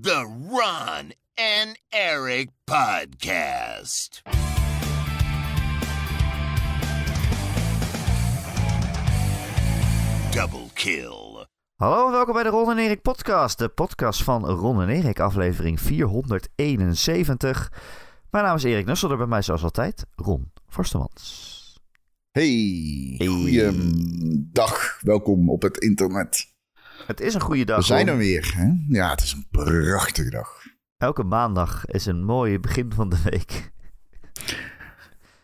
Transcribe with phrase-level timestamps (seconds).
[0.00, 4.22] The Ron and Eric Podcast.
[10.30, 11.46] Double kill.
[11.76, 13.58] Hallo en welkom bij de Ron en Erik podcast.
[13.58, 17.72] De podcast van Ron en Erik, aflevering 471.
[18.30, 21.60] Mijn naam is Erik Nusselder, bij mij zoals altijd Ron Forstemans.
[22.30, 23.26] Hey, Hey.
[23.26, 24.98] goeiedag.
[25.00, 26.51] Welkom op het internet.
[27.06, 27.76] Het is een goede dag.
[27.76, 28.52] We zijn er weer.
[28.56, 28.72] Hè?
[28.88, 30.62] Ja, het is een prachtige dag.
[30.96, 33.70] Elke maandag is een mooi begin van de week.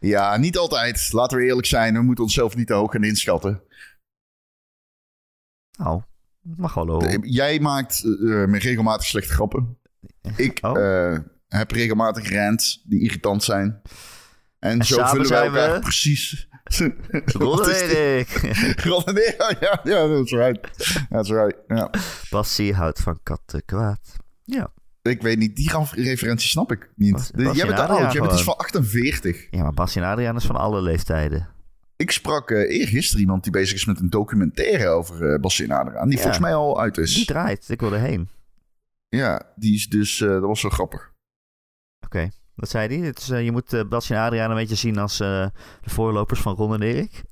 [0.01, 1.13] Ja, niet altijd.
[1.13, 1.95] Laten we eerlijk zijn.
[1.95, 3.63] We moeten onszelf niet te hoog gaan inschatten.
[5.79, 6.03] Nou,
[6.57, 7.29] mag wel lopen.
[7.31, 9.79] Jij maakt eh, eh, regelmatig slechte grappen.
[10.37, 10.79] Ik Oh.
[11.13, 13.83] eh, heb regelmatig rants die irritant zijn.
[14.59, 16.49] En, zo vullen wij we- precies.
[16.69, 18.25] Ron en.
[18.85, 19.57] Ron en Erik.
[19.61, 20.69] Ja, ja, that's right.
[21.09, 21.57] That's right.
[21.69, 21.91] Ja.
[22.31, 24.17] Bassie houdt van katten kwaad.
[24.45, 24.73] Ja.
[25.03, 27.13] Ik weet niet, die referentie snap ik niet.
[27.13, 29.47] Bas- jij bent oud, jij dus van 48.
[29.51, 31.49] ja, maar Bassie en Adriaan is van alle leeftijden.
[31.97, 35.71] Ik sprak eh eergisteren iemand die bezig is met een documentaire over eh Bassie en
[35.71, 36.05] Adriaan.
[36.09, 36.23] Die Ja.
[36.23, 37.25] volgens mij al uit Die is.
[37.25, 38.29] draait, ik wil erheen.
[39.09, 41.13] Ja, die is dus, eh, dat was wel grappig.
[42.05, 43.07] Oké, wat zei hij?
[43.07, 45.47] Het is, eh, je moet uh, Bassie en Adriaan een beetje zien als eh,
[45.83, 47.23] de voorlopers van Ron en Erik.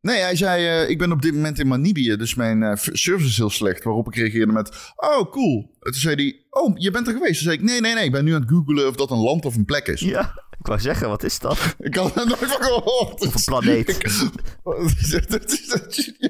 [0.00, 3.50] Nee, hij zei, ik ben op dit moment in Namibië, dus mijn service is heel
[3.50, 3.84] slecht.
[3.84, 5.76] Waarop ik reageerde met, oh cool.
[5.80, 7.34] En toen zei hij, oh, je bent er geweest.
[7.34, 9.18] Toen zei ik, nee, nee, nee, ik ben nu aan het googlen of dat een
[9.18, 10.00] land of een plek is.
[10.00, 11.74] Ja, ik wou zeggen, wat is dat?
[11.78, 13.26] Ik had er nooit van gehoord.
[13.26, 13.86] Of een planeet.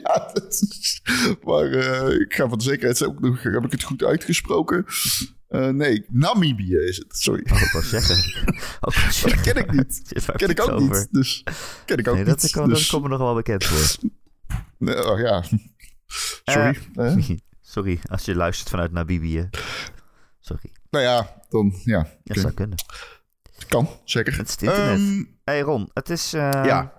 [0.03, 1.01] ja, dat is,
[1.43, 1.73] maar
[2.21, 4.85] ik ga van de zekerheid ook nog, heb ik het goed uitgesproken?
[5.49, 7.41] Eh, nee, Namibië is het, sorry.
[7.41, 8.17] Ik wou zeggen.
[8.81, 10.03] Ook Dat ken ik niet.
[10.37, 10.99] Ken ik ook over.
[10.99, 11.43] niet, dus
[11.85, 12.41] ken ik ook Nee, niet.
[12.41, 14.11] dat, kan, dat dus, komt me nog wel bekend voor.
[14.79, 15.45] nee, oh, ja.
[16.45, 16.79] Sorry.
[16.95, 17.17] Eh.
[17.17, 19.49] Eh, Sorry, als je luistert vanuit Namibië.
[20.39, 22.79] Sorry, nou ja, dan, ja, dat zou kunnen.
[23.69, 24.37] kan, zeker.
[24.37, 24.99] Het is het internet.
[24.99, 26.93] Ehm, hey Ron, het is, eh, ja,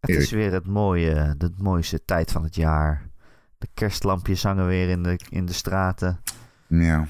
[0.00, 3.10] het is weer het mooie, de mooiste tijd van het jaar.
[3.58, 6.20] De kerstlampjes hangen weer in de, in de straten.
[6.68, 7.06] ja.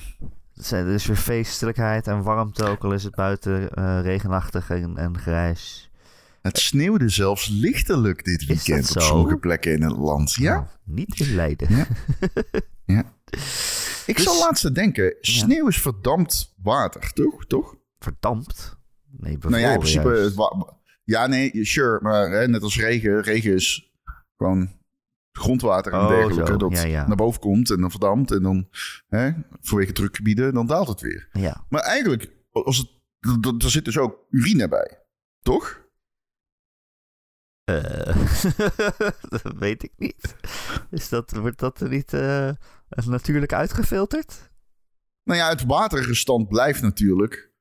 [0.71, 5.19] Er is weer feestelijkheid en warmte, ook al is het buiten eh, regenachtig en, en
[5.19, 5.91] grijs.
[6.43, 10.35] Het sneeuwde zelfs lichtelijk dit weekend op sommige plekken in het land.
[10.35, 11.77] Ja, Nou, niet in Leiden.
[11.77, 11.87] Ja.
[12.97, 13.13] ja.
[14.07, 17.47] Ik Dus- zal laatst denken, sneeuw is verdampt water, toch?
[17.47, 17.75] toch?
[17.99, 18.77] Verdampt?
[19.11, 20.33] Nee, Nou ja, in principe.
[21.05, 21.99] Ja, nee, sure.
[22.03, 23.23] Maar hè, net als regen.
[23.23, 23.93] Regen is
[24.37, 24.71] gewoon
[25.37, 26.53] grondwater en Oh, dergelijke.
[26.53, 26.57] zo.
[26.57, 27.07] Dat Ja, ja.
[27.07, 28.31] naar boven komt en dan verdampt.
[28.31, 28.69] En dan
[29.09, 31.29] hè, vanwege drukgebieden, dan daalt het weer.
[31.33, 31.65] Ja.
[31.69, 35.01] Maar eigenlijk, als het, er zit dus ook urine bij.
[35.41, 35.85] Toch?
[37.65, 38.17] Eh,
[39.43, 40.37] dat weet ik niet.
[40.91, 42.51] Is dat, wordt dat er niet eh,
[43.07, 44.51] natuurlijk uitgefilterd?
[45.23, 47.53] Nou ja, het waterrestant blijft natuurlijk.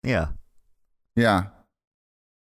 [0.00, 0.38] Ja.
[1.12, 1.55] Ja.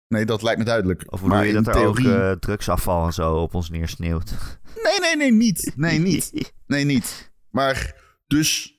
[0.08, 1.12] Nee, dat lijkt me duidelijk.
[1.12, 2.08] Of maar je in dat er theorie...
[2.08, 4.34] ook eh, drugsafval en zo op ons neersneeuwt?
[4.82, 5.72] Nee, nee, nee, niet.
[5.76, 6.52] Nee, niet.
[6.66, 7.32] Nee, niet.
[7.50, 7.94] Maar
[8.26, 8.78] dus.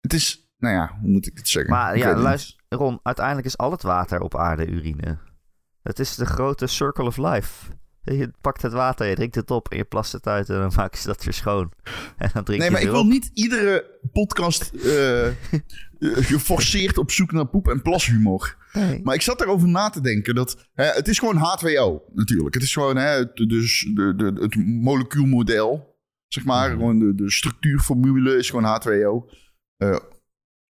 [0.00, 0.50] Het is.
[0.58, 1.72] Nou ja, hoe moet ik het zeggen?
[1.72, 5.18] Maar Ik ja, luister, Ron, uiteindelijk is al het water op aarde urine.
[5.82, 7.72] Het is de grote circle of life.
[8.02, 10.72] Je pakt het water, je drinkt het op en je plast het uit en dan
[10.76, 11.72] maken ze dat weer schoon.
[12.16, 12.58] En dan drink.
[12.60, 13.06] Nee, je maar ik wil op.
[13.06, 15.34] niet iedere podcast eh, eh,
[16.00, 18.56] geforceerd op zoek naar poep- en plashumor.
[18.72, 19.00] Nee.
[19.02, 20.68] Maar ik zat erover na te denken dat.
[20.72, 22.54] Hè, het is gewoon H2O natuurlijk.
[22.54, 25.96] Het is gewoon hè, het, dus de, de, het molecuulmodel.
[26.26, 26.68] Zeg maar.
[26.68, 26.78] Mhm.
[26.78, 29.34] Gewoon de, de structuurformule is gewoon H2O.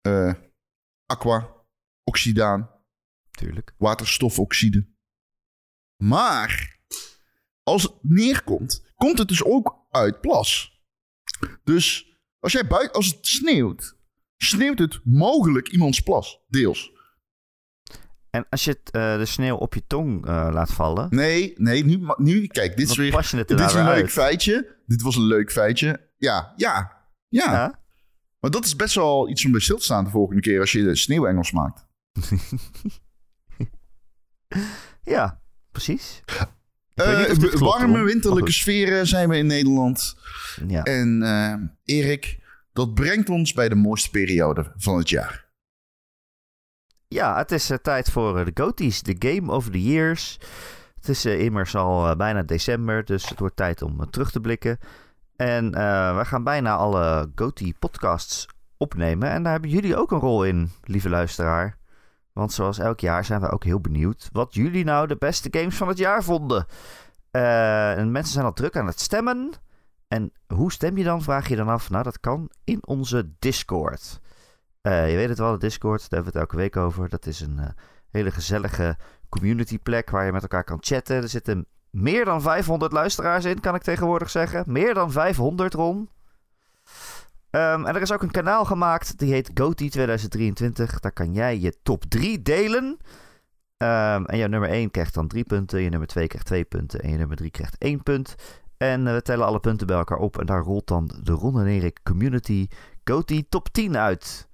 [0.00, 0.32] Eh,
[1.06, 1.49] aqua,
[2.05, 2.71] oxidaan.
[3.31, 3.75] Tuurlijk.
[3.77, 4.87] waterstofoxide.
[6.05, 6.72] Maar
[7.62, 10.81] als het neerkomt, komt het dus ook uit plas.
[11.65, 13.97] Dus als, jij buiten, als het sneeuwt,
[14.37, 16.91] sneeuwt het mogelijk iemands plas, deels.
[18.31, 21.84] En als je het, eh, de sneeuw op je tong eh, laat vallen, Nee, nee,
[21.84, 24.03] nu, nu kijk, dit is weer pas je het er dit is daar een leuk
[24.03, 24.12] uit.
[24.12, 24.77] feitje.
[24.87, 26.11] Dit was een leuk feitje.
[26.17, 27.81] Ja, ja, ja, Ja?
[28.41, 30.73] Maar dat is best wel iets om bij stil te staan de volgende keer als
[30.73, 31.87] je de sneeuwengels maakt.
[35.15, 35.43] ja,
[35.73, 36.20] precies.
[36.94, 40.17] Eh, klopt, warme winterlijke sferen zijn we in Nederland.
[40.67, 40.83] Ja.
[40.83, 42.39] En eh, Erik,
[42.73, 45.50] dat brengt ons bij de mooiste periode van het jaar.
[47.09, 50.39] Ja, het is eh, tijd voor de GOTY's, de Game of the Years.
[50.94, 54.79] Het is immers al bijna december, dus het wordt tijd om terug te blikken.
[55.37, 55.71] En
[56.17, 58.47] we gaan bijna alle GOTY-podcasts
[58.77, 59.31] opnemen.
[59.31, 61.79] En daar hebben jullie ook een rol in, lieve luisteraar.
[62.32, 65.76] Want zoals elk jaar zijn we ook heel benieuwd wat jullie nou de beste games
[65.76, 66.67] van het jaar vonden.
[67.31, 69.50] Eh, en mensen zijn al druk aan het stemmen.
[70.08, 71.90] en hoe stem je dan, vraag je dan af?
[71.90, 74.20] Nou, dat kan in onze Discord.
[74.81, 77.08] Eh, je weet het wel, de Discord, daar hebben we het elke week over.
[77.08, 77.69] Dat is een eh,
[78.11, 78.96] hele gezellige
[79.29, 81.17] community plek waar je met elkaar kan chatten.
[81.17, 84.64] Er zitten meer dan 500 luisteraars in, kan ik tegenwoordig zeggen.
[84.67, 86.08] Meer dan 500, Ron.
[87.52, 91.00] Ehm, en er is ook een kanaal gemaakt, die heet GOTY 2023.
[91.00, 92.96] Daar kan jij je top 3 delen.
[93.76, 97.00] Ehm, en jouw nummer 1 krijgt dan 3 punten, je nummer 2 krijgt 2 punten
[97.00, 98.34] en je nummer 3 krijgt 1 punt.
[98.76, 101.60] En eh, we tellen alle punten bij elkaar op en daar rolt dan de Ron
[101.60, 102.69] en Erik Community
[103.04, 104.48] GOTY top 10 uit.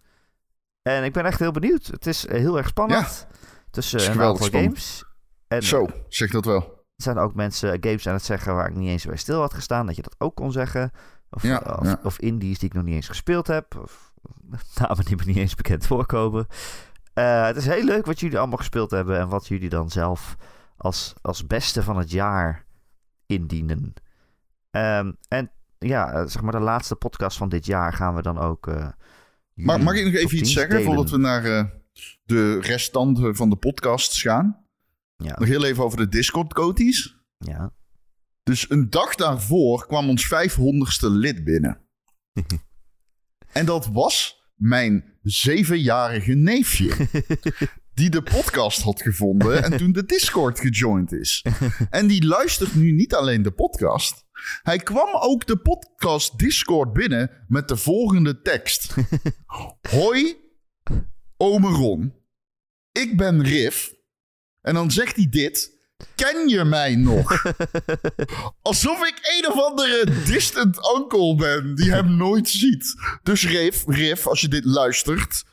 [0.83, 1.87] En ik ben echt heel benieuwd.
[1.87, 3.27] Het is eh, heel erg spannend.
[3.71, 4.73] Tussen Het is een aantal spannend.
[4.73, 5.05] games.
[5.49, 6.61] En Zo, zeg dat wel.
[6.97, 9.55] er zijn ook mensen games aan het zeggen waar ik niet eens bij stil had
[9.55, 9.87] gestaan.
[9.87, 10.91] Dat je dat ook kon zeggen.
[11.31, 12.01] Of, Ja, of, ja.
[12.03, 13.77] of indies die ik nog niet eens gespeeld heb.
[13.83, 14.13] Of
[14.81, 16.47] namen die me niet eens bekend voorkomen.
[17.13, 19.19] Eh, het is heel leuk wat jullie allemaal gespeeld hebben.
[19.19, 20.37] En wat jullie dan zelf
[20.77, 22.65] als, als beste van het jaar
[23.27, 23.95] indienen.
[24.71, 28.67] Ehm, en ja, zeg maar de laatste podcast van dit jaar gaan we dan ook...
[28.67, 28.89] eh,
[29.55, 30.85] Maar mag ik nog even iets 10 zeggen delen.
[30.87, 31.65] voordat we naar eh,
[32.25, 34.65] de restanten van de podcasts gaan?
[35.17, 37.17] Ja, Nog heel even over de Discord-coties.
[37.39, 37.73] ja.
[38.49, 41.81] Dus een dag daarvoor kwam ons 500ste lid binnen.
[43.53, 46.97] en dat was mijn zevenjarige neefje.
[47.95, 51.45] Die de podcast had gevonden en toen de Discord gejoind is.
[51.91, 54.25] En die luistert nu niet alleen de podcast.
[54.63, 58.95] Hij kwam ook de podcast Discord binnen met de volgende tekst.
[59.91, 60.37] Hoi,
[61.37, 62.15] ome Ron.
[62.93, 63.95] Ik ben Riff.
[64.61, 65.78] En dan zegt hij dit.
[66.15, 67.43] Ken je mij nog?
[68.63, 72.95] Alsof ik een of andere distant uncle ben die hem nooit ziet.
[73.23, 75.45] Dus Riff, Riff, als je dit luistert,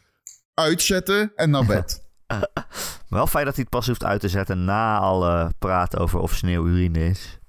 [0.54, 2.04] uitzetten en naar bed.
[3.10, 6.34] Wel fijn dat hij het pas hoeft uit te zetten na alle praten over of
[6.34, 7.40] sneeuw urine is.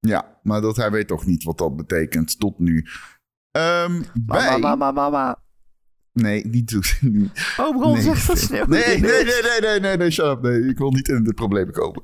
[0.00, 2.86] Ja, maar dat hij weet toch niet wat dat betekent tot nu.
[3.50, 5.42] Ehm Mama, mama, mama.
[6.12, 7.30] Nee, niet doen.
[7.56, 8.02] Oh, Ron Nee.
[8.02, 10.42] zegt dat sneeuw Nee, nee, nee, nee, nee, nee, nee, shut up.
[10.42, 12.02] Nee, ik wil niet in de problemen komen.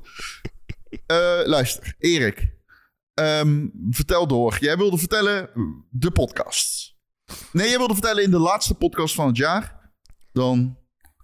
[1.05, 2.57] Eh, luister, Erik.
[3.13, 4.57] Ehm, vertel door.
[4.59, 5.49] Jij wilde vertellen
[5.89, 6.95] de podcast.
[7.51, 9.91] Nee, jij wilde vertellen in de laatste podcast van het jaar.
[10.31, 10.77] Dan...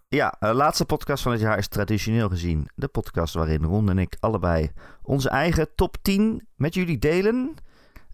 [0.08, 3.98] Ja, de laatste podcast van het jaar is traditioneel gezien de podcast waarin Ron en
[3.98, 4.72] ik allebei
[5.02, 7.54] onze eigen top 10 met jullie delen.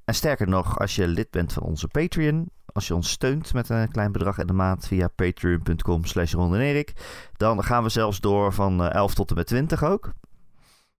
[0.05, 3.69] En sterker nog, als je lid bent van onze Patreon, als je ons steunt met
[3.69, 6.33] een klein bedrag in de maand via patreon.com slash
[7.37, 10.13] dan gaan we zelfs door van eh, 11 tot en met 20 ook.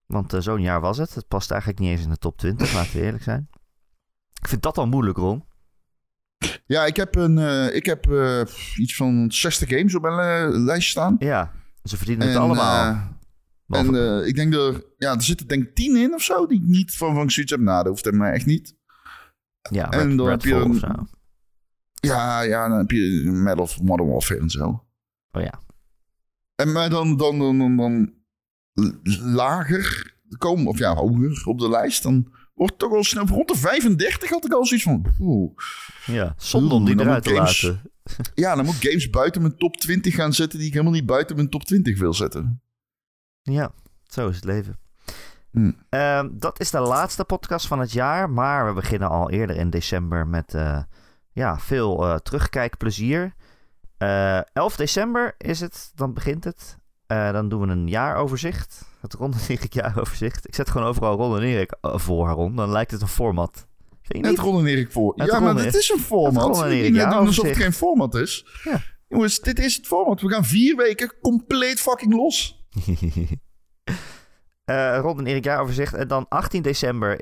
[0.06, 1.14] Want eh, zo'n jaar was het.
[1.14, 3.48] Het past eigenlijk niet eens in de top 20, laten we eerlijk zijn.
[4.40, 5.44] Ik vind dat al moeilijk, Ron.
[6.66, 8.40] Ja, ik heb, een, eh, ik heb eh,
[8.76, 10.18] iets van 60 games op mijn
[10.52, 11.16] eh, lijst staan.
[11.18, 11.52] Ja,
[11.84, 12.94] ze verdienen het allemaal.
[13.68, 16.46] eh, en eh, ik denk er, ja, er zitten denk ik 10 in of zo
[16.46, 17.60] die ik niet van, van zoiets heb.
[17.60, 18.74] Nou, dat hoeft hem maar echt niet.
[19.70, 21.08] ja, en Red, dan heb je een-.
[22.06, 24.84] Ja, ja, dan heb je Medal of Modern Warfare en zo.
[25.30, 25.60] Oh ja.
[26.54, 28.14] En maar dan, dan, dan, dan, dan
[29.34, 33.26] lager komen, of ja, hoger op de lijst, dan wordt het toch wel snel.
[33.26, 35.06] Rond de 35 had ik al zoiets van.
[35.20, 35.52] Oeh.
[36.06, 37.82] Ja, zonde om die eruit te games- laten.
[38.34, 41.06] Ja, dan moet ik games buiten mijn top 20 gaan zetten die ik helemaal niet
[41.06, 42.62] buiten mijn top 20 wil zetten.
[43.42, 43.72] Ja,
[44.06, 44.78] zo is het leven.
[45.50, 45.72] Hm.
[45.88, 49.70] Ehm, dat is de laatste podcast van het jaar, maar we beginnen al eerder in
[49.70, 50.82] december met eh,
[51.32, 53.34] ja, veel eh, terugkijkplezier.
[53.98, 56.78] Eh 11 december is het, dan begint het.
[57.06, 58.84] Eh, dan doen we een jaaroverzicht.
[59.00, 60.48] Het Ron en Erik jaaroverzicht.
[60.48, 62.56] Ik zet gewoon overal Ron en Erik voor, Ron.
[62.56, 63.66] Dan lijkt het een format.
[64.02, 64.38] Vind je Het niet?
[64.38, 65.12] Ron en Erik voor.
[65.16, 66.62] Het ja, Ron maar het is een format.
[66.62, 68.46] En Erik, ja, alsof het geen format is.
[68.64, 68.82] Ja.
[69.08, 70.20] Jongens, dit is het format.
[70.20, 72.60] We gaan vier weken compleet fucking los.
[74.62, 75.94] Eh Ron en Erik jaaroverzicht.
[75.94, 77.20] En dan 18 december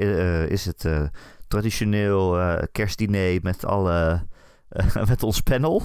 [0.50, 0.84] is het
[1.50, 4.26] traditioneel eh, kerstdiner met, alle,
[4.68, 5.82] eh, met ons panel.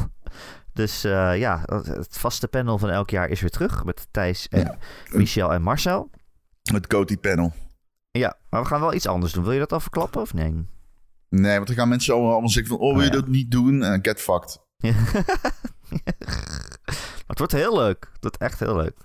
[0.73, 3.83] Dus eh, ja, het vaste panel van elk jaar is weer terug.
[3.83, 4.77] Met Thijs en Ja.
[5.11, 6.09] Michel en Marcel.
[6.63, 7.53] Het Coty panel.
[8.11, 9.43] Ja, maar we gaan wel iets anders doen.
[9.43, 10.67] Wil je dat al verklappen of nee?
[11.29, 12.87] Nee, want dan gaan mensen allemaal, zeggen van...
[12.87, 13.19] Oh, wil je Oh, ja.
[13.21, 13.83] dat niet doen?
[13.83, 14.59] En get fucked.
[17.25, 18.09] Maar het wordt heel leuk.
[18.13, 18.97] Het wordt echt heel leuk.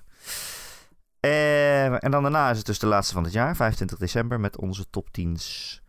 [2.00, 4.90] En dan daarna is het dus de laatste van het jaar, 25 december, met onze
[4.90, 5.80] top 10's.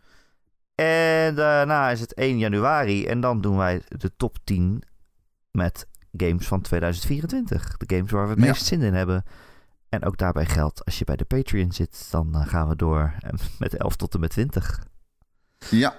[0.86, 4.82] En daarna is het 1 januari en dan doen wij de top 10
[5.50, 5.86] met
[6.16, 7.76] games van 2024.
[7.76, 8.46] De games waar we het Ja.
[8.46, 9.24] meest zin in hebben.
[9.88, 13.14] En ook daarbij geldt, als je bij de Patreon zit, dan eh, gaan we door
[13.20, 14.86] eh, met 11 tot en met 20.
[15.70, 15.96] Ja.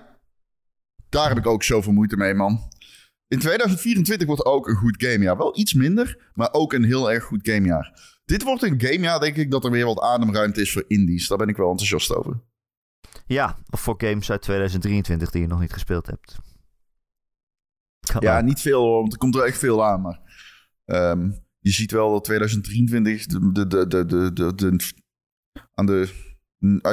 [1.09, 2.71] Daar heb ik ook zoveel moeite mee, man.
[3.27, 5.37] In 2024 wordt ook een goed gamejaar.
[5.37, 7.99] Wel iets minder, maar ook een heel erg goed gamejaar.
[8.25, 11.27] Dit wordt een gamejaar, denk ik, dat er weer wat ademruimte is voor indies.
[11.27, 12.39] Daar ben ik wel enthousiast over.
[13.25, 16.37] Ja, of voor games uit 2023 die je nog niet gespeeld hebt.
[18.11, 20.01] Kan Ja, niet veel hoor, want er komt er echt veel aan.
[20.01, 20.19] Maar
[20.85, 24.93] ehm, je ziet wel dat 2023 de, de, de, de, de, de, de-
[25.73, 26.09] aan de,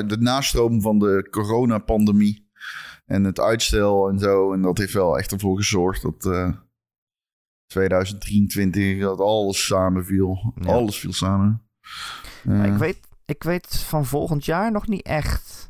[0.06, 2.48] de nastroom van de coronapandemie
[3.06, 4.52] en het uitstel en zo.
[4.52, 6.52] En dat heeft wel echt ervoor gezorgd dat eh
[7.66, 10.52] 2023 dat alles samenviel.
[10.60, 10.72] Ja.
[10.72, 11.62] Alles viel samen.
[12.44, 15.69] Eh, ik, weet, ik weet van volgend jaar nog niet echt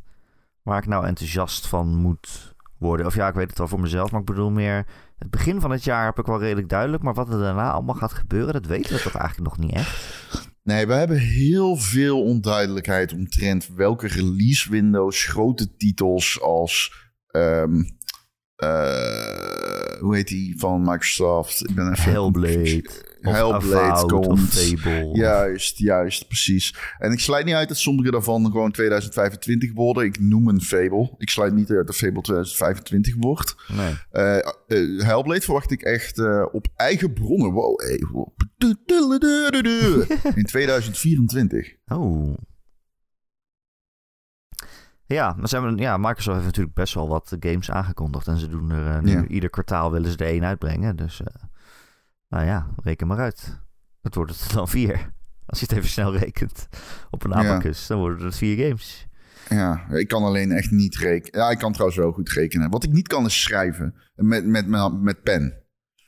[0.63, 3.07] waar ik nou enthousiast van moet worden.
[3.07, 4.87] Of ja, ik weet het wel voor mezelf, maar ik bedoel meer...
[5.19, 7.95] Het begin van het jaar heb ik wel redelijk duidelijk, maar wat er daarna allemaal
[7.95, 10.09] gaat gebeuren, dat weten we toch eigenlijk nog niet echt.
[10.63, 16.93] Nee, we hebben heel veel onduidelijkheid omtrent welke release windows, grote titels als.
[17.27, 17.65] eh,
[20.01, 21.69] hoe heet die van Microsoft?
[21.69, 22.83] Ik ben even Hellblade,
[23.23, 24.29] of Hellblade Avowed, komt.
[24.29, 25.11] of Fable.
[25.13, 26.75] Juist, juist, precies.
[26.99, 30.05] En ik sluit niet uit dat sommige daarvan gewoon 2025 worden.
[30.05, 31.15] Ik noem een Fable.
[31.19, 33.55] Ik sluit niet uit dat Fable 2025 wordt.
[33.69, 33.95] Nee.
[34.11, 34.39] Eh
[34.71, 37.53] eh, Hellblade verwacht ik echt eh, op eigen bronnen.
[37.53, 38.29] Wow, hey, wow.
[40.35, 41.75] In 2024.
[41.87, 42.35] Oh.
[45.07, 48.27] Ja, maar ze hebben, ja, Microsoft heeft natuurlijk best wel wat games aangekondigd.
[48.27, 49.27] En ze doen er nu Ja.
[49.27, 50.97] ieder kwartaal willen ze er één uitbrengen.
[50.97, 51.21] Dus,
[52.31, 53.61] nou ja, reken maar uit.
[54.03, 55.13] Het wordt het dan vier.
[55.47, 56.69] Als je het even snel rekent
[57.11, 57.37] op een Ja.
[57.37, 59.07] abacus, dan worden het vier games.
[59.49, 61.41] Ja, ik kan alleen echt niet rekenen.
[61.41, 62.71] Ja, ik kan trouwens wel goed rekenen.
[62.71, 63.95] Wat ik niet kan is schrijven.
[64.15, 65.55] Met, met, met, met pen.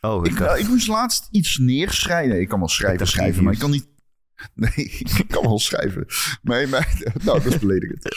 [0.00, 2.30] Oh, Ik, nou, ik moest laatst iets neerschrijven.
[2.30, 3.88] Nee, ik kan wel schrijven, schrijven, maar ik kan niet...
[4.54, 6.06] Nee, ik kan wel schrijven.
[6.42, 8.08] Maar, maar, nou, dat is beledigend.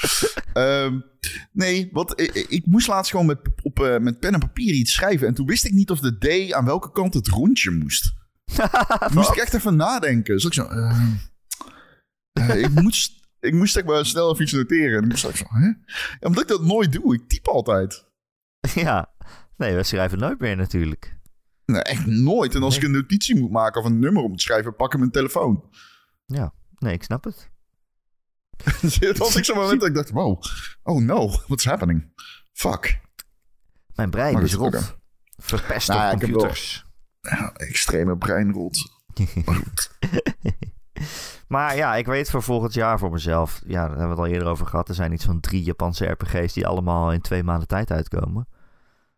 [0.54, 1.00] Ehm,
[1.52, 4.94] nee, wat, ik, ik moest laatst gewoon met, op, eh, met pen en papier iets
[4.94, 5.28] schrijven.
[5.28, 6.18] En toen wist ik niet of de
[6.48, 8.14] D aan welke kant het rondje moest.
[8.56, 10.34] Toen moest ik echt even nadenken.
[10.34, 10.66] Dus ik zo...
[10.66, 11.02] eh,
[12.34, 13.24] eh, ik moest...
[13.40, 14.98] Ik moest maar snel even iets noteren.
[14.98, 15.66] En ik moest echt zo, hè?
[15.66, 15.76] Ja,
[16.20, 17.14] omdat ik dat nooit doe.
[17.14, 18.06] Ik typ altijd.
[18.76, 19.14] ja,
[19.58, 21.18] nee, we schrijven nooit meer natuurlijk.
[21.66, 22.56] Nee, echt nooit.
[22.56, 25.00] En als ik een notitie moet maken of een nummer om te schrijven, pak ik
[25.00, 25.64] mijn telefoon.
[26.26, 27.50] Ja, nee, ik snap het.
[29.00, 30.42] Het was ik zo'n moment dat ik dacht, wow,
[30.84, 32.12] oh no, what's happening?
[32.54, 33.00] Fuck.
[33.96, 34.98] Mijn brein Maar is rot.
[35.38, 36.86] Verpest Nou op ik wel- computers.
[37.22, 38.78] Ja, extreme breinrot.
[39.46, 39.90] Maar goed.
[41.48, 43.62] Maar ja, ik weet voor volgend jaar voor mezelf.
[43.66, 44.90] Ja, daar hebben we het al eerder over gehad.
[44.90, 48.48] Er zijn iets van drie Japanse RPG's die allemaal in twee maanden tijd uitkomen.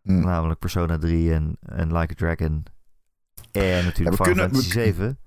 [0.01, 0.19] Hm.
[0.19, 2.65] Namelijk Persona 3 en, en Like a Dragon.
[3.51, 5.19] En natuurlijk Ja, Final Fantasy we- 7.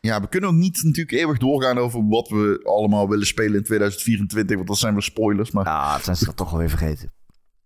[0.00, 3.64] Ja, we kunnen ook niet natuurlijk eeuwig doorgaan over wat we allemaal willen spelen in
[3.64, 5.50] 2024, want dat zijn we spoilers.
[5.50, 7.12] Maar Ah, dat zijn ze toch alweer vergeten.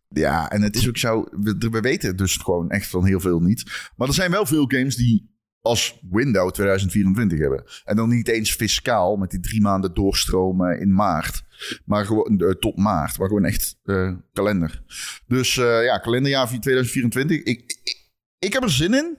[0.09, 3.21] ja, en het is ook zo, we, we weten het dus gewoon echt van heel
[3.21, 3.91] veel niet.
[3.97, 7.65] Maar er zijn wel veel games die als window 2024 hebben.
[7.85, 11.43] En dan niet eens fiscaal met die drie maanden doorstromen in maart.
[11.85, 13.19] Maar gewoon eh, tot maart.
[13.19, 14.83] Maar gewoon echt eh, kalender.
[15.27, 17.37] Dus eh, ja, kalenderjaar van 2024.
[17.37, 17.47] Ik,
[17.83, 17.97] ik,
[18.39, 19.17] ik heb er zin in.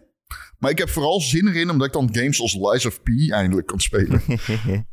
[0.60, 3.68] Maar ik heb vooral zin erin omdat ik dan games als Lies of P eindelijk
[3.68, 4.22] kan spelen.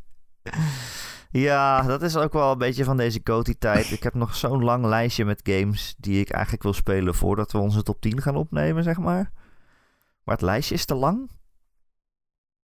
[1.30, 3.90] ja, dat is ook wel een beetje van deze Coty-tijd.
[3.90, 7.58] Ik heb nog zo'n lang lijstje met games die ik eigenlijk wil spelen voordat we
[7.58, 9.32] onze top 10 gaan opnemen, zeg maar.
[10.24, 11.30] Maar het lijstje is te lang.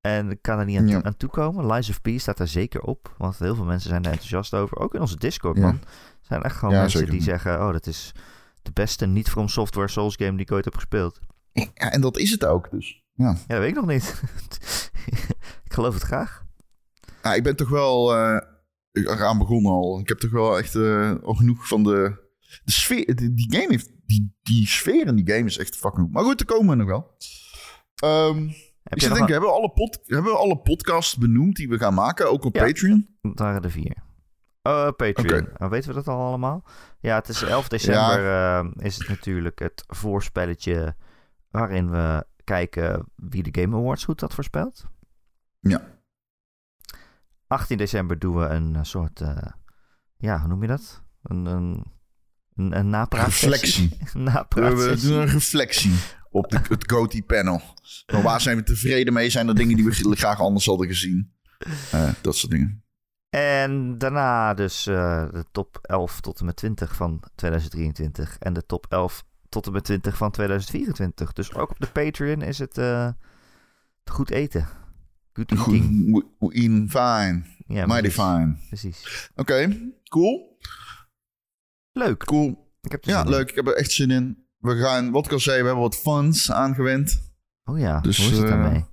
[0.01, 1.03] En ik kan er niet aan, Ja.
[1.03, 1.71] aan toekomen.
[1.73, 3.13] Lies of P staat daar zeker op.
[3.17, 4.77] Want heel veel mensen zijn er enthousiast over.
[4.77, 5.61] Ook in onze Discord, Ja.
[5.63, 5.79] man.
[5.81, 5.87] Er
[6.21, 7.13] zijn echt gewoon Ja, mensen zeker.
[7.13, 7.53] die zeggen...
[7.65, 8.11] Oh, dat is
[8.61, 11.19] de beste niet from software Souls game die ik ooit heb gespeeld.
[11.73, 13.03] Ja, en dat is het ook dus.
[13.13, 13.25] Ja.
[13.29, 14.21] Ja, dat weet ik nog niet.
[15.67, 16.45] ik geloof het graag.
[17.35, 18.41] Ik ben toch wel eh,
[18.91, 19.99] eraan begonnen al.
[19.99, 20.75] Ik heb toch wel echt
[21.23, 22.29] al genoeg van de,
[22.63, 23.15] de sfeer.
[23.15, 23.91] Die, die game heeft.
[24.05, 26.11] Die, die sfeer in die game is echt fucking.
[26.11, 27.15] Maar goed, daar komen we nog wel.
[28.83, 31.77] Heb ik zit denken, hebben we, alle pod, hebben we alle podcasts benoemd die we
[31.77, 32.31] gaan maken?
[32.31, 32.65] Ook op Ja.
[32.65, 33.07] Patreon?
[33.21, 33.95] Dat waren er vier.
[34.63, 35.41] Oh, Patreon.
[35.41, 35.63] Oké.
[35.63, 36.63] Oh, weten we dat al allemaal?
[36.99, 40.95] Ja, het is 11 december eh, is het natuurlijk het voorspelletje...
[41.49, 44.85] waarin we kijken wie de Game Awards goed had voorspeld.
[45.59, 45.95] Ja.
[47.47, 49.21] 18 december doen we een eh, soort...
[49.21, 49.51] eh,
[50.17, 51.03] ja, hoe noem je dat?
[51.23, 51.83] Een, een,
[52.55, 53.89] een, een napraatsessie.
[53.89, 53.97] Reflectie.
[54.75, 55.93] We, doen een reflectie
[56.29, 57.61] op de, het GOTY panel.
[58.11, 59.29] Maar waar zijn we tevreden mee?
[59.29, 61.33] Zijn er dingen die we graag anders hadden gezien?
[61.91, 62.83] Eh, dat soort dingen.
[63.29, 68.37] En daarna dus de top 11 tot en met 20 van 2023.
[68.37, 71.33] En de top 11 tot en met 20 van 2024.
[71.33, 73.09] Dus ook op de Patreon is het eh,
[74.11, 74.67] goed eten.
[75.33, 76.13] Good Goed, eating.
[76.39, 77.43] we- fine.
[77.67, 78.13] Ja, Mighty precies.
[78.23, 78.55] fine.
[78.67, 79.29] Precies.
[79.35, 79.77] Oké,
[80.09, 80.57] cool.
[81.91, 82.25] Leuk.
[82.25, 82.71] Cool.
[82.81, 83.29] Ik heb Ja, in.
[83.29, 83.49] leuk.
[83.49, 84.45] Ik heb er echt zin in.
[84.57, 87.31] We gaan, wat ik al zei, we hebben wat funds aangewend.
[87.63, 88.85] Oh ja, Dus, hoe is het eh, daarmee?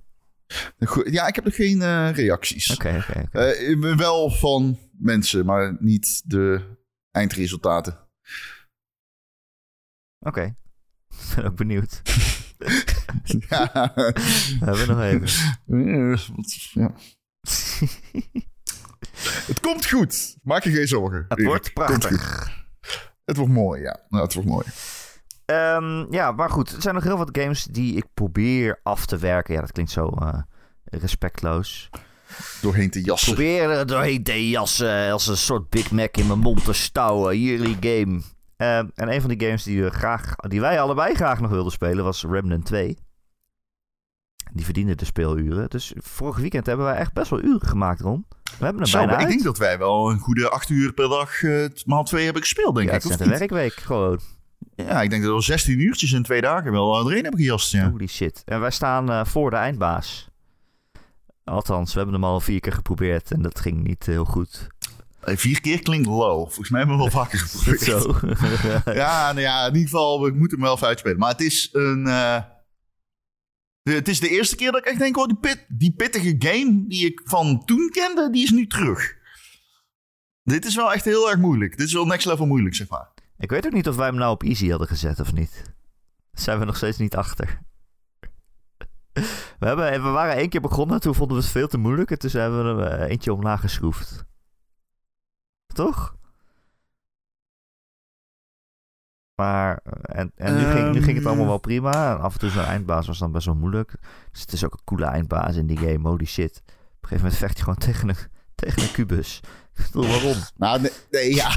[1.11, 2.69] Ja, ik heb nog geen eh, reacties.
[2.73, 3.95] Oké, oké, oké.
[3.95, 6.61] Wel van mensen, maar niet de
[7.11, 7.99] eindresultaten.
[10.25, 10.41] Oké.
[11.29, 12.01] Ik ben ook benieuwd.
[13.49, 13.91] ja.
[13.95, 15.29] We hebben nog even.
[16.73, 16.91] ja.
[19.47, 20.37] Het komt goed.
[20.43, 21.25] Maak je geen zorgen.
[21.27, 22.49] Het wordt prachtig.
[23.25, 23.99] Het wordt mooi, ja.
[24.09, 24.65] Nou, het wordt mooi.
[25.45, 26.71] Ehm, ja, maar goed.
[26.71, 29.53] Er zijn nog heel wat games die ik probeer af te werken.
[29.53, 30.39] Ja, dat klinkt zo eh,
[30.83, 31.89] respectloos.
[32.61, 33.33] Doorheen te jassen.
[33.33, 37.39] Probeer er doorheen te jassen als een soort Big Mac in mijn mond te stouwen.
[37.39, 38.21] Jullie game.
[38.57, 41.71] Ehm, en een van die games die, we graag, die wij allebei graag nog wilden
[41.71, 42.97] spelen was Remnant 2.
[44.53, 45.69] Die verdiende de speeluren.
[45.69, 48.25] Dus vorig weekend hebben wij echt best wel uren gemaakt, Ron.
[48.59, 49.27] We hebben er Zo, bijna ik uit.
[49.27, 52.75] denk dat wij wel een goede acht uur per dag eh, maal twee hebben gespeeld,
[52.75, 53.03] denk ja, ik.
[53.03, 54.19] het is een werkweek gewoon.
[54.75, 57.71] Ja, ik denk dat we 16 uurtjes in twee dagen wel erin hebben gejast.
[57.71, 57.89] Ja.
[57.89, 58.41] Holy shit.
[58.45, 60.29] En wij staan eh, voor de eindbaas.
[61.43, 64.67] Althans, we hebben hem al vier keer geprobeerd en dat ging niet heel goed.
[65.25, 66.37] Vier keer klinkt low.
[66.43, 67.81] Volgens mij hebben we wel vaker geprobeerd.
[67.81, 68.19] Zo.
[68.93, 71.17] Ja, nou ja, in ieder geval, we moeten hem wel even uitspelen.
[71.17, 72.07] Maar het is een...
[72.07, 72.41] eh,
[73.81, 76.35] de- het is de eerste keer dat ik echt denk, oh, die, pit, die pittige
[76.39, 79.15] game die ik van toen kende, die is nu terug.
[80.43, 81.77] Dit is wel echt heel erg moeilijk.
[81.77, 83.13] Dit is wel next level moeilijk, zeg maar.
[83.37, 85.61] Ik weet ook niet of wij hem nou op easy hadden gezet of niet.
[86.31, 87.59] Daar zijn we nog steeds niet achter.
[89.59, 92.11] We, hebben, we waren één keer begonnen, toen vonden we het veel te moeilijk.
[92.11, 94.25] En toen hebben we er eh, eentje omlaag geschroefd.
[95.75, 96.15] Toch?
[99.35, 102.15] Maar, eh, en, en nu, ging, nu ging het allemaal wel prima.
[102.15, 103.95] En af en toe zo'n eindbaas was dan best wel moeilijk.
[104.31, 106.61] Dus het is ook een coole eindbaas in die game, holy shit.
[106.65, 108.15] Op een gegeven moment vecht je gewoon tegen een,
[108.65, 109.39] tegen een kubus.
[109.75, 110.35] Ik bedoel, waarom?
[110.55, 111.51] Nou, nee, nee, ja.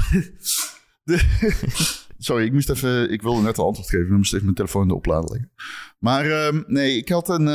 [2.17, 3.11] Sorry, ik moest even...
[3.11, 4.05] Ik wilde net een antwoord geven.
[4.05, 5.51] Ik moest even mijn telefoon in de oplader leggen.
[5.99, 7.47] Maar ehm, nee, ik had een...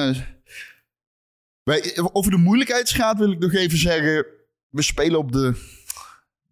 [1.65, 4.27] eh, over de moeilijkheidsgraad wil ik nog even zeggen...
[4.69, 5.55] We spelen op de,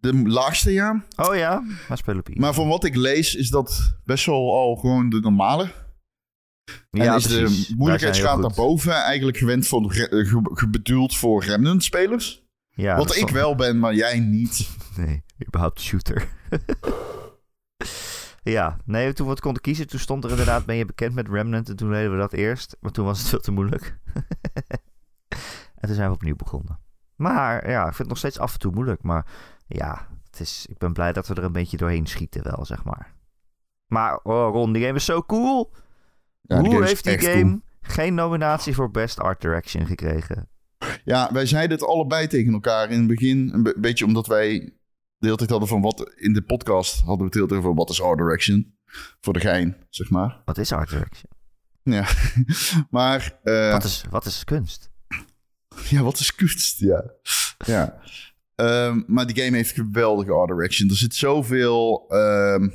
[0.03, 1.05] de laagste, ja.
[1.17, 2.41] Oh ja, maar easy.
[2.41, 5.63] Maar van wat ik lees is dat best wel al gewoon de normale.
[6.91, 7.67] en is precies.
[7.67, 12.35] de moeilijkheidsgraad heel daarboven eigenlijk gewend voor, eh, ge- bedoeld voor remnant-spelers.
[12.35, 12.85] goed.
[12.85, 14.69] Ja, wat ik wel ben, maar jij niet.
[14.97, 16.29] Nee, überhaupt shooter.
[18.43, 21.29] ja, nee, toen we het konden kiezen, toen stond er inderdaad, ben je bekend met
[21.29, 21.69] Remnant?
[21.69, 23.99] En toen deden we dat eerst, maar toen was het veel te moeilijk.
[25.81, 26.79] en toen zijn we opnieuw begonnen.
[27.17, 29.03] Maar ja, ik vind het nog steeds af en toe moeilijk.
[29.03, 29.27] Maar
[29.77, 32.85] ja, het is, ik ben blij dat we er een beetje doorheen schieten wel, zeg
[32.85, 33.15] maar.
[33.87, 35.73] Maar oh Ron, die game is zo cool.
[36.41, 37.61] Ja, Hoe game heeft die game cool.
[37.81, 40.49] geen nominatie voor Best Art Direction gekregen?
[41.05, 43.51] Ja, wij zeiden het allebei tegen elkaar in het begin.
[43.55, 44.59] Een be- beetje omdat wij
[45.17, 46.13] de hele tijd hadden van wat...
[46.17, 48.77] In de podcast hadden we het heel tijd over wat is art direction.
[49.21, 50.43] Voor de gein, zeg maar.
[50.45, 51.31] Wat is Art Direction?
[51.83, 52.07] Ja.
[52.91, 53.39] maar...
[53.43, 54.91] eh, Wat, is, wat is kunst?
[55.89, 56.79] Ja, wat is kunst?
[56.79, 57.05] Ja.
[57.67, 58.01] ja.
[58.63, 60.89] Ehm, maar die game heeft geweldige art direction.
[60.89, 62.05] Er zit zoveel...
[62.09, 62.69] ehm,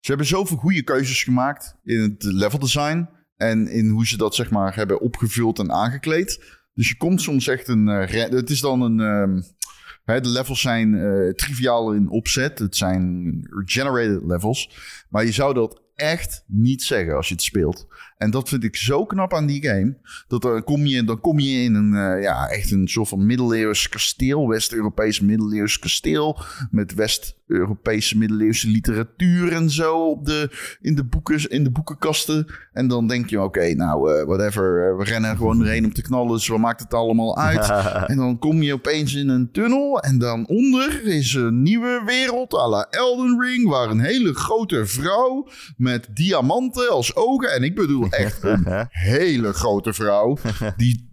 [0.00, 3.08] ze hebben zoveel goede keuzes gemaakt in het level design.
[3.36, 6.60] En in hoe ze dat zeg maar hebben opgevuld en aangekleed.
[6.74, 7.88] Dus je komt soms echt een...
[7.88, 9.00] eh, het is dan een...
[9.00, 12.58] ehm, de levels zijn eh, triviaal in opzet.
[12.58, 14.70] Het zijn generated levels.
[15.08, 17.86] Maar je zou dat echt niet zeggen als je het speelt.
[18.22, 19.96] En dat vind ik zo knap aan die game.
[20.28, 23.26] Dat dan kom je, dan kom je in een, eh, ja, echt een soort van
[23.26, 24.48] middeleeuws kasteel.
[24.48, 26.38] West-Europees middeleeuws kasteel.
[26.70, 32.46] Met West-Europese middeleeuwse literatuur en zo op de, in, de boeken, in de boekenkasten.
[32.72, 34.88] En dan denk je, oké, nou, eh, whatever.
[34.90, 36.32] eh, we rennen gewoon erheen om te knallen.
[36.32, 37.70] Dus wat maakt het allemaal uit?
[38.12, 40.00] En dan kom je opeens in een tunnel.
[40.00, 43.68] En dan onder is een nieuwe wereld à la Elden Ring.
[43.68, 47.52] Waar een hele grote vrouw met diamanten als ogen.
[47.52, 50.36] En ik bedoel echt een hele grote vrouw.
[50.76, 51.10] Die,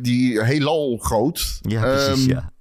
[0.00, 1.58] die heelal groot.
[1.60, 2.52] Ja, precies, Ehm, ja.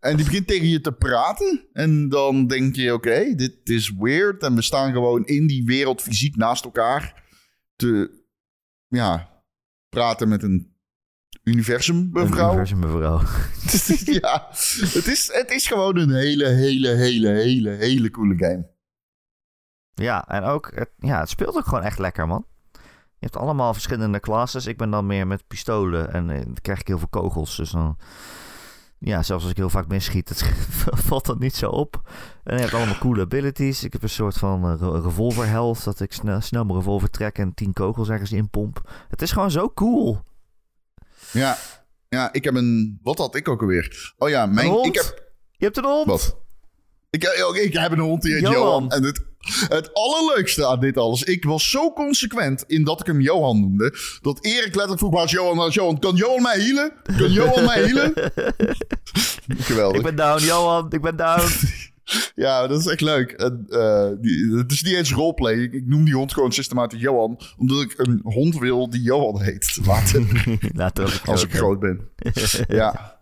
[0.00, 1.68] En die begint tegen je te praten.
[1.72, 4.42] En dan denk je, oké, dit is weird.
[4.42, 7.24] En we staan gewoon in die wereld fysiek naast elkaar.
[7.76, 8.10] Te,
[8.88, 9.30] ja,
[9.88, 10.74] praten met een
[11.44, 12.48] universum, mevrouw.
[12.48, 13.20] universum, mevrouw.
[14.20, 14.46] ja,
[14.94, 18.74] het is, het is gewoon een hele, hele, hele, hele, hele coole game.
[19.94, 22.46] Ja, en ook, het, ja, het speelt ook gewoon echt lekker, man.
[23.18, 24.66] Je hebt allemaal verschillende classes.
[24.66, 27.56] Ik ben dan meer met pistolen en eh, dan krijg ik heel veel kogels.
[27.56, 27.96] Dus dan,
[28.98, 30.42] ja, zelfs als ik heel vaak misschiet, het
[31.08, 32.10] valt dat niet zo op.
[32.44, 33.84] En je hebt allemaal coole abilities.
[33.84, 37.10] Ik heb een soort van eh, re- revolver health, dat ik snel, snel mijn revolver
[37.10, 38.90] trek en tien kogels ergens inpomp.
[39.08, 40.20] Het is gewoon zo cool.
[41.32, 41.56] Ja,
[42.08, 42.98] ja, ik heb een...
[43.02, 44.14] Wat had ik ook alweer?
[44.18, 44.84] Oh ja, mijn...
[44.84, 45.24] Ik heb...
[45.50, 46.06] Je hebt een hond.
[46.06, 46.44] Wat?
[47.16, 48.58] Ik, ik, ik heb een hond die heet Johan.
[48.58, 48.90] Johan.
[48.90, 49.20] En het,
[49.68, 51.22] het allerleukste aan dit alles...
[51.22, 53.94] Ik was zo consequent in dat ik hem Johan noemde...
[54.22, 55.24] dat Erik letterlijk vroeg...
[55.24, 55.66] Is Johan?
[55.66, 55.98] Is Johan?
[55.98, 56.92] Kan Johan mij healen?
[57.18, 58.12] Kan Johan mij healen?
[59.68, 59.96] Geweldig.
[59.96, 60.86] Ik ben down, Johan.
[60.90, 61.50] Ik ben down.
[62.34, 63.30] Ja, dat is echt leuk.
[63.30, 65.54] En, eh, die, het is niet eens roleplay.
[65.54, 67.40] Ik, ik noem die hond gewoon systematisch Johan.
[67.58, 69.78] Omdat ik een hond wil die Johan heet.
[69.86, 70.22] Later,
[70.74, 72.08] Later als als ik groot ben.
[72.68, 73.15] ja.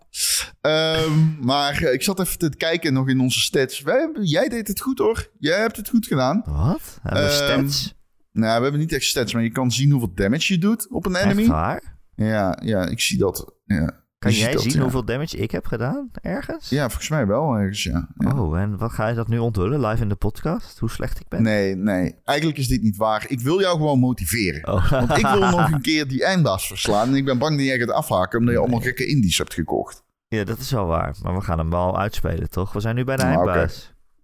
[0.61, 3.81] Ehm, maar ik zat even te kijken nog in onze stats.
[3.81, 5.29] Wij, jij deed het goed hoor.
[5.39, 6.43] Jij hebt het goed gedaan.
[6.45, 6.99] Wat?
[7.01, 7.35] Hebben we Ehm,
[7.67, 7.93] stats?
[8.31, 11.05] Nou, we hebben niet echt stats, maar je kan zien hoeveel damage je doet op
[11.05, 11.47] een Echt enemy.
[11.47, 11.97] waar?
[12.15, 13.53] Ja, ja, ik zie dat.
[13.65, 14.03] Ja.
[14.19, 14.79] Kan jij dat, zien ja.
[14.81, 16.69] hoeveel damage ik heb gedaan ergens?
[16.69, 18.07] Ja, volgens mij wel ergens, ja.
[18.17, 18.39] ja.
[18.39, 20.79] Oh, en wat ga je dat nu onthullen live in de podcast?
[20.79, 21.41] Hoe slecht ik ben?
[21.41, 22.15] Nee, nee.
[22.23, 23.25] Eigenlijk is dit niet waar.
[23.27, 24.67] Ik wil jou gewoon motiveren.
[24.73, 24.91] Oh.
[24.91, 27.07] Want ik wil nog een keer die eindbaas verslaan.
[27.07, 30.03] En ik ben bang dat jij gaat afhaken omdat je allemaal gekke indies hebt gekocht.
[30.27, 31.15] Ja, dat is wel waar.
[31.21, 32.73] Maar we gaan hem wel uitspelen, toch?
[32.73, 33.69] We zijn nu bij de Nou.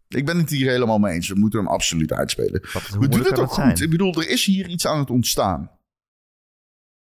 [0.07, 1.27] Ik ben het hier helemaal mee eens.
[1.27, 2.61] We moeten hem absoluut uitspelen.
[2.73, 3.55] Wat, hoe We doen het ook goed.
[3.55, 3.81] zijn?
[3.81, 5.71] Ik bedoel, er is hier iets aan het ontstaan.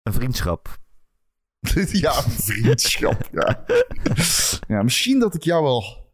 [0.02, 0.78] Een vriendschap.
[1.92, 3.28] ja, een vriendschap.
[3.32, 3.64] Ja.
[4.76, 6.12] ja, misschien dat ik jou wel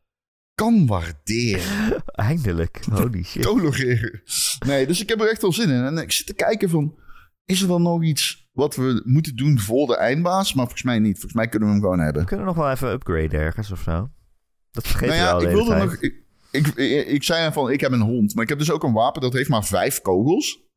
[0.54, 2.02] kan waarderen.
[2.06, 2.84] Eindelijk.
[2.92, 3.42] Holy shit.
[3.42, 4.22] Tolereren.
[4.66, 5.84] Nee, dus ik heb er echt wel zin in.
[5.84, 6.98] En ik zit te kijken van...
[7.44, 10.54] Is er dan nog iets wat we moeten doen voor de eindbaas?
[10.54, 11.12] Maar volgens mij niet.
[11.12, 12.22] Volgens mij kunnen we hem gewoon hebben.
[12.22, 14.10] We kunnen nog wel even upgraden ergens of zo.
[14.70, 15.94] Dat vergeet nou je ja, al ik wilde nog...
[15.94, 18.34] Ik, ik, ik, ik zei van, ik heb een hond.
[18.34, 20.68] Maar ik heb dus ook een wapen dat heeft maar vijf kogels.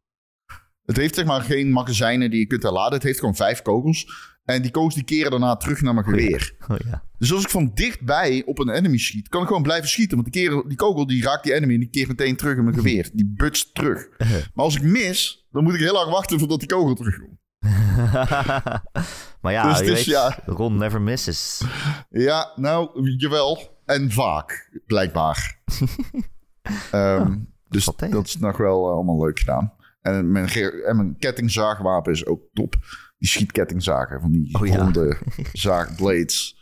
[0.86, 2.94] Het heeft zeg maar geen magazijnen die je kunt herladen.
[2.94, 4.08] Het heeft gewoon vijf kogels.
[4.44, 6.20] En die kogels die keren daarna terug naar mijn Oh ja.
[6.20, 6.56] geweer.
[6.68, 7.04] Oh ja.
[7.18, 10.18] Dus als ik van dichtbij op een enemy schiet, kan ik gewoon blijven schieten.
[10.18, 12.64] Want die, keren, die kogel die raakt die enemy en die keert meteen terug in
[12.64, 13.10] mijn geweer.
[13.14, 14.10] Die butst terug.
[14.54, 17.42] Maar als ik mis, dan moet ik heel lang wachten voordat die kogel terugkomt.
[19.42, 20.38] maar ja, Dus je weet, ja.
[20.46, 21.64] Ron never misses.
[22.10, 23.78] Ja, nou, jawel.
[23.86, 25.60] En vaak, blijkbaar.
[26.92, 27.36] Ehm,
[27.68, 29.74] dus dat is nog wel eh, allemaal leuk gedaan.
[30.02, 30.50] En mijn,
[30.86, 32.76] en mijn kettingzaagwapen is ook top.
[33.18, 34.92] Die schietkettingzagen van die Oh ja.
[35.54, 36.58] zaagblades.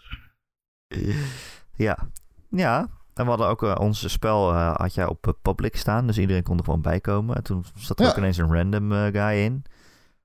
[1.76, 1.98] Ja.
[2.50, 2.80] Ja.
[3.14, 6.44] En we hadden ook eh, ons spel eh, had jij op public staan, dus iedereen
[6.44, 7.36] kon er gewoon bij komen.
[7.36, 8.12] En toen zat er Ja.
[8.12, 9.64] ook ineens een random guy in.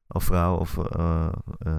[0.09, 1.77] Of vrouw, of eh, eh,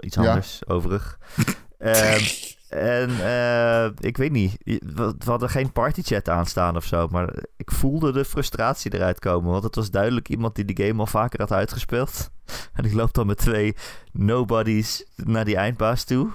[0.00, 0.28] iets Ja.
[0.28, 1.18] anders, overig.
[1.78, 2.24] Ehm,
[2.68, 7.70] en eh, ik weet niet, we, we hadden geen partychat aanstaan of zo, maar ik
[7.70, 9.50] voelde de frustratie eruit komen.
[9.50, 12.30] Want het was duidelijk iemand die de game al vaker had uitgespeeld.
[12.72, 13.74] En die loopt dan met twee
[14.12, 16.30] nobodies naar die eindbaas toe.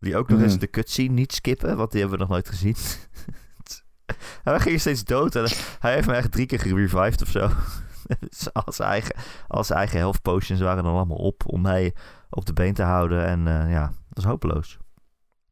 [0.00, 2.76] Die ook nog eens de cutscene niet skippen, want die hebben we nog nooit gezien.
[4.44, 5.46] En wij gingen steeds dood en
[5.80, 7.50] hij heeft me echt drie keer gerevived of zo.
[8.52, 9.14] Al zijn eigen,
[9.48, 11.94] al zijn eigen health potions waren dan allemaal op om mij
[12.30, 13.26] op de been te houden.
[13.26, 14.78] En eh, ja, dat was hopeloos.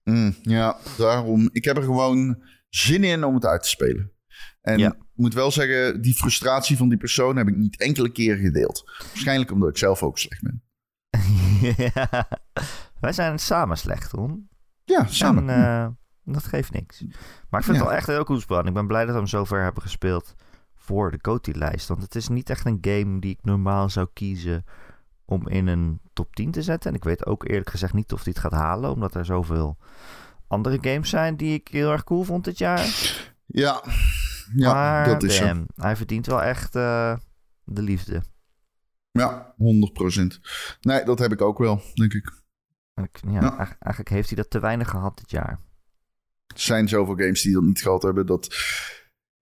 [0.05, 1.49] Mm, ja, daarom.
[1.53, 4.13] Ik heb er gewoon zin in om het uit te spelen.
[4.61, 4.89] En Ja.
[4.93, 8.83] ik moet wel zeggen, die frustratie van die persoon heb ik niet enkele keer gedeeld.
[8.99, 10.63] Waarschijnlijk omdat ik zelf ook slecht ben.
[11.95, 12.29] Ja.
[13.01, 14.49] Wij zijn samen slecht, Ron.
[14.85, 15.49] Ja, samen.
[15.51, 15.89] En, eh,
[16.35, 17.01] dat geeft niks.
[17.51, 17.83] Maar ik vind Ja.
[17.83, 18.67] het wel echt een heel cool spel.
[18.67, 20.35] Ik ben blij dat we hem zover hebben gespeeld
[20.83, 21.89] voor de GOTY-lijst.
[21.89, 24.65] Want het is niet echt een game die ik normaal zou kiezen
[25.25, 26.91] om in een top 10 te zetten.
[26.91, 29.79] En ik weet ook eerlijk gezegd niet of het gaat halen, omdat er zoveel
[30.47, 32.87] andere games zijn die ik heel erg cool vond dit jaar.
[33.47, 33.85] ja,
[34.55, 35.45] ja maar dat is zo.
[35.45, 37.17] damn, hij verdient wel echt eh,
[37.65, 38.23] de liefde.
[39.11, 40.41] Ja, 100%.
[40.81, 42.41] Nee, dat heb ik ook wel, denk ik.
[42.95, 45.61] Ik- ja, Eigenlijk heeft hij dat te weinig gehad dit jaar.
[46.47, 48.27] Er zijn zoveel games die dat niet gehad hebben.
[48.27, 48.55] Dat...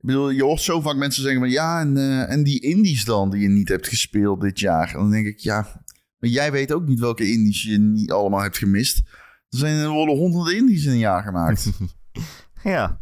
[0.00, 1.50] Ik bedoel, je hoort zo vaak mensen zeggen van...
[1.50, 4.88] Ja, en, eh, en die indies dan die je niet hebt gespeeld dit jaar.
[4.88, 5.82] En dan denk ik, ja...
[6.18, 8.98] Maar jij weet ook niet welke indies je niet allemaal hebt gemist.
[9.48, 11.70] Er zijn er worden honderden indies in een jaar gemaakt.
[12.62, 13.00] Ja.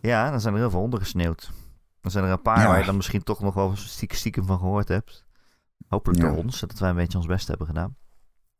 [0.00, 1.50] Ja, dan zijn er heel veel ondergesneeuwd.
[2.00, 2.66] Dan zijn er een paar Ja.
[2.66, 5.26] waar je dan misschien toch nog wel stiekem, stiekem van gehoord hebt.
[5.86, 6.28] Hopelijk Ja.
[6.28, 7.96] door ons, dat wij een beetje ons best hebben gedaan.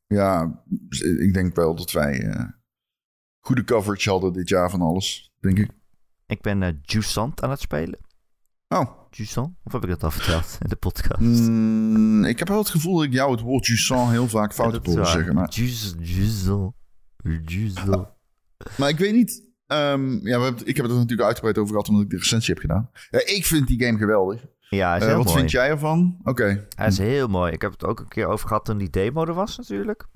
[0.06, 0.62] ja,
[1.18, 2.44] ik denk wel dat wij eh,
[3.40, 5.32] goede coverage hadden dit jaar van alles.
[5.40, 5.70] Denk ik.
[6.26, 7.98] Ik ben eh Jusant aan het spelen.
[8.68, 9.54] Oh, Jusant?
[9.64, 11.20] Of heb ik dat al verteld in de podcast?
[11.20, 14.72] mm, ik heb wel het gevoel dat ik jou het woord Jusant heel vaak fout
[14.72, 15.34] heb horen zeggen.
[15.34, 16.74] Maar Jus- Jusant.
[17.44, 18.08] Jusant.
[18.78, 19.44] Maar ik weet niet.
[19.66, 22.16] ehm, ja, we hebben, ik heb het er natuurlijk uitgebreid over gehad omdat ik de
[22.16, 22.90] recensie heb gedaan.
[23.10, 24.44] Ja, ik vind die game geweldig.
[24.68, 25.38] Ja, is Eh, heel wat mooi.
[25.38, 26.18] vind jij ervan?
[26.22, 26.66] Oké.
[26.74, 27.52] Hij is heel mooi.
[27.52, 30.06] Ik heb het ook een keer over gehad toen die demo er was natuurlijk.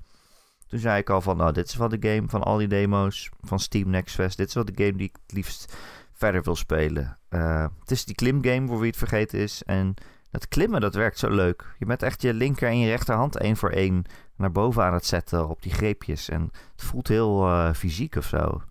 [0.67, 3.29] Toen zei ik al van, nou, dit is wel de game van al die demo's
[3.39, 4.37] van Steam Next Fest.
[4.37, 5.75] Dit is wel de game die ik het liefst
[6.21, 7.17] verder wil spelen.
[7.29, 9.63] Eh, het is die klimgame voor wie het vergeten is.
[9.63, 9.93] En
[10.31, 11.75] dat klimmen, dat werkt zo leuk.
[11.79, 14.03] Je bent echt je linker en je rechterhand één voor één
[14.35, 16.29] naar boven aan het zetten op die greepjes.
[16.29, 18.61] En het voelt heel eh, fysiek of zo.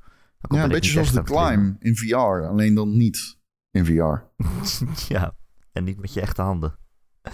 [0.49, 2.47] Ja, een beetje zoals de Climb in VR.
[2.49, 3.39] Alleen dan niet
[3.71, 4.25] in VR.
[5.15, 5.35] ja,
[5.73, 6.79] en niet met je echte handen.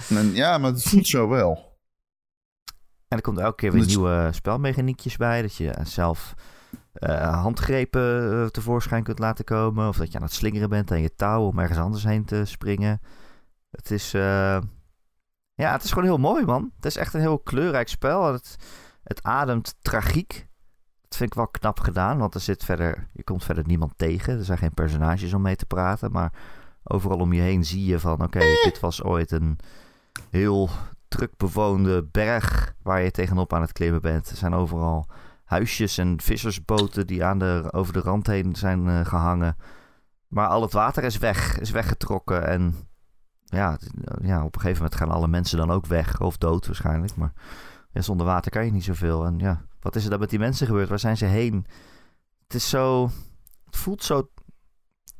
[0.09, 1.79] En, ja, maar het voelt zo wel.
[3.09, 5.43] En er komt elke keer weer Dat nieuwe spelmechaniekjes bij.
[5.43, 6.35] Dat je zelf
[6.99, 9.89] eh, handgrepen eh, tevoorschijn kunt laten komen.
[9.89, 12.45] Of dat je aan het slingeren bent aan je touw om ergens anders heen te
[12.45, 13.01] springen.
[13.71, 14.59] Het is, eh,
[15.55, 16.73] ja, het is gewoon heel mooi, man.
[16.77, 18.33] Het is echt een heel kleurrijk spel.
[18.33, 18.57] Het,
[19.03, 20.47] het ademt tragiek.
[21.03, 24.39] Dat vind ik wel knap gedaan, want er zit verder, je komt verder niemand tegen.
[24.39, 26.33] Er zijn geen personages om mee te praten, maar
[26.83, 28.23] overal om je heen zie je van...
[28.23, 29.59] Oké, dit was ooit een
[30.31, 30.71] heel
[31.09, 34.31] druk bewoonde berg waar je tegenop aan het klimmen bent.
[34.31, 35.07] Er zijn overal
[35.47, 39.57] huisjes en vissersboten die aan de, over de rand heen zijn eh, gehangen.
[40.29, 42.47] Maar al het water is weg, is weggetrokken.
[42.47, 42.75] En
[43.45, 43.91] ja, het-
[44.23, 46.21] ja, op een gegeven moment gaan alle mensen dan ook weg.
[46.21, 47.17] Of dood waarschijnlijk.
[47.17, 47.33] Maar
[47.93, 49.25] zonder water kan je niet zoveel.
[49.25, 50.89] En ja, wat is er dan met die mensen gebeurd?
[50.89, 51.67] Waar zijn ze heen?
[52.43, 53.11] Het is zo...
[53.65, 54.31] Het voelt zo...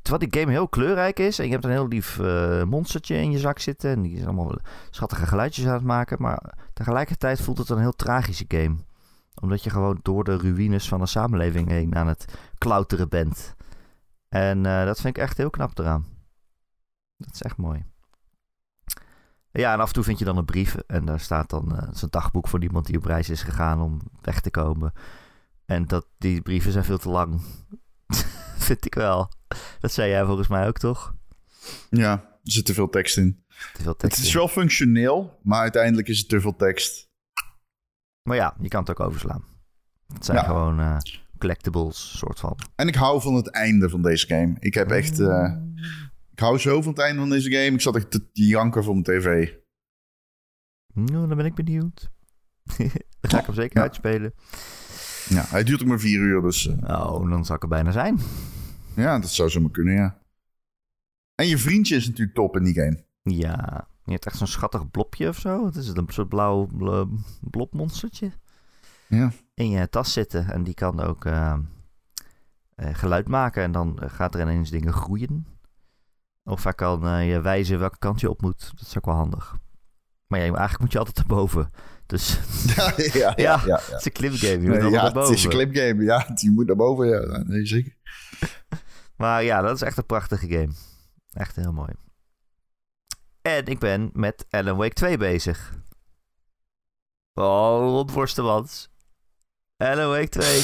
[0.01, 1.39] Terwijl die game heel kleurrijk is.
[1.39, 3.89] En je hebt een heel lief eh, monstertje in je zak zitten.
[3.91, 4.57] En die is allemaal
[4.89, 6.21] schattige geluidjes aan het maken.
[6.21, 8.75] Maar tegelijkertijd voelt het een heel tragische game
[9.41, 12.25] omdat je gewoon door de ruïnes van een samenleving heen aan het
[12.57, 13.55] klauteren bent.
[14.29, 16.05] En eh, dat vind ik echt heel knap eraan.
[17.17, 17.85] Dat is echt mooi.
[19.51, 20.75] Ja, en af en toe vind je dan een brief.
[20.75, 23.81] En daar staat dan het is een dagboek van iemand die op reis is gegaan
[23.81, 24.93] om weg te komen.
[25.65, 27.41] En dat, die brieven zijn veel te lang.
[28.67, 29.31] vind ik wel.
[29.79, 31.15] Dat zei jij volgens mij ook, toch?
[31.89, 33.43] Ja, er zit te veel tekst in.
[33.73, 34.33] Te veel Het tekst is in.
[34.37, 37.06] wel functioneel, maar uiteindelijk is het te veel tekst.
[38.27, 39.43] Maar ja, je kan het ook overslaan.
[40.13, 40.43] Het zijn Ja.
[40.43, 40.97] gewoon eh,
[41.37, 42.57] collectibles, soort van.
[42.75, 44.55] En ik hou van het einde van deze game.
[44.59, 45.19] Ik heb echt...
[45.19, 45.55] eh,
[46.31, 47.71] ik hou zo van het einde van deze game.
[47.71, 49.53] Ik zat echt te janken voor mijn tv.
[50.93, 52.09] Nou, dan ben ik benieuwd.
[53.19, 53.83] dan ga ik hem zeker Ja.
[53.83, 54.33] uitspelen.
[55.29, 56.67] Ja, hij duurt ook maar vier uur, dus...
[56.67, 58.19] Oh, dan zal ik er bijna zijn.
[58.95, 60.21] ja, dat zou zomaar kunnen, ja.
[61.35, 63.03] En je vriendje is natuurlijk top in die game.
[63.21, 65.63] Ja, je hebt echt zo'n schattig blopje of zo.
[65.63, 65.97] Wat is het?
[65.97, 67.03] Een soort blauw bl-
[67.41, 68.31] blobmonstertje
[69.07, 69.31] Ja.
[69.53, 70.47] in je tas zitten.
[70.51, 71.53] En die kan ook eh,
[72.75, 73.63] eh, geluid maken.
[73.63, 75.47] En dan eh, gaat er ineens dingen groeien.
[76.43, 78.71] Of hij kan je wijzen welke kant je op moet.
[78.75, 79.55] Dat is ook wel handig.
[80.27, 81.71] Maar ja, eigenlijk moet je altijd erboven.
[82.05, 82.39] Dus
[82.75, 83.75] Ja, ja, Ja, ja.
[83.81, 84.61] het is een clipgame.
[84.61, 85.19] Je moet ja, erboven.
[85.29, 86.03] het is een clipgame.
[86.03, 87.07] Ja, die moet naar boven.
[87.07, 87.95] Ja, nee, zeker.
[89.17, 90.69] Maar ja, dat is echt een prachtige game.
[91.33, 91.91] Echt heel mooi.
[93.47, 95.73] En ik ben met Alan Wake 2 bezig.
[97.33, 98.89] Oh, rondworstemans.
[99.77, 100.57] Alan Wake 2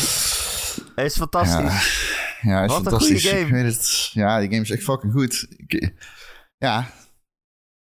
[1.06, 2.02] is fantastisch.
[2.42, 3.22] Ja, is Wat een fantastisch.
[3.22, 3.48] goede game.
[3.48, 4.10] Ik weet het.
[4.14, 5.48] Ja, die game is echt fucking goed.
[5.58, 5.94] Ik-
[6.58, 6.88] ja.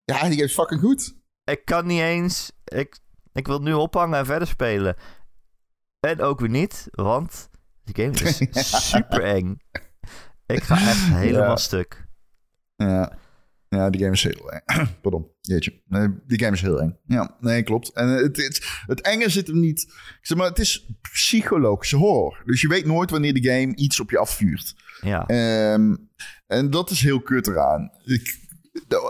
[0.04, 1.16] Ja, die game is fucking goed.
[1.44, 2.52] Ik kan niet eens...
[2.64, 3.00] Ik,
[3.34, 4.96] ik wil nu ophangen en verder spelen.
[6.00, 7.50] En ook weer niet, want
[7.84, 9.60] die game is super eng.
[10.46, 11.56] Ik ga echt helemaal Ja.
[11.56, 12.08] stuk.
[12.76, 13.18] Ja.
[13.70, 14.62] Ja, die game is heel eng.
[15.02, 15.82] Pardon, jeetje.
[15.88, 16.98] Nee, die game is heel eng.
[17.06, 17.94] Ja, nee, klopt.
[17.94, 19.94] En het, het, het enge zit hem niet...
[20.22, 22.42] Zeg maar, het is psychologische horror.
[22.46, 24.76] Dus je weet nooit wanneer de game iets op je afvuurt.
[25.02, 25.26] Ja.
[25.26, 25.96] Ehm,
[26.48, 27.92] en dat is heel kut eraan.
[28.04, 28.40] Ik,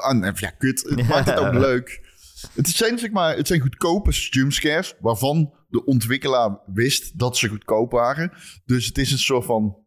[0.02, 0.86] aan- ja, kut.
[0.89, 2.06] Het maakt het ook leuk.
[2.54, 4.96] Het zijn, zeg maar, het zijn goedkope jumpscares...
[5.00, 8.32] waarvan de ontwikkelaar wist dat ze goedkoop waren.
[8.65, 9.78] Dus het is een soort van...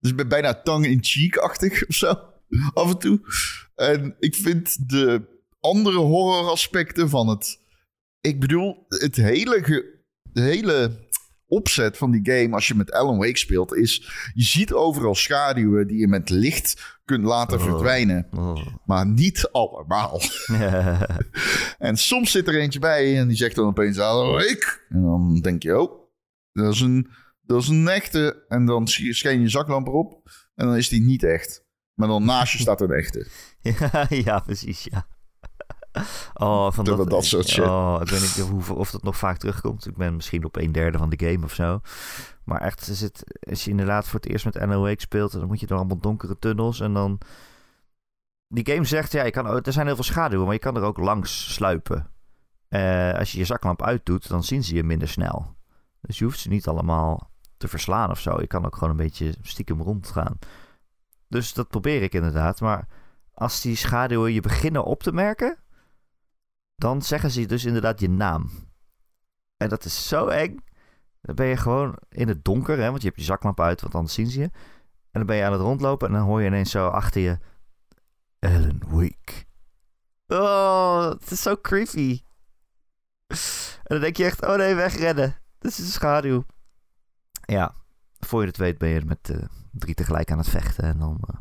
[0.00, 2.32] Het is bijna tongue-in-cheek-achtig of zo.
[2.74, 3.20] Af en toe.
[3.74, 5.22] En ik vind de
[5.60, 7.58] andere horroraspecten van het...
[8.20, 11.02] Ik bedoel, het hele, ge- de hele
[11.46, 13.74] opzet van die game als je met Alan Wake speelt...
[13.74, 13.96] is
[14.34, 17.64] je ziet overal schaduwen die je met licht kunt laten Oh.
[17.64, 18.26] verdwijnen.
[18.30, 18.66] Oh.
[18.86, 20.20] Maar niet allemaal.
[21.78, 24.80] En soms zit er eentje bij en die zegt dan opeens Alan Wake.
[24.88, 26.08] En dan denk je, oh,
[26.52, 27.08] dat is een,
[27.42, 28.44] dat is een echte.
[28.48, 31.63] En dan sch- schijn je zaklamp erop en dan is die niet echt.
[31.94, 33.26] Maar dan naast je staat een echte.
[33.78, 35.06] Ja, ja, precies, ja.
[36.34, 37.64] Oh, van Dat- soort shit.
[37.64, 39.86] Oh, ik weet niet hoe, of dat nog vaak terugkomt.
[39.86, 41.80] Ik ben misschien op een derde van de game of zo.
[42.44, 45.32] Maar echt, er zit, als je inderdaad voor het eerst met Wake speelt...
[45.32, 47.18] dan moet je door allemaal donkere tunnels en dan...
[48.48, 50.82] Die game zegt, ja, je kan, er zijn heel veel schaduwen, maar je kan er
[50.82, 52.10] ook langs sluipen.
[52.68, 55.54] Eh, als je je zaklamp uitdoet, dan zien ze je minder snel.
[56.00, 58.40] Dus je hoeft ze niet allemaal te verslaan of zo.
[58.40, 60.38] Je kan ook gewoon een beetje stiekem rondgaan.
[61.34, 62.60] Dus dat probeer ik inderdaad.
[62.60, 62.88] Maar
[63.32, 65.58] als die schaduwen je beginnen op te merken,
[66.76, 68.50] dan zeggen ze dus inderdaad je naam.
[69.56, 70.64] En dat is zo eng.
[71.20, 73.94] Dan ben je gewoon in het donker, hè, want je hebt je zaklamp uit, want
[73.94, 74.44] anders zien ze je.
[74.44, 74.52] En
[75.10, 77.38] dan ben je aan het rondlopen en dan hoor je ineens zo achter je...
[78.38, 79.44] Alan Wake.
[80.26, 82.22] Oh, het is zo creepy.
[83.26, 83.36] En
[83.82, 85.36] dan denk je echt, oh nee, wegrennen.
[85.58, 86.44] Dit is een schaduw.
[87.44, 87.74] Ja,
[88.18, 89.46] voor je het weet ben je met eh,
[89.78, 90.84] drie tegelijk aan het vechten.
[90.84, 91.40] En dan eh,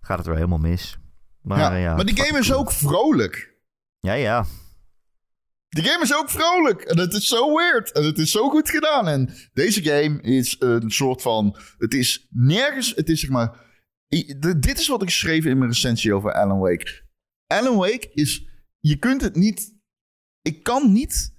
[0.00, 0.98] gaat het weer helemaal mis.
[1.42, 2.58] Maar, ja, ja, maar die game is cool.
[2.58, 3.56] ook vrolijk.
[4.00, 4.46] Ja, ja.
[5.68, 6.80] Die game is ook vrolijk.
[6.80, 7.92] En het is zo weird.
[7.92, 9.08] En het is zo goed gedaan.
[9.08, 11.56] En deze game is een soort van...
[11.78, 12.92] Het is nergens...
[12.94, 13.66] Het is zeg maar...
[14.56, 17.02] Dit is wat ik schreef in mijn recensie over Alan Wake.
[17.46, 18.48] Alan Wake is...
[18.78, 19.74] Je kunt het niet...
[20.42, 21.36] Ik kan niet...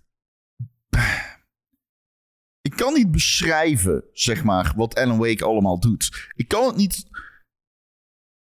[2.62, 6.32] Ik kan niet beschrijven, zeg maar, wat Alan Wake allemaal doet.
[6.36, 7.06] Ik kan het niet...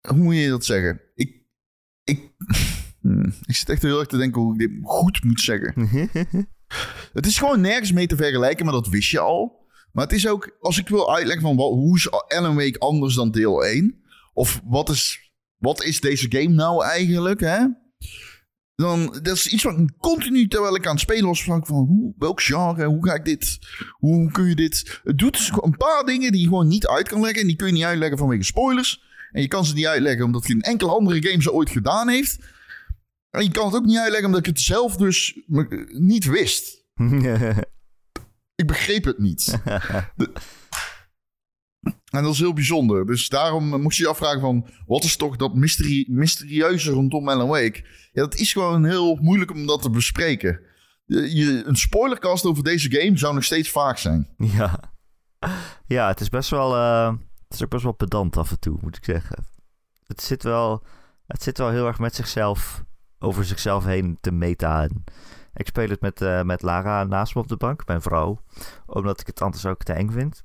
[0.08, 1.00] Hoe moet je dat zeggen?
[1.14, 1.42] Ik...
[2.04, 2.30] Ik...
[3.46, 5.88] Ik zit echt heel erg te denken hoe ik dit goed moet zeggen.
[7.12, 9.66] Het is gewoon nergens mee te vergelijken, maar dat wist je al.
[9.92, 13.14] Maar het is ook, als ik wil uitleggen van wat, hoe is Alan Wake anders
[13.14, 14.02] dan deel 1?
[14.32, 17.66] Of wat is, wat is deze game nou eigenlijk, hè?
[18.82, 21.76] Dan, dat is iets wat ik continu, terwijl ik aan het spelen was, van, van
[21.86, 23.58] hoe, welk genre, hoe ga ik dit,
[23.92, 25.00] hoe kun je dit...
[25.04, 27.40] Het doet dus een paar dingen die je gewoon niet uit kan leggen.
[27.40, 29.02] En die kun je niet uitleggen vanwege spoilers.
[29.32, 32.38] En je kan ze niet uitleggen omdat geen enkele andere game ze ooit gedaan heeft.
[33.30, 36.84] En je kan het ook niet uitleggen omdat ik het zelf dus me- niet wist.
[38.54, 39.58] Ik begreep het niet.
[40.16, 40.32] De-
[42.10, 43.06] en dat is heel bijzonder.
[43.06, 44.66] Dus daarom moest je je afvragen van...
[44.86, 47.84] wat is toch dat mysterie, mysterieuze rondom Alan Wake?
[48.12, 50.60] Ja, dat is gewoon heel moeilijk om dat te bespreken.
[51.04, 54.28] Je, een spoilercast over deze game zou nog steeds vaak zijn.
[54.36, 54.80] ja.
[55.86, 56.76] ja, het is best wel...
[56.76, 57.12] eh,
[57.44, 59.44] het is ook best wel pedant af en toe, moet ik zeggen.
[60.06, 60.84] Het zit wel,
[61.26, 62.84] het zit wel heel erg met zichzelf...
[63.18, 64.82] over zichzelf heen te meta.
[64.82, 65.04] En
[65.54, 68.42] ik speel het met, eh, met Lara naast me op de bank, mijn vrouw.
[68.86, 70.44] Omdat ik het anders ook te eng vind.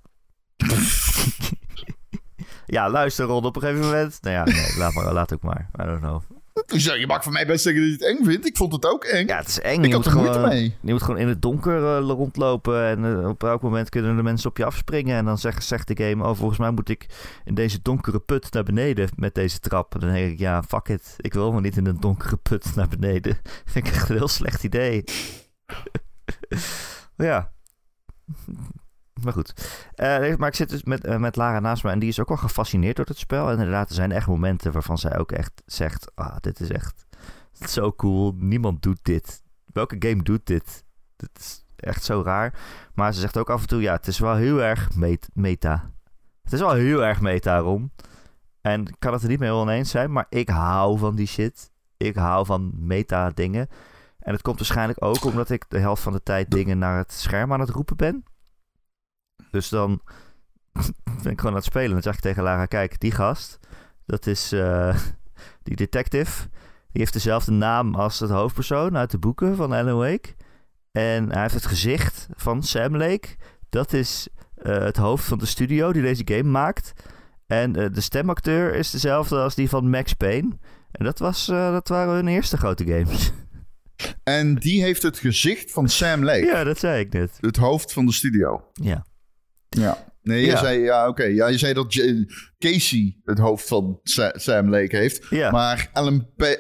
[2.66, 4.18] Ja, luister Ron, op een gegeven moment...
[4.22, 5.70] Nou ja, nee, laat, maar, laat ook maar.
[5.82, 6.22] I don't know.
[6.66, 8.46] Je mag van mij best zeggen dat je het eng vindt.
[8.46, 9.28] Ik vond het ook eng.
[9.28, 9.84] Ja, het is eng.
[9.84, 10.76] ik je had moet er gewoon, mee.
[10.82, 12.86] Je moet gewoon in het donker eh, rondlopen.
[12.86, 15.18] En eh, op elk moment kunnen de mensen op je afspringen.
[15.18, 17.06] En dan zegt, zegt de game: Oh, volgens mij moet ik
[17.46, 19.94] in deze donkere put naar beneden met deze trap.
[19.94, 21.16] En dan denk ik: Ja, fuck it.
[21.18, 23.38] Ik wil helemaal niet in een donkere put naar beneden.
[23.66, 25.04] Vind ik echt een heel slecht idee.
[27.16, 27.52] Maar ja.
[29.24, 29.54] Maar goed.
[29.96, 31.90] Eh, maar ik zit dus met, eh, met Lara naast me.
[31.92, 33.46] En die is ook wel gefascineerd door het spel.
[33.48, 37.06] En inderdaad, er zijn echt momenten waarvan zij ook echt zegt: Ah, dit is echt
[37.60, 38.34] zo cool.
[38.38, 39.44] Niemand doet dit.
[39.66, 40.84] Welke game doet dit?
[41.16, 42.54] Dit is echt zo raar.
[42.94, 45.92] Maar ze zegt ook af en toe, ja, het is wel heel erg met- meta.
[46.44, 47.92] Het is wel heel erg meta, Ron.
[48.62, 51.72] En ik kan het er niet mee oneens zijn, maar ik hou van die shit.
[51.98, 53.68] Ik hou van meta dingen.
[54.20, 57.12] En het komt waarschijnlijk ook omdat ik de helft van de tijd dingen naar het
[57.12, 58.24] scherm aan het roepen ben.
[59.54, 60.02] Dus dan
[61.24, 61.92] ben ik gewoon aan het spelen.
[61.92, 63.60] Dan zeg ik tegen Lara, kijk, die gast,
[64.06, 64.98] dat is eh,
[65.64, 66.42] die detective.
[66.92, 70.36] Die heeft dezelfde naam als het hoofdpersoon uit de boeken van Alan Wake.
[70.92, 73.28] En hij heeft het gezicht van Sam Lake.
[73.70, 76.94] Dat is eh, het hoofd van de studio die deze game maakt.
[77.48, 80.58] En eh, de stemacteur is dezelfde als die van Max Payne.
[80.92, 83.32] En dat, was, dat waren hun eerste grote games.
[84.24, 86.46] En die heeft het gezicht van Sam Lake.
[86.46, 87.38] ja, dat zei ik net.
[87.40, 88.64] Het hoofd van de studio.
[88.74, 89.06] Ja.
[89.74, 90.12] Ja.
[90.22, 90.58] Nee, je Ja.
[90.58, 91.24] zei, ja, oké.
[91.24, 92.26] Ja, je zei dat J-
[92.60, 95.26] Casey het hoofd van Sa- Sam Lake heeft.
[95.30, 95.52] Ja.
[95.52, 96.52] Maar Alan eh,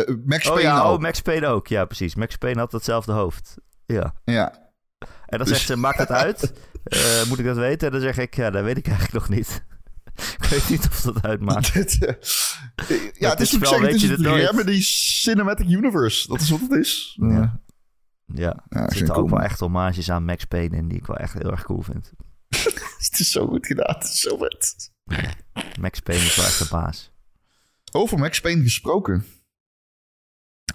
[0.00, 0.94] eh, Max oh Payne ja, ook.
[0.96, 1.66] oh, Max Payne ook.
[1.66, 2.14] Ja, precies.
[2.14, 3.54] Max Payne had hetzelfde hoofd.
[3.86, 4.14] Ja.
[4.24, 4.52] Ja.
[4.98, 6.52] En dan Dus- zegt ze, maakt het uit?
[6.86, 7.86] Eh, moet ik dat weten?
[7.86, 9.64] En dan zeg ik, ja, dat weet ik eigenlijk nog niet.
[10.40, 11.72] ik weet niet of dat uitmaakt.
[11.74, 11.92] Dit,
[13.18, 14.50] ja, het is is ook wel, weet het is je het het.
[14.50, 16.28] Remedy Cinematic Universe.
[16.28, 17.16] Dat is wat het is.
[17.20, 17.28] Ja.
[17.28, 17.60] Ja.
[18.34, 21.06] Ja, er zitten het ook cool, wel echt hommages aan Max Payne in die ik
[21.06, 22.12] wel echt heel erg cool vind.
[23.06, 23.94] Het is zo goed gedaan.
[23.94, 24.92] Het is zo vet.
[25.80, 27.12] Max Payne is wel echt de baas.
[27.92, 29.26] Over Max Payne gesproken.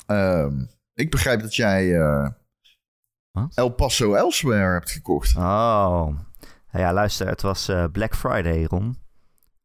[0.05, 2.29] Ehm, ik begrijp dat jij eh,
[3.31, 3.51] Wat?
[3.55, 5.35] El Paso Elsewhere hebt gekocht.
[5.35, 6.19] Oh.
[6.71, 8.99] Ja, luister, het was eh, Black Friday, Ron.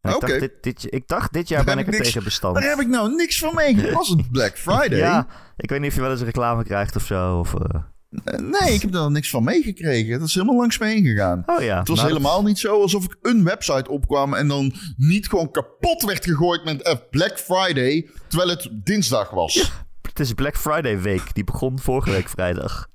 [0.00, 0.26] En ik, Oké.
[0.26, 2.54] dacht, dit, dit, ik dacht, dit jaar Daar ben ik er niks- tegen bestand.
[2.54, 3.94] Daar heb ik nou niks van meegekregen.
[3.94, 4.98] Was het Black Friday?
[4.98, 7.38] Ja, ik weet niet of je wel eens reclame krijgt of zo.
[7.38, 7.82] Of, Eh,
[8.24, 10.18] nee, ik heb er nog niks van meegekregen.
[10.18, 11.42] Dat is helemaal langs me heen gegaan.
[11.46, 11.78] Oh ja.
[11.78, 15.50] Het was nou, helemaal niet zo alsof ik een website opkwam en dan niet gewoon
[15.50, 19.72] kapot werd gegooid met eh, Black Friday, terwijl het dinsdag was.
[20.02, 21.34] Het is Black Friday week.
[21.34, 22.88] Die begon vorige week vrijdag.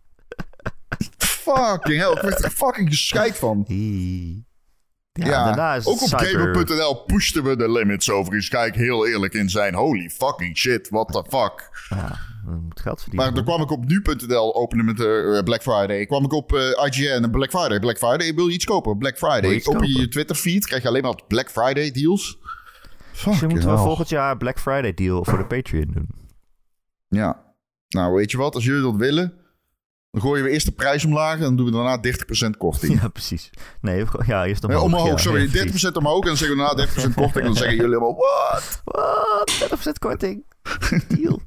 [1.17, 3.65] Fucking hell, ik werd er fucking gescheid van.
[3.67, 8.49] Ja, Ja, ook op gamer.nl pushten we de limits overigens.
[8.49, 9.73] Kijk heel eerlijk in zijn.
[9.73, 11.69] Holy fucking shit, what the fuck.
[11.89, 12.19] Ja,
[12.55, 13.25] we moeten geld verdienen.
[13.25, 16.05] Maar dan kwam ik op nu.nl openen met eh, Black Friday.
[16.05, 17.79] Kwam ik op eh, IGN en Black Friday.
[17.79, 18.97] Black Friday, wil je iets kopen?
[18.97, 19.51] Black Friday.
[19.51, 22.37] je je Twitter feed, krijg je alleen maar Black Friday deals.
[23.11, 26.09] Misschien Fucking moeten we volgend jaar Black Friday deal voor de Patreon doen.
[27.07, 27.43] Ja.
[27.89, 28.55] Nou, weet je wat?
[28.55, 29.33] Als jullie dat willen,
[30.11, 31.99] dan gooien we eerst de prijs omlaag en dan doen we daarna
[32.53, 32.93] 30% korting.
[33.01, 33.49] Ja, precies.
[33.81, 34.83] Nee, ja, eerst Ja, omhoog.
[34.83, 35.41] omhoog, ja, sorry.
[35.41, 35.89] ja, precies.
[35.89, 37.35] 30% omhoog en dan zeggen we daarna 30% korting.
[37.35, 38.81] En dan zeggen jullie allemaal, what?
[38.83, 39.89] Wat?
[39.89, 40.45] 30% korting.
[41.17, 41.40] Deal.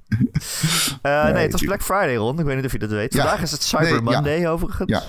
[1.03, 1.63] Eh, nee, Nee, het was.
[1.63, 2.39] Black Friday, Ron.
[2.39, 3.15] Ik weet niet of je dat weet.
[3.15, 4.03] Vandaag is het Cyber.
[4.03, 4.91] Monday, overigens.
[4.91, 5.03] Ja.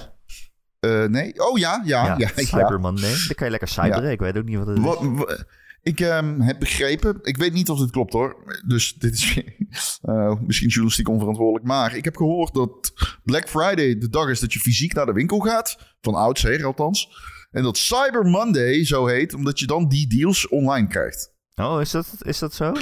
[0.79, 1.47] Eh, nee?
[1.49, 2.15] Oh ja, ja, ja.
[2.17, 3.09] ja, Cyber Monday.
[3.09, 4.11] Dan kan je lekker cyberen.
[4.11, 4.83] Ik weet ook niet wat het is.
[4.83, 5.45] Wat,
[5.85, 9.41] ik ehm, heb begrepen, ik weet niet of dit klopt hoor, dus dit is
[10.01, 12.93] eh, misschien journalistiek onverantwoordelijk, maar ik heb gehoord dat
[13.23, 17.09] Black Friday de dag is dat je fysiek naar de winkel gaat, van oudsher althans,
[17.51, 21.33] en dat Cyber Monday zo heet, omdat je dan die deals online krijgt.
[21.55, 22.73] Oh, is dat, is dat zo?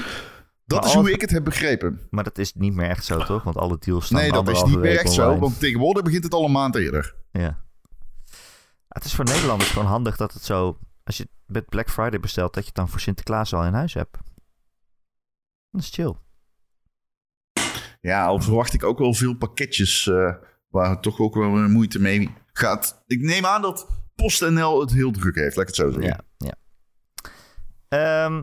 [0.74, 2.00] Dat is hoe ik het heb begrepen.
[2.10, 3.44] Maar dat is niet meer echt zo, toch?
[3.44, 6.34] Want alle deals staan Nee, dat is niet meer echt zo, want tegenwoordig begint het
[6.34, 7.16] al een maand eerder.
[7.32, 7.62] Ja.
[8.88, 10.78] Het is voor Nederlanders gewoon handig dat het zo...
[11.04, 13.94] Als je met Black Friday bestelt, dat je het dan voor Sinterklaas al in huis
[13.94, 14.18] hebt.
[15.72, 16.16] Dat is chill.
[18.02, 20.34] Ja, al verwacht ik ook wel veel pakketjes eh,
[20.68, 23.04] waar toch ook wel moeite mee gaat.
[23.08, 26.26] Ik neem aan dat PostNL het heel druk heeft, laat ik het zo zeggen.
[26.38, 26.56] Ja, ja.
[27.88, 28.42] Ehm,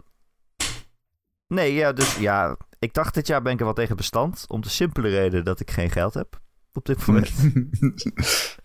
[1.50, 2.56] nee, ja, dus ja...
[2.78, 4.44] Ik dacht dit jaar ben ik er wel tegen bestand.
[4.48, 6.40] Om de simpele reden dat ik geen geld heb.
[6.72, 7.30] Op dit moment.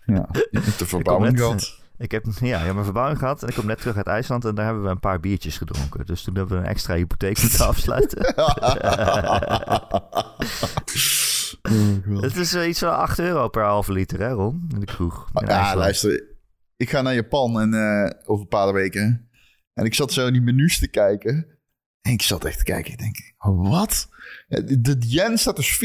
[0.04, 1.84] ja, de verbouwing net, gehad.
[1.98, 4.44] Ik heb ja, ik heb mijn verbouwing gehad en ik kom net terug uit IJsland
[4.44, 6.06] en daar hebben we een paar biertjes gedronken.
[6.06, 8.34] Dus toen hebben we een extra hypotheek moeten afsluiten.
[12.20, 14.68] Het is eh, iets van 8 euro per halve liter, hè Ron?
[14.74, 15.28] In de kroeg.
[15.34, 15.78] in ja, IJsland.
[15.78, 16.24] luister.
[16.76, 19.30] Ik ga naar Japan en, eh, over een paar weken.
[19.74, 21.55] En ik zat zo in die menus te kijken.
[22.06, 22.92] En ik zat echt te kijken.
[22.92, 23.32] Ik denk,
[23.68, 24.08] wat?
[24.48, 25.78] De de yen staat dus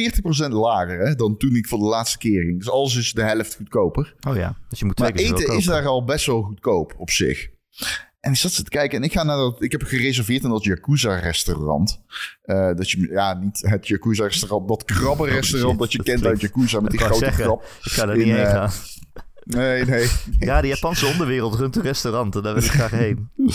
[0.48, 2.58] 40% lager hè, dan toen ik voor de laatste keer ging.
[2.58, 4.16] Dus alles is de helft goedkoper.
[4.28, 7.10] Oh ja, dus je moet twee Maar eten is daar al best wel goedkoop op
[7.10, 7.50] zich.
[8.20, 9.62] En ik zat zo te kijken en ik ga naar dat.
[9.62, 12.02] Ik heb gereserveerd in dat Yakuza-restaurant.
[12.42, 16.80] Eh, dat je, ja, niet het Yakuza-restaurant, dat krabbenrestaurant shit, dat je kent uit Yakuza
[16.80, 17.64] met die grote zeggen, krab.
[17.84, 18.72] Ik ga er in, niet heen eh, gaan.
[19.56, 20.08] Nee, nee.
[20.40, 23.30] Ja, de Japanse onderwereld runt een restaurant en daar wil ik graag heen.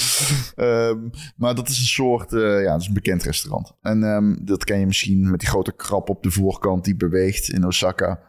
[0.56, 0.98] Ehm,
[1.36, 3.72] maar dat is een soort, eh, ja, dat is een bekend restaurant.
[3.82, 7.48] En ehm, dat ken je misschien met die grote krab op de voorkant die beweegt
[7.48, 8.20] in Osaka.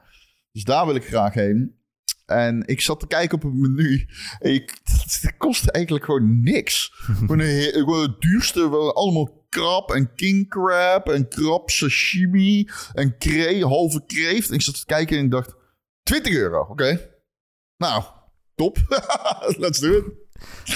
[0.51, 1.75] Dus daar wil ik graag heen.
[2.25, 4.07] En ik zat te kijken op het menu.
[4.39, 4.77] En ik,
[5.21, 6.91] het kostte eigenlijk gewoon niks.
[7.27, 14.03] gewoon, het duurste, wel allemaal krab en king crab en krab sashimi en kree, halve
[14.05, 14.49] kreeft.
[14.49, 15.55] En ik zat te kijken en ik dacht,
[16.03, 17.16] 20 euro, oké.
[17.77, 18.03] Nou,
[18.55, 18.77] top.
[19.63, 20.05] Let's do it.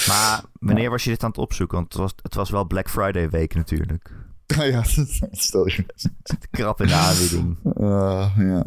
[0.07, 1.77] Maar wanneer was je dit aan het opzoeken?
[1.77, 4.11] Want het was, het was wel Black Friday week natuurlijk.
[4.57, 4.83] Ja, ja,
[5.31, 5.85] stel je.
[6.51, 7.57] Krap in de aanbieding.
[7.63, 8.65] Uh, ja.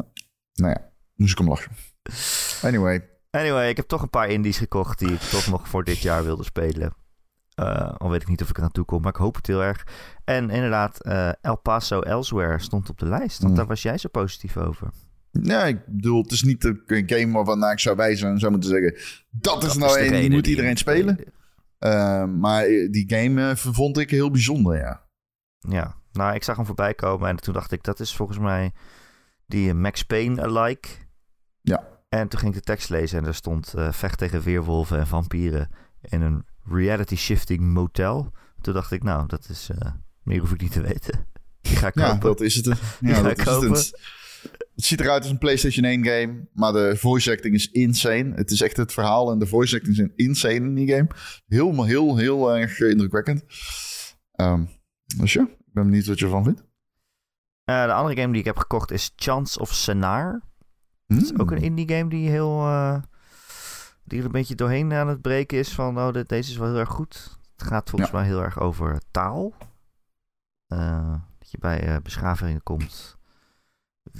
[0.53, 1.71] Nou ja, moest ik om lachen.
[2.61, 3.09] Anyway.
[3.31, 6.23] Anyway, ik heb toch een paar indies gekocht die ik toch nog voor dit jaar
[6.23, 6.93] wilde spelen.
[7.55, 9.63] Eh, al weet ik niet of ik eraan toe kom, maar ik hoop het heel
[9.63, 9.87] erg.
[10.23, 13.37] En inderdaad, eh, El Paso Elsewhere stond op de lijst.
[13.39, 13.57] Want Mm.
[13.57, 14.89] daar was jij zo positief over.
[15.41, 18.69] Nee, ik bedoel, het is niet een game waarvan ik zou wijzen en zou moeten
[18.69, 18.97] zeggen...
[19.29, 21.19] Dat is nou één, die moet iedereen spelen.
[21.79, 25.03] Uh, maar die game eh, vond ik heel bijzonder, ja.
[25.59, 28.71] Ja, nou, ik zag hem voorbij komen en toen dacht ik, dat is volgens mij
[29.47, 30.87] die eh, Max Payne alike.
[31.61, 31.87] Ja.
[32.09, 35.07] En toen ging ik de tekst lezen en daar stond eh, vecht tegen weerwolven en
[35.07, 35.69] vampieren
[36.01, 38.31] in een reality shifting motel.
[38.61, 39.91] Toen dacht ik, nou, dat is, eh,
[40.23, 41.27] meer hoef ik niet te weten.
[41.61, 42.27] Die ga ik Ja, kopen.
[42.27, 42.65] dat is het.
[42.99, 43.99] Ja, ga dat is het.
[44.75, 48.31] Het ziet eruit als een PlayStation 1 game, maar de voice acting is insane.
[48.35, 51.07] Het is echt het verhaal en de voice acting zijn insane in die game.
[51.47, 53.43] Heel, heel, heel erg indrukwekkend.
[54.31, 54.63] Ehm,
[55.17, 56.63] dus ja, ik ben benieuwd wat je ervan vindt.
[57.63, 60.41] Eh, de andere game die ik heb gekocht is Chance of Senar.
[61.07, 62.59] Dat is ook een indie game die heel...
[62.61, 63.01] eh,
[64.03, 65.97] die er een beetje doorheen aan het breken is van...
[65.97, 67.37] Oh, dit, deze is wel heel erg goed.
[67.57, 69.53] Het gaat volgens mij heel erg over taal.
[70.67, 73.14] Eh, dat je bij beschavingen komt...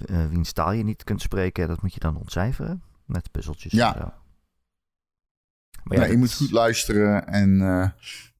[0.06, 1.68] eh, wiens taal je niet kunt spreken.
[1.68, 2.84] Dat moet je dan ontcijferen.
[3.06, 3.96] Met puzzeltjes Ja.
[3.96, 4.14] en zo.
[5.84, 7.90] Maar Ja, je moet goed luisteren en eh,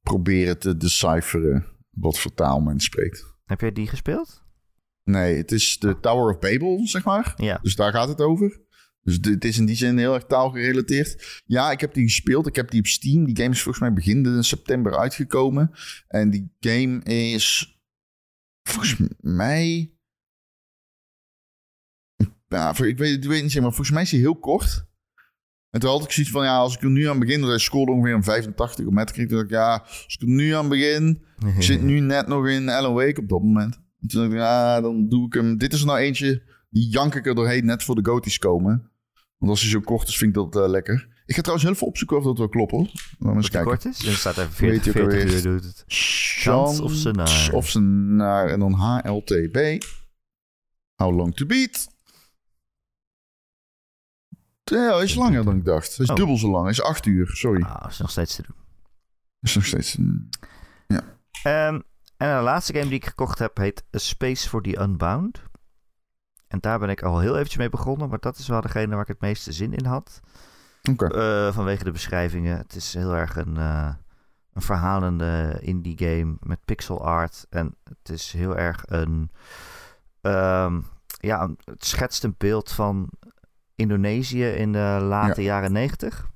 [0.02, 3.34] proberen te decipheren wat voor taal men spreekt.
[3.46, 4.44] Heb jij die gespeeld?
[5.04, 7.34] Nee, het is de Tower of Babel, zeg maar.
[7.38, 7.60] Ja.
[7.62, 8.64] Dus daar gaat het over.
[9.02, 11.42] Dus het is in die zin heel erg taalgerelateerd.
[11.46, 12.48] Ja, ik heb die gespeeld.
[12.48, 13.26] Ik heb die op Steam.
[13.26, 15.72] Die game is volgens mij begin september uitgekomen.
[16.08, 17.78] En die game is
[18.64, 19.95] volgens mij...
[22.74, 24.86] Voor- ik weet, ik weet niet maar volgens mij is hij heel kort.
[25.70, 27.42] En toen had ik zoiets van, ja, als ik er nu aan begin...
[27.42, 29.30] dan scoorde ongeveer een 85 op Metacritic.
[29.30, 31.24] Toen dacht ik, ja, als ik er nu aan begin...
[31.56, 33.76] Ik zit nu net nog in Alan Wake op dat moment.
[34.02, 35.58] En toen dacht ik, ja, dan doe ik hem.
[35.58, 38.92] Dit is er nou eentje, die jank ik er doorheen net voor de goties komen.
[39.38, 41.08] Want als hij zo kort is, vind ik dat eh, lekker.
[41.26, 42.82] Ik ga trouwens heel veel opzoeken of dat wel klopt, hoor.
[42.86, 43.70] Laten we eens kijken.
[43.70, 44.06] kort is?
[44.06, 45.46] Er staat even Hoe heet 40, die ook 40 alweer?
[45.46, 45.84] uur doet het.
[45.88, 47.50] Chance of Senaar.
[47.54, 49.84] Of en dan HLTB.
[50.96, 51.88] How long to beat.
[54.72, 56.00] Ja, is langer dan ik dacht.
[56.00, 56.16] Is Oh.
[56.16, 56.70] dubbel zo lang.
[56.70, 57.64] Is acht uur, sorry.
[57.64, 58.56] Ah, is nog steeds te doen.
[59.42, 59.98] is nog steeds...
[59.98, 60.30] een-
[61.44, 61.80] Ehm,
[62.18, 65.42] en de laatste game die ik gekocht heb heet A Space for the Unbound.
[66.48, 68.10] En daar ben ik al heel eventjes mee begonnen.
[68.10, 70.20] Maar dat is wel degene waar ik het meeste zin in had.
[70.92, 71.06] Oké.
[71.08, 72.58] Eh, vanwege de beschrijvingen.
[72.58, 73.94] Het is heel erg een, eh,
[74.54, 77.46] een verhalende indie game met pixel art.
[77.50, 79.32] En het is heel erg een...
[80.22, 80.82] ehm,
[81.20, 83.10] ja, het schetst een beeld van
[83.76, 86.28] Indonesië in de late jaren negentig.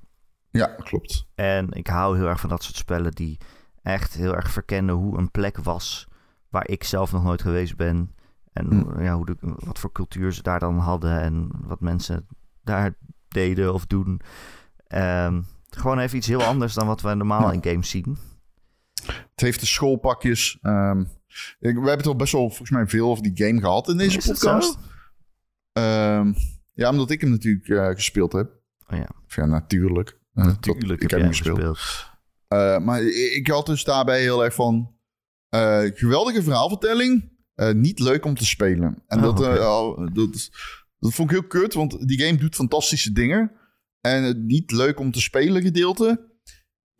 [0.50, 1.26] Ja, klopt.
[1.34, 3.38] En ik hou heel erg van dat soort spellen die
[3.82, 6.08] echt heel erg verkennen hoe een plek was
[6.48, 8.14] waar ik zelf nog nooit geweest ben.
[8.52, 9.02] En Hm.
[9.02, 12.26] ja, hoe de, wat voor cultuur ze daar dan hadden en wat mensen
[12.62, 12.94] daar
[13.28, 14.20] deden of doen.
[14.86, 17.52] Ehm, gewoon even iets heel anders dan wat we normaal Ja.
[17.52, 18.16] in games zien.
[19.06, 20.58] Het heeft de schoolpakjes.
[20.62, 21.06] Ehm, ik,
[21.60, 24.16] we hebben het al best wel volgens mij veel over die game gehad in deze
[24.18, 24.78] Is podcast.
[25.72, 26.32] zo?
[26.80, 28.50] Ja, omdat ik hem natuurlijk eh, gespeeld heb.
[28.86, 30.18] Oh ja, Of ja, natuurlijk.
[30.34, 31.78] Eh, natuurlijk ik heb heb jij hem gespeeld.
[31.78, 32.18] gespeeld.
[32.48, 34.94] Eh, maar ik, ik had dus daarbij heel erg van...
[35.94, 37.32] geweldige verhaalvertelling.
[37.72, 39.02] niet leuk om te spelen.
[39.06, 40.50] En Oh, dat, dat,
[40.98, 43.52] dat vond ik heel kut, want die game doet fantastische dingen.
[44.00, 46.29] En het niet leuk om te spelen gedeelte...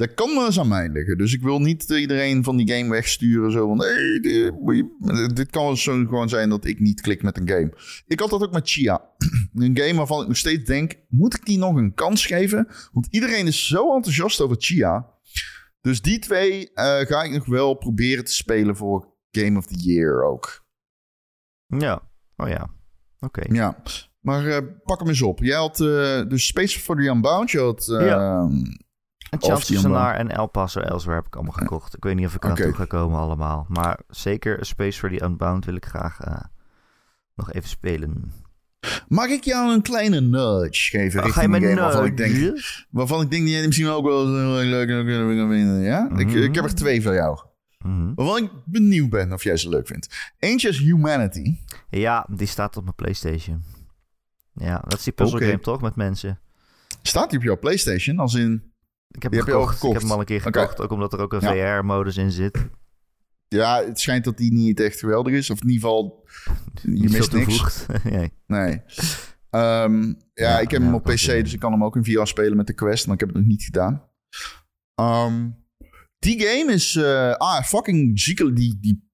[0.00, 1.18] Dat kan wel eens aan mij liggen.
[1.18, 3.52] Dus ik wil niet iedereen van die game wegsturen.
[3.52, 7.48] Zo van, hey, dit, dit kan zo gewoon zijn dat ik niet klik met een
[7.48, 7.72] game.
[8.06, 9.04] Ik had dat ook met Chia.
[9.54, 10.94] Een game waarvan ik nog steeds denk...
[11.08, 12.68] moet ik die nog een kans geven?
[12.92, 15.06] Want iedereen is zo enthousiast over Chia.
[15.80, 19.76] Dus die twee eh, ga ik nog wel proberen te spelen voor Game of the
[19.76, 20.64] Year ook.
[21.66, 22.02] Ja,
[22.36, 22.70] oh ja.
[23.18, 23.42] Oké.
[23.54, 23.82] Ja,
[24.20, 25.38] maar eh, pak hem eens op.
[25.38, 27.50] Jij had uh, dus Space for the Unbound.
[27.50, 27.86] Je had...
[27.86, 28.48] Ja.
[29.30, 29.60] Andere.
[29.60, 31.96] Sonar en El Paso Elsewhere heb ik allemaal gekocht.
[31.96, 33.66] Ik weet niet of ik er naartoe ga komen allemaal.
[33.68, 36.40] Maar zeker Space for the Unbound wil ik graag eh,
[37.34, 38.32] nog even spelen.
[39.08, 42.60] Mag ik jou een kleine nudge geven Oh, ga je een game waarvan ik, denk,
[42.90, 45.80] waarvan ik denk dat jij misschien ook wel leuk zou kunnen vinden?
[45.80, 46.10] Ja?
[46.16, 47.38] ik, ik heb er twee voor jou.
[47.84, 48.14] Mhm.
[48.14, 50.32] Waarvan ik benieuwd ben of jij ze leuk vindt.
[50.38, 51.56] Eentje is Humanity.
[51.90, 53.62] Ja, die staat op mijn PlayStation.
[54.54, 55.46] Ja, dat is die puzzle Oké.
[55.46, 56.40] game toch met mensen.
[57.02, 58.18] Staat die op jouw PlayStation?
[58.18, 58.69] Als in...
[59.10, 59.82] Ik heb hem heb gekocht.
[59.82, 60.80] Ik heb hem al een keer gekocht.
[60.80, 61.78] Ook omdat er ook een Ja.
[61.78, 62.68] VR-modus in zit.
[63.48, 65.50] Ja, het schijnt dat die niet echt geweldig is.
[65.50, 66.24] Of in ieder geval,
[66.82, 67.86] je Niet mist niks.
[68.04, 68.32] nee.
[68.46, 68.82] Nee.
[69.50, 72.04] Ehm, ja, Ja, ik heb ja, hem op PC, dus ik kan hem ook in
[72.04, 73.04] VR spelen met de Quest.
[73.06, 74.02] Maar ik heb het nog niet gedaan.
[74.94, 75.48] Ehm,
[76.18, 76.96] die game is...
[76.96, 78.52] eh, ah, fucking zieke...
[78.52, 79.09] Die, die,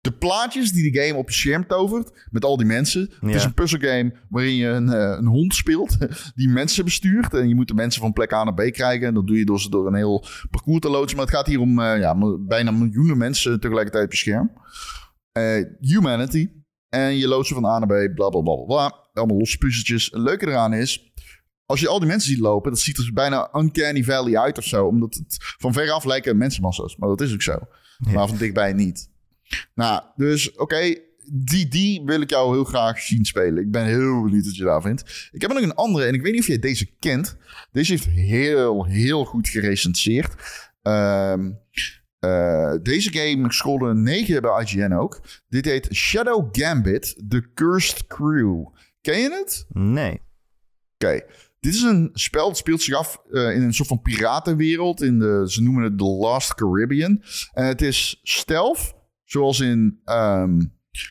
[0.00, 2.26] de plaatjes die de game op je scherm tovert.
[2.30, 3.12] Met al die mensen.
[3.20, 5.96] Het is een puzzelgame waarin je een, eh, een hond speelt.
[6.34, 7.34] Die mensen bestuurt.
[7.34, 9.06] En je moet de mensen van plek A naar B krijgen.
[9.06, 11.16] En dat doe je door ze door een heel parcours te loodsen.
[11.16, 14.52] Maar het gaat hier om eh, ja, bijna miljoenen mensen tegelijkertijd op je scherm.
[15.32, 16.48] Eh, Humanity.
[16.88, 19.08] En je loopt ze van A naar B, bla bla bla bla, bla.
[19.12, 20.04] Allemaal losse puzzeltjes.
[20.04, 21.12] Het leuke eraan is,
[21.66, 24.64] als je al die mensen ziet lopen, dat ziet er bijna Uncanny Valley uit of
[24.64, 24.86] zo.
[24.86, 26.96] Omdat het van veraf lijken mensenmassa's.
[26.96, 27.58] Maar dat is ook zo.
[27.98, 28.12] Ja.
[28.12, 29.09] Maar van dichtbij niet.
[29.74, 30.94] Nou, dus oké,
[31.32, 33.62] die, die wil ik jou heel graag zien spelen.
[33.62, 35.28] Ik ben heel benieuwd wat je daar vindt.
[35.32, 37.36] Ik heb nog een andere en ik weet niet of jij deze kent.
[37.72, 40.34] Deze heeft heel, heel goed gerecenseerd.
[40.82, 41.50] Ehm,
[42.18, 45.20] eh, deze game scoorde een 9 bij IGN ook.
[45.48, 48.66] Dit heet Shadow Gambit, The Cursed Crew.
[49.00, 49.66] Ken je het?
[49.68, 50.20] Nee.
[50.94, 51.20] Oké.
[51.60, 55.02] Dit is een spel dat speelt zich af eh, in een soort van piratenwereld.
[55.02, 57.22] In de, ze noemen het The Last Caribbean.
[57.52, 58.94] En het is stealth,
[59.30, 60.60] zoals in ehm,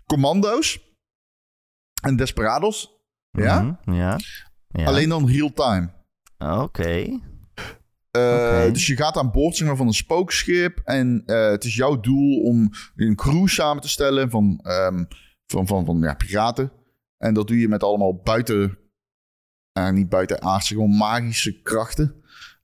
[0.05, 0.79] Commando's
[2.01, 2.97] en Desperados.
[3.31, 3.61] Ja?
[3.61, 4.17] Mhm, Ja.
[4.67, 4.85] ja.
[4.85, 5.93] Alleen dan real-time.
[6.37, 7.19] Oké.
[8.11, 8.69] Eh, Oké.
[8.71, 10.79] Dus je gaat aan boord zeg maar, van een spookschip.
[10.83, 15.03] En eh, het is jouw doel om een crew samen te stellen van, ehm,
[15.45, 16.71] van, van, van ja, piraten.
[17.17, 18.77] En dat doe je met allemaal buiten...
[19.71, 22.23] eh, niet buitenaardse, gewoon magische krachten.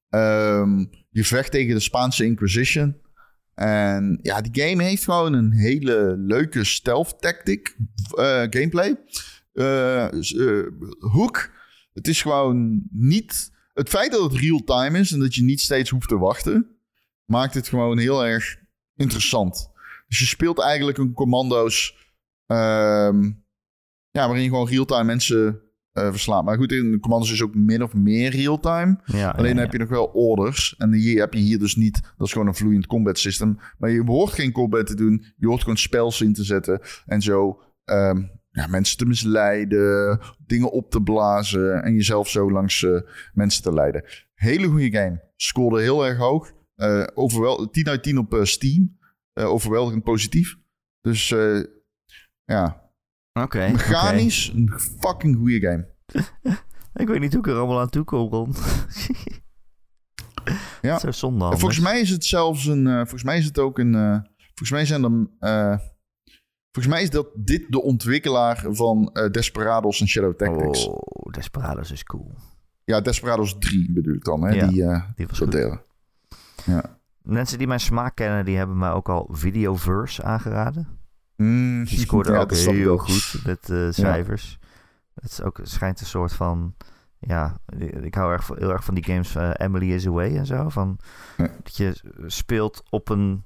[0.10, 3.02] Ehm, je vecht tegen de Spaanse Inquisition.
[3.56, 7.78] En ja, die game heeft gewoon een hele leuke stealth tactic
[8.18, 8.98] eh, gameplay.
[9.54, 10.08] Eh,
[11.00, 11.50] hoek.
[11.94, 13.54] Het is gewoon niet...
[13.74, 16.78] Het feit dat het real-time is en dat je niet steeds hoeft te wachten...
[17.26, 18.58] maakt het gewoon heel erg
[18.96, 19.72] interessant.
[20.08, 21.96] Dus je speelt eigenlijk een commando's...
[22.46, 23.24] ehm,
[24.12, 25.65] ja, waarin je gewoon real-time mensen
[25.96, 26.44] eh, verslaat.
[26.44, 29.00] Maar goed, in de commando's is ook min of meer real-time.
[29.06, 30.76] Ja, Alleen ja, heb je nog wel orders.
[30.78, 32.02] En die heb je hier dus niet.
[32.18, 33.58] Dat is gewoon een vloeiend combat system.
[33.78, 35.26] Maar je hoort geen combat te doen.
[35.38, 36.82] Je hoort gewoon spels in te zetten.
[37.06, 40.20] En zo ehm, ja, mensen te misleiden.
[40.46, 41.84] Dingen op te blazen.
[41.84, 43.02] En jezelf zo langs eh,
[43.34, 44.04] mensen te leiden.
[44.34, 45.24] Hele goede game.
[45.36, 46.52] Scoorde heel erg hoog.
[46.76, 48.98] Eh overwel 10 uit 10 op Steam.
[49.34, 50.58] Overweldigend positief.
[51.02, 51.34] Dus
[52.46, 52.85] ja,
[53.42, 53.70] Oké.
[53.72, 55.88] mechanisch een fucking goede game.
[57.02, 58.54] Ik weet niet hoe ik er allemaal aan toe kom, Ron.
[60.82, 61.00] Ja.
[61.00, 62.88] Zo zonde En volgens mij is het zelfs een.
[62.88, 63.96] eh, volgens mij is het ook een.
[63.96, 65.28] eh, volgens mij zijn er.
[65.40, 65.78] eh,
[66.72, 70.88] Volgens mij is dat dit de ontwikkelaar van Desperados en Shadow Tactics.
[70.88, 72.36] Oh, Desperados is cool.
[72.84, 74.54] Ja, Desperados 3 bedoel ik dan, hè?
[74.54, 74.84] Ja, die,
[75.16, 75.52] Die was dat goed.
[75.52, 75.82] delen.
[76.66, 77.00] Ja.
[77.22, 80.88] Mensen die mijn smaak kennen, die hebben mij ook al Videoverse aangeraden.
[81.36, 84.60] Mm, Die scoorde ja, ook heel goed met eh, cijfers.
[85.14, 86.76] Het is ook, schijnt een soort van...
[87.20, 87.58] Ja,
[88.02, 90.70] ik hou erg, heel erg van die games eh, Emily is Away en zo.
[90.70, 91.00] Van,
[91.38, 91.50] Ja.
[91.64, 91.96] Dat je
[92.28, 93.44] speelt op een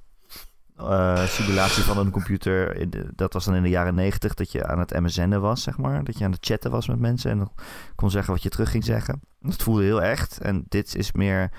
[0.76, 2.76] eh, simulatie van een computer.
[2.76, 5.62] In de- dat was dan in de jaren negentig dat je aan het MSN'en was,
[5.62, 6.04] zeg maar.
[6.04, 7.52] Dat je aan het chatten was met mensen en dan
[7.94, 9.20] kon zeggen wat je terug ging zeggen.
[9.40, 10.38] Dat voelde heel echt.
[10.40, 11.50] En dit is meer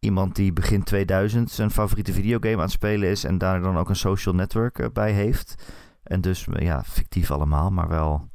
[0.00, 3.24] iemand die begin 2000 zijn favoriete videogame aan het spelen is...
[3.24, 5.54] en daar dan ook een social network eh, bij heeft.
[6.02, 8.30] En dus, eh, ja, fictief allemaal, maar wel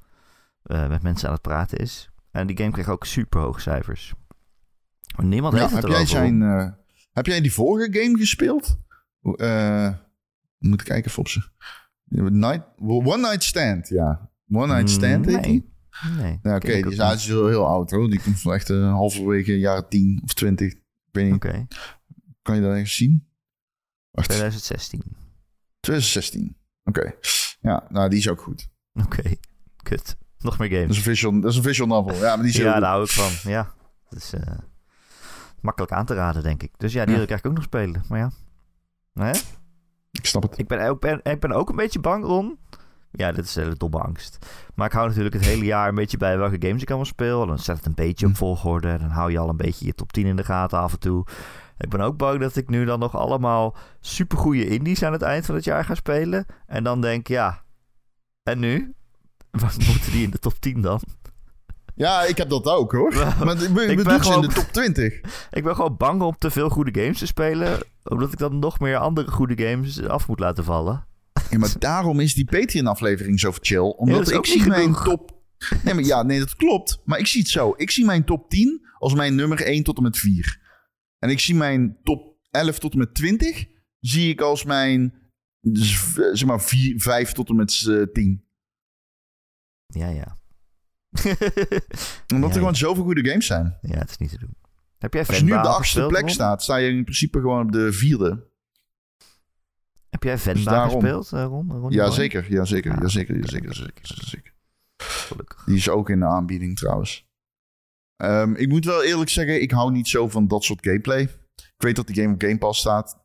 [0.64, 2.10] eh, met mensen aan het praten is.
[2.32, 4.14] En die game kreeg ook super hoge cijfers.
[5.16, 6.42] Maar niemand Ja, heeft het heb, jij zijn,
[7.12, 8.78] heb jij die vorige game gespeeld?
[9.22, 9.90] Eh,
[10.58, 11.42] moet ik kijken even op ze.
[12.08, 14.30] Night, One Night Stand, ja.
[14.50, 15.74] One Night Stand nee.
[16.18, 16.40] Nee.
[16.44, 18.10] Ja, oké, die is, is heel, oud hoor.
[18.10, 20.74] Die komt van echt uh, halverwege jaren 10 of 20.
[21.16, 21.76] Weet niet,
[22.42, 23.28] kan je dat even zien?
[24.12, 25.02] Wacht, 2016.
[25.80, 26.58] 2016.
[26.84, 27.14] Oké.
[27.62, 28.70] Ja, nou die is ook goed.
[28.94, 29.36] Oké,
[29.84, 30.18] kut.
[30.38, 30.92] Nog meer Dat games.
[30.92, 32.16] is een visual, dat is een visual novel.
[32.16, 33.52] Ja, maar die is Ja, daar hou ik van.
[33.52, 33.74] Ja,
[34.10, 34.58] het is eh,
[35.62, 36.72] makkelijk aan te raden, denk ik.
[36.78, 37.20] Dus ja, die Ja.
[37.20, 38.04] wil ik eigenlijk ook nog spelen.
[38.10, 39.34] Maar ja.
[40.12, 40.58] Ik snap het.
[40.58, 42.60] Ik, ben ook, ben, ik ben ook een beetje bang, Ron.
[43.18, 44.38] Ja, dit is een hele domme angst.
[44.76, 47.46] Maar ik hou natuurlijk het hele jaar een beetje bij welke games ik allemaal speel.
[47.46, 48.38] Dan zet het een beetje op Hm.
[48.38, 48.98] volgorde.
[48.98, 51.26] Dan hou je al een beetje je top 10 in de gaten af en toe.
[51.78, 55.46] Ik ben ook bang dat ik nu dan nog allemaal supergoeie indies aan het eind
[55.46, 56.46] van het jaar ga spelen.
[56.68, 57.62] En dan denk, ja,
[58.44, 58.94] en nu?
[59.52, 61.00] Waar moeten die in de top 10 dan?
[61.96, 63.14] Ja, ik heb dat ook hoor.
[63.44, 65.22] Maar ik ben, Ik ben in gewoon- de top 20.
[65.52, 67.80] Ik ben gewoon bang om te veel goede games te spelen.
[68.04, 71.06] Omdat ik dan nog meer andere goede games af moet laten vallen.
[71.50, 73.80] Ja, maar daarom is die Patreon-aflevering zo chill.
[73.80, 75.04] Omdat ik zie mijn genoeg.
[75.04, 75.34] top...
[75.84, 77.02] Nee, maar ja, nee, dat klopt.
[77.06, 77.74] Maar ik zie het zo.
[77.78, 80.60] Ik zie mijn top 10 als mijn nummer 1 tot en met 4.
[81.20, 83.66] En ik zie mijn top 11 tot en met 20...
[84.00, 85.14] zie ik als mijn,
[86.32, 88.44] zeg maar, 4, 5 tot en met eh, 10.
[89.88, 90.40] Ja, ja.
[92.34, 93.78] Omdat Ja, er gewoon zoveel goede games zijn.
[93.82, 94.56] ja, het is niet te doen.
[94.98, 96.64] Heb jij Als je nu op de achtste plek staat...
[96.64, 98.48] sta je in principe gewoon op de vierde.
[100.16, 101.00] Heb jij Venba Dus daarom.
[101.02, 101.72] gespeeld, eh, Ron?
[101.72, 102.52] Ron Ja, zeker.
[102.52, 102.92] Ja, zeker.
[102.92, 103.36] Ah, Ja, zeker.
[103.38, 103.76] Ja, zeker.
[103.76, 104.54] zeker, zeker.
[105.04, 105.64] Gelukkig.
[105.66, 107.28] Die is ook in de aanbieding trouwens.
[108.16, 111.22] Ehm, ik moet wel eerlijk zeggen, ik hou niet zo van dat soort gameplay.
[111.56, 113.24] Ik weet dat die game op Game Pass staat.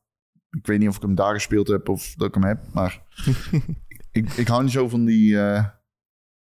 [0.51, 2.65] Ik weet niet of ik hem daar gespeeld heb of dat ik hem heb.
[2.73, 3.03] Maar
[4.13, 5.41] ik, ik hou niet zo van die...
[5.41, 5.65] eh,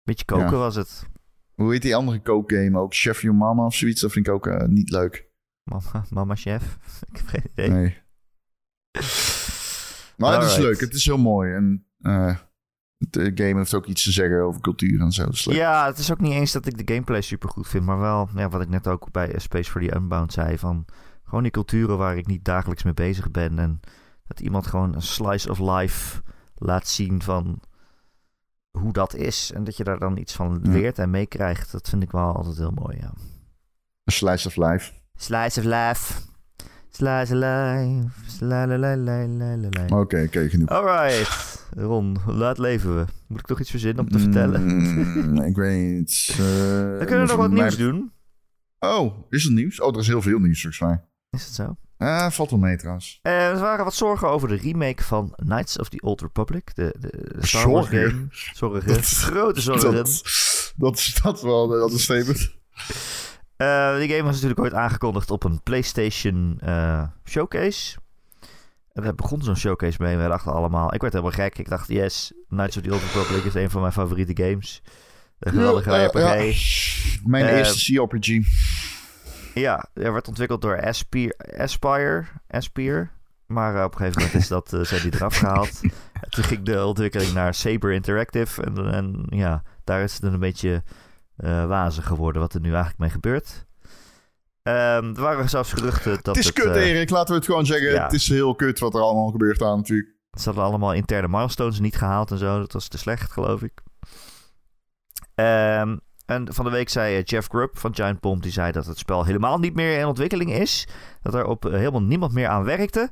[0.02, 0.50] Beetje koken Ja.
[0.56, 1.06] was het.
[1.54, 2.94] hoe heet die andere kookgame ook?
[2.94, 4.00] Chef Your Mama of zoiets.
[4.00, 5.30] Dat vind ik ook eh, niet leuk.
[5.70, 6.78] Mama, mama chef.
[7.12, 7.68] ik heb geen idee.
[7.70, 8.00] Nee.
[10.16, 10.80] Maar het is leuk.
[10.80, 11.54] Het is heel mooi.
[11.54, 12.36] En eh,
[12.98, 15.22] de game heeft ook iets te zeggen over cultuur en zo.
[15.22, 15.56] Leuk.
[15.56, 17.84] Ja, het is ook niet eens dat ik de gameplay super goed vind.
[17.84, 20.58] Maar wel, ja, wat ik net ook bij Space for the Unbound zei.
[20.58, 20.84] Van
[21.24, 23.58] gewoon die culturen waar ik niet dagelijks mee bezig ben.
[23.58, 23.80] En
[24.26, 26.22] dat iemand gewoon een slice of life
[26.54, 27.60] laat zien van
[28.70, 29.52] hoe dat is.
[29.54, 31.72] En dat je daar dan iets van leert en meekrijgt.
[31.72, 33.12] Dat vind ik wel altijd heel mooi, ja.
[34.04, 34.92] Een slice of life.
[35.14, 36.30] Slice of life.
[36.92, 38.04] Slice.
[38.26, 39.86] Slalalalalala.
[40.00, 40.68] Oké, oké, genoeg.
[40.68, 41.60] Alright.
[41.76, 43.04] Ron, laat leven we.
[43.26, 44.62] Moet ik toch iets verzinnen om te vertellen?
[44.66, 46.28] Mm, ik weet niet.
[46.32, 48.12] eh, Dan kunnen we nog wat mij- nieuws doen.
[48.78, 49.80] Oh, is er nieuws?
[49.80, 51.04] Oh, er is heel veel nieuws volgens mij.
[51.30, 51.76] Is het zo?
[51.96, 53.18] Ah, valt wel mee trouwens.
[53.22, 56.74] Eh, er waren wat zorgen over de remake van Knights of the Old Republic.
[56.74, 58.10] De, de, de Star Wars Zorgen?
[58.10, 58.26] game.
[58.30, 58.86] Zorgen.
[58.94, 59.92] Dat- Grote zorgen.
[59.94, 60.22] Dat,
[60.76, 62.50] dat is dat wel dat is statement.
[63.62, 67.96] Eh, die game was natuurlijk ooit aangekondigd op een PlayStation eh, showcase.
[68.92, 70.16] En daar begon zo'n showcase mee.
[70.16, 70.94] We dachten allemaal...
[70.94, 71.58] Ik werd helemaal gek.
[71.58, 74.82] Ik dacht, yes, Knights of the Old Republic is een van mijn favoriete games.
[75.38, 76.14] Een geweldige Ja, RPG.
[76.14, 77.20] ja.
[77.24, 78.28] Mijn Eh, eerste CRPG.
[79.54, 81.34] Ja, er werd ontwikkeld door Aspire.
[81.58, 83.08] Aspire, Aspire.
[83.46, 85.80] Maar eh, op een gegeven moment is dat, eh, zijn die eraf gehaald.
[85.82, 85.90] En
[86.30, 88.62] Toen ging de ontwikkeling naar Saber Interactive.
[88.62, 90.92] En, en ja, daar is het een beetje eh
[91.66, 93.66] wazig geworden wat er nu eigenlijk mee gebeurt.
[94.62, 97.10] Ehm, er waren zelfs geruchten dat het is kut, eh, Erik.
[97.10, 97.90] Laten we het gewoon zeggen.
[97.90, 98.02] ja.
[98.02, 100.10] Het is heel kut wat er allemaal gebeurt aan natuurlijk.
[100.38, 102.58] Ze hadden allemaal interne milestones niet gehaald en zo.
[102.58, 103.72] Dat was te slecht, geloof ik.
[105.34, 108.42] Ehm, en van de week zei eh, Jeff Grubb van Giant Bomb...
[108.42, 110.88] die zei dat het spel helemaal niet meer in ontwikkeling is.
[111.22, 113.10] Dat er op eh, helemaal niemand meer aan werkte.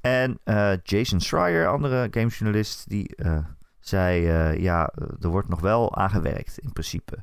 [0.00, 2.88] En eh, Jason Schreier, andere gamesjournalist...
[2.88, 3.38] die eh,
[3.80, 4.26] zei...
[4.26, 7.22] eh, ja, er wordt nog wel aan gewerkt, in principe.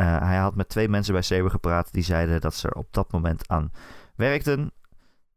[0.00, 1.92] Eh, hij had met twee mensen bij Saber gepraat...
[1.92, 3.72] die zeiden dat ze er op dat moment aan
[4.16, 4.72] werkten...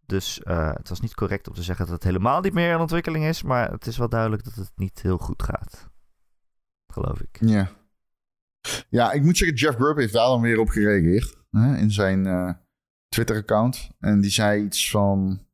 [0.06, 2.80] Dus eh, het was niet correct om te zeggen dat het helemaal niet meer in
[2.80, 3.44] ontwikkeling is.
[3.44, 5.90] Maar het is wel duidelijk dat het niet heel goed gaat.
[6.94, 7.38] Geloof ik.
[7.40, 7.72] Ja.
[8.90, 11.38] Ja, ik moet zeggen, Jeff Grubb heeft daar dan weer op gereageerd.
[11.52, 12.54] Hè, in zijn eh,
[13.08, 13.90] Twitter-account.
[14.00, 15.46] En die zei iets van...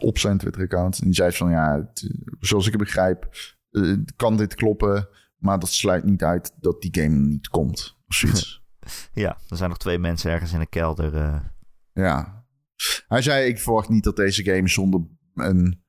[0.00, 0.98] Op zijn Twitter-account.
[0.98, 1.92] En die zei van, ja,
[2.40, 3.28] zoals ik het begrijp...
[4.16, 5.08] kan dit kloppen.
[5.36, 7.97] Maar dat sluit niet uit dat die game niet komt.
[8.08, 8.56] Of zoiets.
[9.12, 11.16] Ja, er zijn nog twee mensen ergens in een kelder.
[11.16, 11.40] eh,
[11.92, 12.44] ja.
[13.08, 15.00] Hij zei, ik verwacht niet dat deze game zonder
[15.34, 15.84] een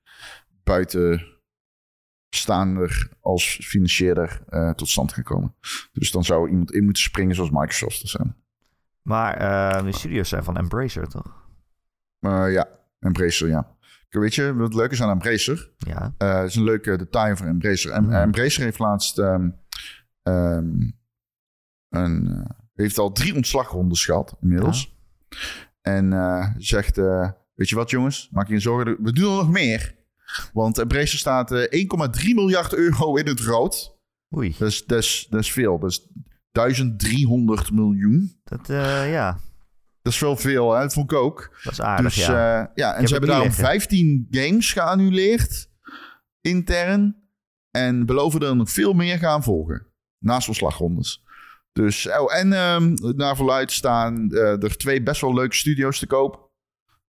[0.63, 5.55] buitenstaander als financierder eh, tot stand kan komen.
[5.91, 8.35] Dus dan zou iemand in moeten springen zoals Microsoft er zijn.
[9.01, 11.47] Maar eh de studio's zijn van Embracer, toch?
[12.19, 12.67] Maar ja,
[12.99, 13.77] Embracer, ja.
[14.09, 15.71] Weet je wat het leuke is aan Embracer?
[15.77, 16.13] Ja.
[16.17, 17.91] Eh het is een leuke detail voor Embracer.
[17.91, 18.13] Em- Mhm.
[18.13, 19.19] Embracer heeft laatst...
[19.19, 19.49] ehm,
[20.23, 20.89] ehm,
[21.89, 24.97] een, eh, heeft al drie ontslagrondes gehad inmiddels.
[25.81, 26.97] En eh, zegt...
[26.97, 28.29] eh, weet je wat jongens?
[28.31, 28.97] Maak je geen zorgen.
[29.03, 29.95] We doen er nog meer.
[30.53, 31.85] Want Embracer staat eh,
[32.21, 33.97] 1,3 miljard euro in het rood.
[34.35, 34.55] Oei.
[34.57, 35.79] Dat is, dat is, dat is veel.
[35.79, 36.07] Dat is
[36.51, 38.39] 1300 miljoen.
[38.43, 39.39] Dat, ja,
[40.01, 40.81] Dat is wel veel, hè?
[40.81, 41.57] Dat vond ik ook.
[41.63, 42.33] dat is aardig, dus ja.
[42.33, 43.79] ja, ja en ze hebben daarom niet liggen.
[43.79, 45.69] 15 games geannuleerd
[46.41, 47.15] intern.
[47.71, 49.85] En beloven er nog veel meer gaan volgen.
[50.17, 51.23] Naast ontslagrondes.
[51.79, 56.07] Dus, oh, en ehm naar verluid staan eh, er twee best wel leuke studio's te
[56.07, 56.51] koop.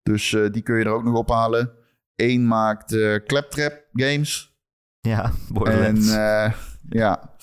[0.02, 1.72] Dus eh, die kun je er ook nog ophalen.
[2.16, 4.54] Eén maakt eh Claptrap Games.
[5.00, 6.10] ja, En Borderlands.
[6.10, 6.52] eh,
[6.88, 7.36] ja,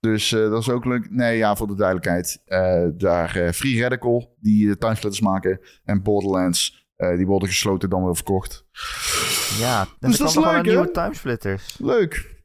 [0.00, 1.10] dus dat is ook leuk.
[1.10, 2.42] Nee, ja, voor de duidelijkheid.
[3.00, 5.60] daar Free Radical, die uh, timesplitters maken.
[5.84, 8.66] En Borderlands, die worden gesloten dan weer verkocht.
[9.58, 11.78] ja, en dus er dat is leuk, nieuwe timesplitters.
[11.78, 12.44] Leuk.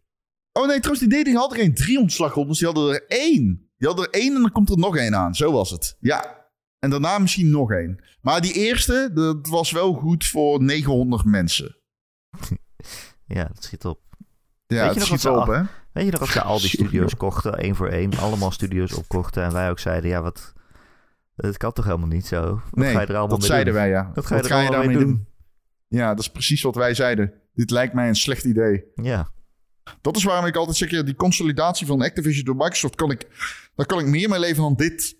[0.51, 2.57] Oh nee, trouwens, die dating hadden geen drie ontslagrondes.
[2.57, 3.66] Die hadden er één.
[3.77, 5.35] Die hadden er één en dan komt er nog één aan.
[5.35, 5.95] Zo was het.
[5.99, 6.45] Ja.
[6.79, 8.03] En daarna misschien nog één.
[8.21, 11.75] Maar die eerste, dat was wel goed voor 900 mensen.
[13.25, 13.99] Ja, dat schiet op.
[14.67, 15.61] Ja, Weet je het nog schiet ze op, hè?
[15.93, 19.43] Weet je nog als ze al die studio's kochten, één voor één, allemaal studio's opkochten
[19.43, 20.53] en wij ook zeiden, ja, wat,
[21.35, 22.41] dat kan toch helemaal niet zo?
[22.41, 23.81] Wat Nee, ga je er allemaal dat mee zeiden doen?
[23.81, 24.11] wij, ja.
[24.13, 25.27] Wat ga je er allemaal daarmee mee doen?
[25.87, 27.33] Ja, dat is precies wat wij zeiden.
[27.53, 28.83] Dit lijkt mij een slecht idee.
[28.95, 29.29] Ja,
[30.01, 33.27] Dat is waarom ik altijd zeg, ja, die consolidatie van Activision door Microsoft, kan ik,
[33.75, 35.15] daar kan ik meer mee leven dan dit.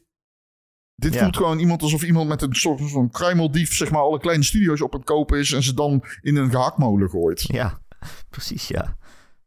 [0.96, 1.20] Dit Ja.
[1.22, 4.82] voelt gewoon iemand alsof iemand met een soort van kruimeldief, zeg maar, alle kleine studio's
[4.82, 7.42] op het kopen is en ze dan in een gehaktmolen gooit.
[7.48, 7.80] ja,
[8.30, 8.98] precies, ja.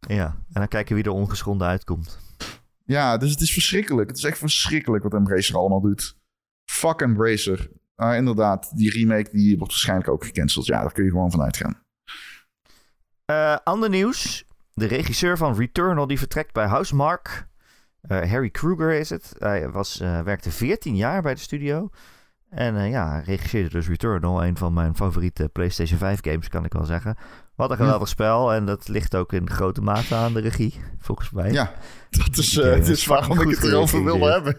[0.08, 2.18] Ja, en dan kijken wie er ongeschonden uitkomt.
[2.84, 4.08] Ja, dus het is verschrikkelijk.
[4.08, 6.16] Het is echt verschrikkelijk wat Embracer allemaal doet.
[6.70, 7.70] Fuck Embracer.
[7.94, 10.66] Maar inderdaad, die remake die wordt waarschijnlijk ook gecanceld.
[10.66, 11.82] Ja, daar kun je gewoon van uitgaan.
[13.24, 14.44] Eh, ander nieuws.
[14.80, 17.46] De regisseur van Returnal die vertrekt bij Housemark.
[18.00, 19.34] Eh, Harry Kruger is het.
[19.38, 21.90] Hij was, eh, werkte 14 jaar bij de studio.
[22.50, 24.44] En eh, ja, regisseerde dus Returnal.
[24.44, 27.16] Een van mijn favoriete PlayStation 5 games, kan ik wel zeggen.
[27.56, 28.52] Wat een geweldig spel.
[28.52, 31.52] En dat ligt ook in grote mate aan de regie, volgens mij.
[31.52, 31.74] Ja,
[32.10, 34.32] dat is, game het is waarom ik het erover geregisseerd.
[34.34, 34.58] hebben.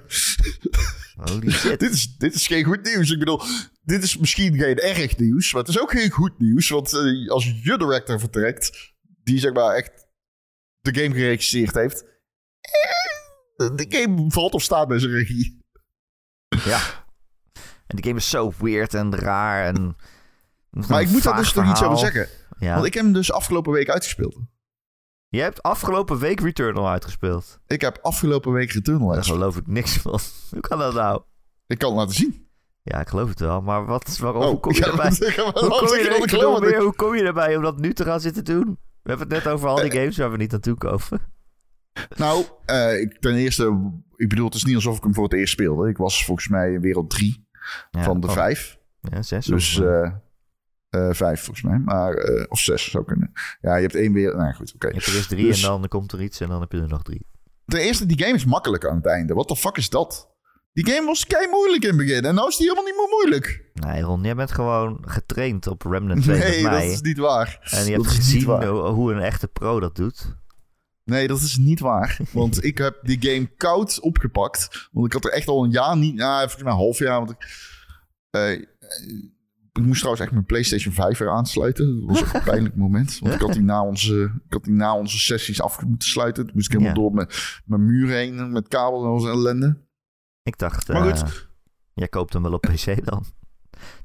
[1.16, 1.80] Holy shit.
[1.86, 3.12] dit, is, dit is geen goed nieuws.
[3.12, 3.42] Ik bedoel,
[3.84, 6.70] dit is misschien geen erg nieuws, maar het is ook geen goed nieuws.
[6.70, 8.94] Want eh, als je director vertrekt,
[9.24, 10.10] die zeg maar echt
[10.82, 12.04] de game geregisseerd heeft,
[13.56, 15.60] eh, de game valt of staat bij zijn regie.
[16.64, 16.80] Ja.
[17.88, 19.66] En die game is zo weird en raar.
[19.66, 19.96] En
[20.88, 22.28] Maar ik moet daar dus toch iets over zeggen.
[22.60, 22.74] Ja.
[22.74, 24.38] Want ik heb hem dus afgelopen week uitgespeeld.
[25.28, 27.60] Je hebt afgelopen week Returnal uitgespeeld.
[27.68, 29.40] Ik heb afgelopen week Returnal Daar uitgespeeld.
[29.40, 30.20] geloof ik niks van.
[30.52, 31.22] Hoe kan dat nou?
[31.68, 32.50] Ik kan het laten zien.
[32.84, 33.62] Ja, ik geloof het wel.
[33.62, 35.12] Maar wat, waarom, hoe kom je erbij?
[35.36, 38.46] waarom kom, je, er- meer, hoe kom je erbij om dat nu te gaan zitten
[38.46, 38.80] doen?
[39.04, 41.06] We hebben het net over al die games waar we niet naartoe komen.
[42.16, 45.34] Nou, eh, ik, ten eerste, ik bedoel, het is niet alsof ik hem voor het
[45.34, 45.90] eerst speelde.
[45.90, 47.48] Ik was volgens mij in wereld 3
[47.92, 48.78] Ja, van de oh, vijf.
[49.00, 49.46] Ja, zes.
[49.46, 50.12] Dus eh, eh
[50.92, 51.80] eh, vijf volgens mij.
[51.80, 53.32] Maar, eh, of zes zou kunnen.
[53.62, 54.36] Ja, je hebt één weer.
[54.36, 54.88] Nou goed, oké.
[54.88, 56.82] je hebt er eerst drie dus- en dan komt er iets en dan heb je
[56.82, 57.26] er nog drie.
[57.66, 59.34] Ten eerste, die game is makkelijk aan het einde.
[59.34, 60.31] Wat de fuck is dat?
[60.74, 62.24] Die game was kei moeilijk in het begin.
[62.26, 63.66] En nou is die helemaal niet meer moeilijk.
[63.74, 67.60] Nee, Ron, jij bent gewoon getraind op Remnant 2 Nee, dat is niet waar.
[67.62, 70.36] En je dat hebt gezien hoe, een echte pro dat doet.
[71.04, 72.18] Nee, dat is niet waar.
[72.34, 74.90] Want ik heb die game koud opgepakt.
[74.92, 76.16] Want ik had er echt al een jaar niet...
[76.16, 77.18] Nou, volgens mij een half jaar.
[77.18, 77.38] Want ik,
[78.30, 78.52] eh,
[79.72, 82.00] ik moest trouwens echt mijn PlayStation 5 weer aansluiten.
[82.00, 83.20] Dat was ook een pijnlijk moment.
[83.20, 86.46] Want ik had die na onze, ik had die na onze sessies af moeten sluiten.
[86.46, 87.02] Toen moest ik helemaal Ja.
[87.02, 87.28] door mijn,
[87.66, 89.78] mijn muur heen met kabel en zijn ellende.
[90.44, 91.32] Ik dacht, Maar eh,
[91.94, 93.26] jij koopt hem wel op PC dan.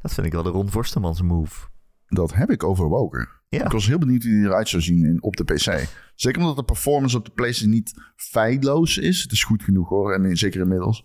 [0.01, 1.67] Dat vind ik wel de Ron Forstemans move.
[2.07, 3.29] Dat heb ik overwogen.
[3.49, 3.65] Ja.
[3.65, 5.89] Ik was heel benieuwd hoe die eruit zou zien in, op de PC.
[6.15, 9.23] Zeker omdat de performance op de PlayStation niet feilloos is.
[9.23, 11.05] Het is goed genoeg hoor, en zeker inmiddels.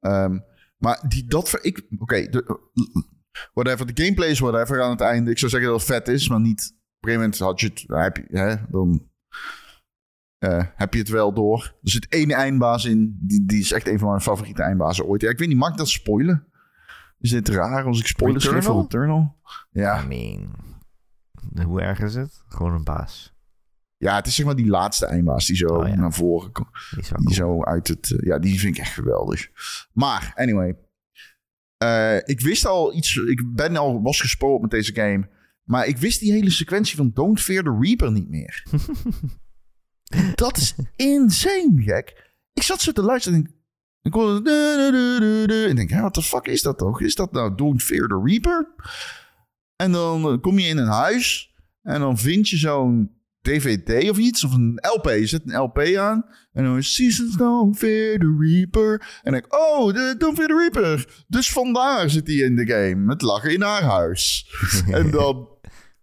[0.00, 0.38] Ehm,
[0.76, 1.48] maar die, dat...
[1.48, 2.60] ver- Ik, Oké, de-
[3.54, 3.94] whatever.
[3.94, 5.30] De gameplay is whatever aan het einde.
[5.30, 6.76] Ik zou zeggen dat het vet is, maar niet...
[7.00, 9.08] Op een gegeven moment had je het, heb je, hè, dan
[10.38, 11.74] eh, heb je het wel door.
[11.82, 13.18] Er zit één eindbaas in.
[13.20, 15.20] Die, die is echt een van mijn favoriete eindbazen ooit.
[15.20, 16.46] Ja, ik weet niet, mag ik dat spoilen?
[17.20, 19.36] Is dit raar als ik spoilers geef voor Returnal?
[19.70, 20.02] Ja.
[20.02, 20.54] I mean,
[21.66, 22.42] hoe erg is het?
[22.48, 23.34] Gewoon een baas.
[23.96, 25.94] ja, het is zeg maar die laatste eindbaas die zo Oh, ja.
[25.94, 26.68] naar voren komt.
[26.94, 27.32] Die cool.
[27.32, 28.10] zo uit het...
[28.10, 29.48] eh, ja, die vind ik echt geweldig.
[29.92, 30.76] Maar, anyway.
[31.76, 33.16] Eh, ik wist al iets...
[33.16, 35.28] Ik ben al was gespoord met deze game.
[35.64, 38.62] Maar ik wist die hele sequentie van Don't Fear the Reaper niet meer.
[40.34, 42.32] dat is insane gek.
[42.52, 43.56] Ik zat zo te luisteren en ik...
[44.02, 44.42] Ik hoorde...
[44.42, 45.64] du- du- du- du- du.
[45.64, 47.00] En ik denk, what the fuck is dat toch?
[47.00, 48.74] Is dat nou Don't Fear the Reaper?
[49.76, 51.46] En dan eh, kom je in een huis...
[51.82, 55.04] En dan vind je zo'n DVD of iets, of een LP.
[55.04, 56.24] Je zet een LP aan.
[56.52, 59.20] En dan is Seasons Don't Fear the Reaper.
[59.22, 61.24] En ik, oh, de Don't Fear the Reaper.
[61.28, 63.10] Dus vandaar zit hij in de game.
[63.12, 64.50] Het lachen in haar huis.
[64.90, 65.48] en dan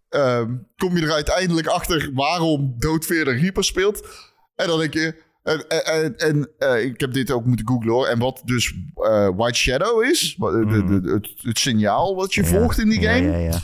[0.09, 4.07] ehm, kom je er uiteindelijk achter waarom Fear the Reaper speelt.
[4.55, 5.23] En dan denk je...
[5.43, 8.07] En, en, en, eh, ik heb dit ook moeten googlen hoor.
[8.07, 10.35] En wat dus eh, White Shadow is.
[10.39, 12.47] de- de- de- het, het signaal wat je Ja.
[12.47, 13.21] volgt in die game.
[13.31, 13.59] Ja, ja,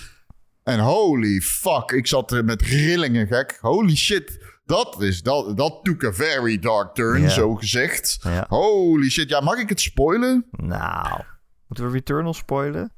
[0.64, 3.58] En holy fuck, ik zat er met rillingen gek.
[3.62, 8.20] Holy shit, dat is dat, dat took a very dark turn, zo gezegd.
[8.48, 10.46] Holy shit, ja, mag ik het spoilen?
[10.52, 11.22] Nou,
[11.68, 12.94] moeten we Returnal spoilen?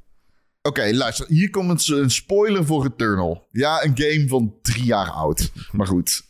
[0.68, 3.48] Oké, luister, hier komt een, spoiler voor Returnal.
[3.52, 5.52] Ja, een game van drie jaar oud.
[5.72, 6.22] Maar goed,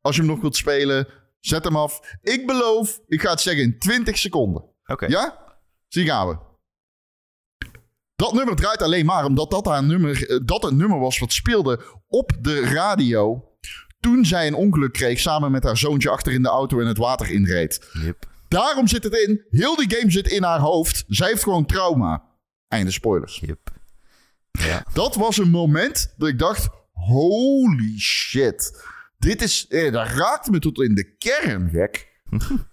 [0.00, 1.06] als je hem nog wilt spelen,
[1.40, 2.00] zet hem af.
[2.22, 4.64] Ik beloof, ik ga het zeggen in 20 seconden.
[4.86, 5.06] Oké.
[5.06, 5.38] Ja?
[5.88, 6.38] Zie gaan we.
[8.16, 11.32] Dat nummer draait alleen maar omdat dat, haar nummer, eh, dat het nummer was wat
[11.32, 13.44] speelde op de radio.
[14.00, 16.98] Toen zij een ongeluk kreeg samen met haar zoontje achter in de auto en het
[16.98, 17.90] water inreed.
[17.92, 18.28] Yep.
[18.48, 19.44] Daarom zit het in.
[19.50, 21.04] Heel die game zit in haar hoofd.
[21.08, 22.29] Zij heeft gewoon trauma.
[22.70, 23.38] Einde spoilers.
[23.44, 23.70] Yep.
[24.50, 24.84] Ja.
[24.92, 28.86] Dat was een moment dat ik dacht: holy shit.
[29.18, 29.66] Dit is.
[29.68, 32.08] Eh, dat raakt me tot in de kern, gek.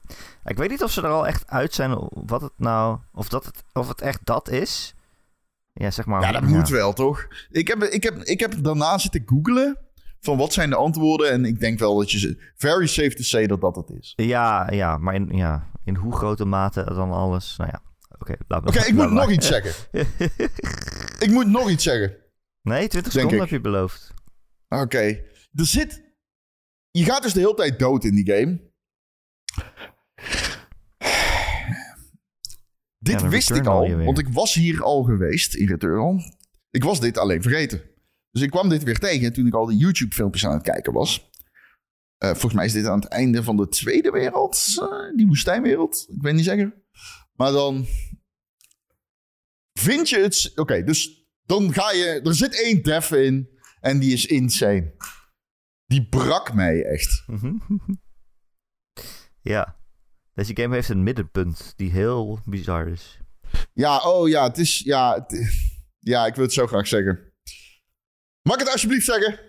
[0.46, 3.00] Ik weet niet of ze er al echt uit zijn wat het nou...
[3.14, 4.96] Of, dat het, of het echt dat is.
[5.74, 6.22] Ja, zeg maar.
[6.22, 7.28] Ja, dat moet wel, toch?
[7.50, 9.78] Ik heb, ik, heb, ik heb daarna zitten googlen
[10.20, 11.32] van wat zijn de antwoorden.
[11.32, 12.52] En ik denk wel dat je.
[12.56, 14.14] Very safe to say dat dat het is.
[14.16, 17.56] Ja, ja, maar in, ja, in hoe grote mate dan alles?
[17.58, 17.82] Nou ja,
[18.48, 18.80] oké.
[18.80, 19.90] ik moet nog iets zeggen.
[21.26, 22.18] ik moet nog iets zeggen.
[22.62, 24.14] Nee, 20 Denk seconden heb je beloofd.
[24.68, 25.22] Oké.
[25.54, 26.06] Er zit...
[26.92, 28.66] Je gaat dus de hele tijd dood in die game.
[32.98, 36.22] Dit Ja, wist ik al, want ik was hier al geweest in Returnal.
[36.70, 37.82] Ik was dit alleen vergeten.
[38.32, 41.30] Dus ik kwam dit weer tegen toen ik al die YouTube-filmpjes aan het kijken was.
[42.18, 46.06] Eh, volgens mij is dit aan het einde van de Tweede Wereld, eh, die woestijnwereld.
[46.10, 46.84] Ik weet niet zeker.
[47.34, 47.86] Maar dan
[49.80, 50.52] vind je het...
[50.56, 52.22] Oké, dus dan ga je...
[52.24, 53.50] Er zit één def in
[53.80, 54.94] en die is insane.
[55.86, 57.24] Die brak mij echt.
[59.42, 59.76] ja.
[60.34, 63.20] Deze game heeft een middenpunt die heel bizar is.
[63.74, 64.80] Ja, oh ja, het is...
[64.80, 65.66] Ja, het-
[66.00, 67.34] ja, ik wil het zo graag zeggen.
[68.42, 69.40] Mag ik het alsjeblieft zeggen?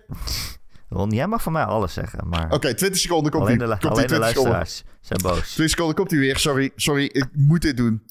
[0.89, 3.67] Want jij mag van mij alles zeggen, maar Oké, 20 seconden komt alleen ie.
[3.67, 4.51] de, Komt alleen de 20 seconden.
[4.53, 5.51] luisteraars zijn boos.
[5.53, 6.37] 20 seconden komt hij weer.
[6.37, 8.03] Sorry, sorry, ik moet dit doen.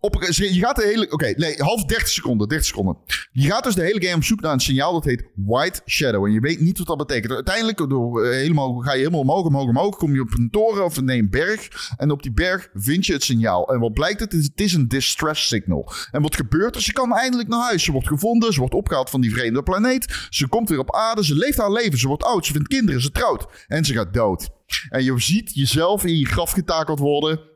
[0.00, 1.10] Op, je gaat de hele...
[1.10, 2.96] Oké, nee, half 30 seconden, 30 seconden.
[3.32, 6.24] Je gaat dus de hele game op zoek naar een signaal dat heet White Shadow.
[6.24, 7.32] En je weet niet wat dat betekent.
[7.32, 9.96] Uiteindelijk door, eh, helemaal, ga je helemaal omhoog, omhoog, omhoog.
[9.96, 11.68] Kom je op een toren of nee, een berg.
[11.96, 13.72] En op die berg vind je het signaal.
[13.72, 14.32] En wat blijkt het?
[14.32, 15.92] Het is een distress signal.
[16.10, 16.82] En wat gebeurt er?
[16.82, 17.84] Ze kan eindelijk naar huis.
[17.84, 18.52] Ze wordt gevonden.
[18.52, 20.26] Ze wordt opgehaald van die vreemde planeet.
[20.30, 21.24] Ze komt weer op aarde.
[21.24, 21.98] Ze leeft haar leven.
[21.98, 22.46] Ze wordt oud.
[22.46, 23.00] Ze vindt kinderen.
[23.00, 23.46] Ze trouwt.
[23.66, 24.48] En ze gaat dood.
[24.88, 27.54] En je ziet jezelf in je graf getakeld worden.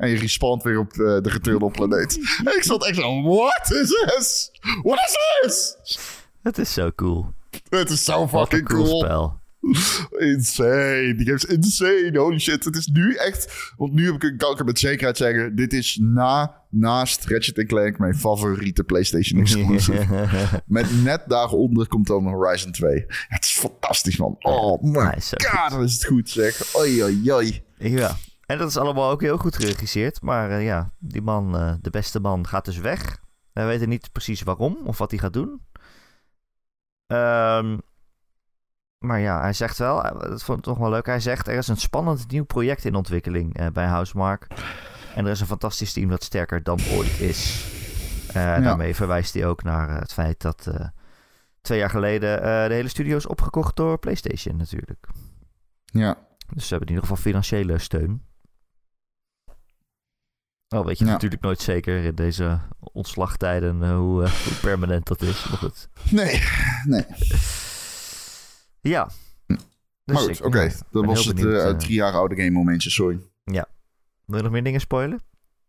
[0.00, 2.18] En je respawnt weer op eh, de Returnal planeet.
[2.44, 4.50] En ik zat echt zo, what is this?
[4.82, 5.76] What is this?
[6.42, 7.34] Het is zo cool.
[7.68, 9.00] Het is zo een fucking cool, cool.
[9.04, 9.38] spel.
[10.30, 11.14] Insane.
[11.16, 12.18] Die game is insane.
[12.18, 12.64] Holy shit.
[12.64, 13.72] Het is nu echt...
[13.76, 15.56] Want nu heb ik, kan ik het met zekerheid zeggen...
[15.56, 20.06] Dit is na, naast Ratchet Clank mijn favoriete PlayStation exclusive.
[20.66, 23.04] Met net daaronder komt dan Horizon 2.
[23.08, 24.36] Het is fantastisch, man.
[24.38, 26.76] Oh my zo god, dat is het goed, zeg.
[26.76, 27.62] Oei, oei, oei.
[27.78, 28.16] Ja.
[28.50, 30.22] En dat is allemaal ook heel goed geregisseerd.
[30.22, 33.20] Maar eh, ja, die man, eh, de beste man, gaat dus weg.
[33.52, 35.66] We weten niet precies waarom of wat hij gaat doen.
[37.06, 37.78] Ehm,
[38.98, 41.06] maar ja, hij zegt wel, eh, dat vond ik toch wel leuk.
[41.06, 44.46] Hij zegt, er is een spannend nieuw project in ontwikkeling bij Housemark.
[45.14, 47.68] En er is een fantastisch team dat sterker dan ooit is.
[48.32, 50.70] Daarmee verwijst hij ook naar het feit dat
[51.60, 55.08] twee jaar geleden de hele studio is opgekocht door PlayStation natuurlijk.
[55.84, 56.18] Ja.
[56.54, 58.28] Dus ze hebben in ieder geval financiële steun.
[60.74, 61.10] Oh, weet je Ja.
[61.10, 65.48] natuurlijk nooit zeker in deze ontslagtijden, eh, hoe, eh, hoe permanent dat is.
[65.48, 65.88] Maar goed.
[66.10, 66.42] Nee,
[66.84, 67.04] nee.
[68.80, 69.10] Ja.
[69.46, 69.58] Dus
[70.04, 70.60] maar goed, oké.
[70.60, 73.20] ja, Dat was het eh, eh, drie jaar oude game momentje, sorry.
[74.24, 75.20] Wil je nog meer dingen spoilen?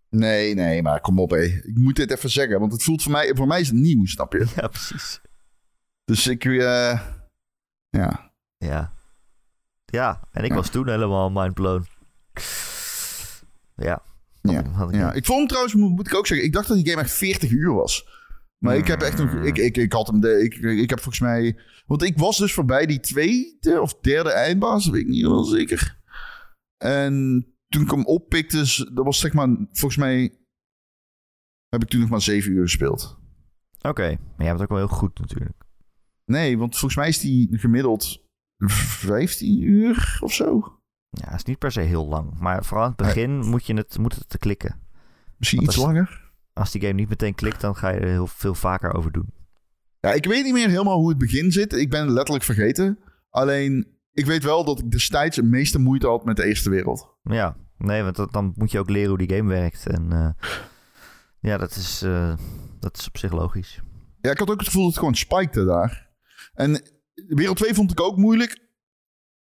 [0.10, 1.42] Nee, nee, maar kom op, hé.
[1.44, 3.36] Ik moet dit even zeggen, want het voelt voor mij...
[3.36, 4.46] Voor mij is het nieuw, snap je?
[4.56, 5.22] Ja, precies.
[6.06, 6.46] Dus ik...
[6.46, 7.02] eh,
[7.90, 8.32] ja.
[8.58, 8.94] Ja.
[9.86, 10.56] Ja, en ik Ja.
[10.56, 11.86] was toen helemaal mindblown.
[13.76, 14.02] Ja.
[14.42, 15.14] Ja, Had ik ja.
[15.14, 16.48] Ik vond hem trouwens, moet ik ook zeggen...
[16.48, 18.20] Ik dacht dat die game echt 40 uur was.
[18.58, 19.34] Maar ik heb echt nog...
[19.34, 19.44] Mm.
[19.44, 20.20] Ik, ik, ik had hem...
[20.20, 21.58] De, ik, ik heb volgens mij...
[21.86, 24.90] Want ik was dus voorbij die tweede of derde eindbaas.
[24.90, 26.00] Weet ik niet wel zeker.
[26.78, 28.66] En toen ik hem oppikte...
[28.66, 29.48] z- Dat was zeg maar...
[29.72, 30.36] Volgens mij...
[31.70, 33.20] Heb ik toen nog maar 7 uur gespeeld.
[33.82, 35.58] Oké, maar jij bent ook wel heel goed natuurlijk.
[36.26, 38.26] Nee, want volgens mij is die gemiddeld
[38.58, 40.80] 15 uur of zo.
[41.12, 42.40] Ja, het is niet per se heel lang.
[42.40, 44.80] Maar vooral aan het begin moet, je het, moet het te klikken.
[45.38, 46.30] Misschien Want iets als- langer.
[46.54, 49.34] Als die game niet meteen klikt, dan ga je er heel veel vaker over doen.
[50.00, 51.74] Ja, ik weet niet meer helemaal hoe het begin zit.
[51.74, 53.00] Ik ben het letterlijk vergeten.
[53.30, 57.16] Alleen, ik weet wel dat ik destijds het meeste moeite had met de eerste wereld.
[57.24, 59.88] Ja, nee, want dat- dan moet je ook leren hoe die game werkt.
[59.88, 60.30] En eh,
[61.40, 62.34] ja, dat is, eh,
[62.80, 63.82] dat is op zich logisch.
[64.22, 66.10] Ja, ik had ook het gevoel dat het gewoon spikte daar.
[66.54, 66.82] En
[67.28, 68.70] wereld 2 vond ik ook moeilijk.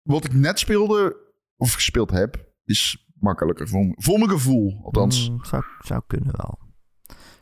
[0.02, 1.16] Wat ik net speelde,
[1.60, 3.68] of gespeeld heb, is makkelijker.
[3.68, 5.30] Voor, voor mijn gevoel, althans.
[5.30, 6.58] Mm, zou, zou kunnen wel.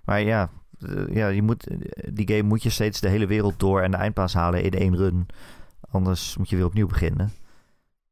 [0.04, 1.66] Maar ja, eh, ja je moet,
[2.12, 4.96] die game moet je steeds de hele wereld door en de eindpaas halen in één
[4.96, 5.26] run.
[5.90, 7.32] Anders moet je weer opnieuw beginnen.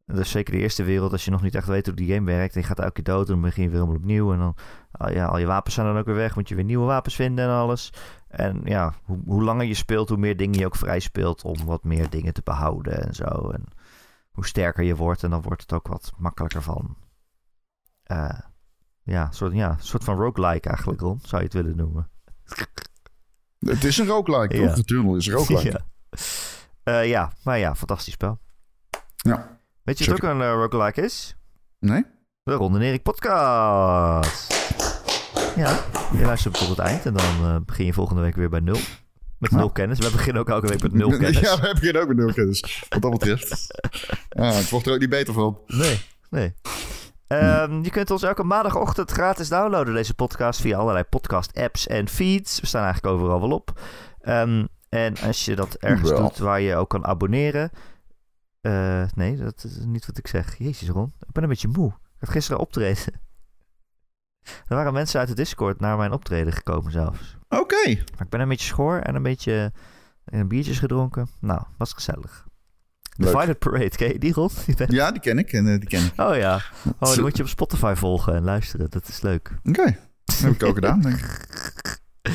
[0.07, 2.55] Dus zeker de eerste wereld, als je nog niet echt weet hoe die game werkt...
[2.55, 4.33] en je gaat elke keer dood en dan begin je weer helemaal opnieuw...
[4.33, 4.55] en dan,
[5.15, 7.45] ja, al je wapens zijn dan ook weer weg, moet je weer nieuwe wapens vinden
[7.45, 7.93] en alles.
[8.29, 11.45] En ja, hoe, hoe langer je speelt, hoe meer dingen je ook vrij speelt...
[11.45, 13.51] om wat meer dingen te behouden en zo.
[13.51, 13.65] En
[14.37, 16.97] hoe sterker je wordt, en dan wordt het ook wat makkelijker van...
[18.03, 18.39] eh,
[19.03, 22.11] ja, een soort, ja, soort van roguelike eigenlijk, Ron, zou je het willen noemen.
[23.59, 24.67] Het is een roguelike, Ja.
[24.67, 24.75] toch?
[24.77, 25.71] De tunnel is een roguelike.
[25.71, 25.81] ja.
[26.83, 28.39] Eh, ja, maar ja, fantastisch spel.
[29.17, 29.59] Ja.
[29.83, 31.37] Weet je wat ook een eh, roguelike is?
[31.79, 32.05] Nee?
[32.43, 34.55] De Ronde Erik podcast.
[35.57, 35.81] Ja,
[36.13, 38.79] je luistert tot het eind en dan begin je volgende week weer bij nul.
[39.39, 39.99] Met nul kennis.
[39.99, 41.39] We beginnen ook elke week met nul kennis.
[41.49, 42.85] Ja, we beginnen ook met nul kennis.
[42.89, 43.67] Wat dat betreft.
[44.29, 45.59] Ja, het wordt er ook niet beter van.
[45.67, 46.55] Nee, nee.
[47.27, 52.61] Ehm, je kunt ons elke maandagochtend gratis downloaden, deze podcast, via allerlei podcast-apps en feeds.
[52.61, 53.81] We staan eigenlijk overal wel op.
[54.21, 57.71] Ehm, en als je dat ergens doet waar je ook kan abonneren.
[58.61, 60.59] eh, nee, dat is niet wat ik zeg.
[60.59, 61.13] Jezus, Ron.
[61.21, 61.89] Ik ben een beetje moe.
[61.89, 63.05] Ik had gisteren optreden.
[64.69, 67.36] Er waren mensen uit de Discord naar mijn optreden gekomen zelfs.
[67.49, 67.89] Oké.
[67.89, 69.73] Ik ben een beetje schoor en een beetje
[70.25, 71.29] eh, biertjes gedronken.
[71.41, 72.45] Nou, was gezellig.
[73.17, 73.31] Leuk.
[73.31, 74.35] Violet Parade, ken je die,
[74.77, 75.53] bent- Ja, die ken ik.
[75.53, 76.13] En, eh, die ken ik.
[76.21, 76.61] Oh ja.
[76.99, 78.91] Oh, dan moet je op Spotify volgen en luisteren.
[78.91, 79.51] Dat is leuk.
[79.65, 79.97] Oké.
[80.25, 81.45] Dat heb ik ook gedaan, denk ik.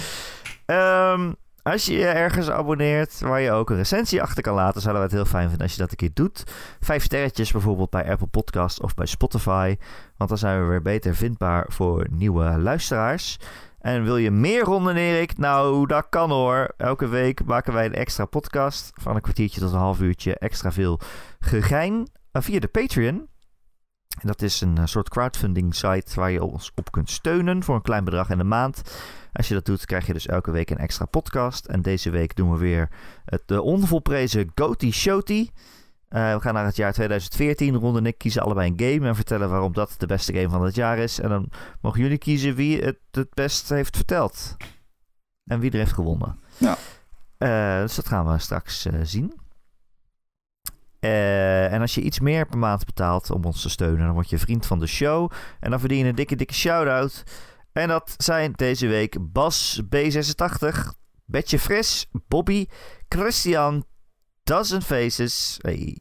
[0.66, 1.32] Ehm,
[1.64, 5.08] als je je ergens abonneert waar je ook een recensie achter kan laten, zouden we
[5.10, 6.44] het heel fijn vinden als je dat een keer doet.
[6.80, 9.76] Vijf sterretjes bijvoorbeeld bij Apple Podcasts of bij Spotify.
[10.18, 13.38] Want dan zijn we weer beter vindbaar voor nieuwe luisteraars.
[13.82, 15.38] En wil je meer Ron en Erik?
[15.38, 16.74] Nou, dat kan hoor.
[16.78, 20.36] Elke week maken wij een extra podcast van een kwartiertje tot een half uurtje.
[20.36, 21.00] Extra veel
[21.40, 23.30] gegein eh, via de Patreon.
[24.20, 27.76] En dat is een eh, soort crowdfunding site waar je ons op kunt steunen voor
[27.76, 28.82] een klein bedrag in de maand.
[29.34, 31.66] Als je dat doet, krijg je dus elke week een extra podcast.
[31.66, 32.90] En deze week doen we weer
[33.26, 35.50] het de onvolprezen Goaty Showty.
[36.12, 37.76] Eh, we gaan naar het jaar 2014.
[37.76, 40.64] Ron en ik kiezen allebei een game en vertellen waarom dat de beste game van
[40.64, 41.20] het jaar is.
[41.20, 41.50] En dan
[41.82, 44.58] mogen jullie kiezen wie het het best heeft verteld.
[45.44, 46.40] En wie er heeft gewonnen.
[46.58, 46.78] Ja.
[47.38, 49.40] Eh, dus dat gaan we straks eh, zien.
[51.00, 54.38] En als je iets meer per maand betaalt om ons te steunen, dan word je
[54.38, 55.32] vriend van de show.
[55.60, 57.24] En dan verdien je een dikke, dikke shout-out.
[57.72, 60.78] En dat zijn deze week Bas B86,
[61.26, 62.66] Betje Fris, Bobby,
[63.10, 63.86] Christian,
[64.46, 65.98] Dozen Faces, hey,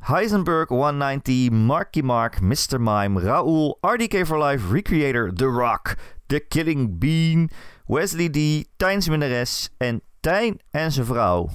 [0.00, 2.78] Heisenberg 190, Marky Mark, Mr.
[2.78, 5.96] Mime, Raoul, RDK for Life, Recreator, The Rock,
[6.28, 7.48] The Killing Bean,
[7.86, 11.48] Wesley D, Tijns Minnares en Tijn en zijn vrouw.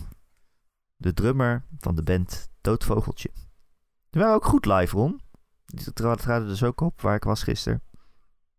[0.98, 3.30] De drummer van de band Doodvogeltje.
[4.10, 5.22] Die waren ook goed live, Ron.
[5.66, 7.82] Die tra- traden dus ook op waar ik was gisteren.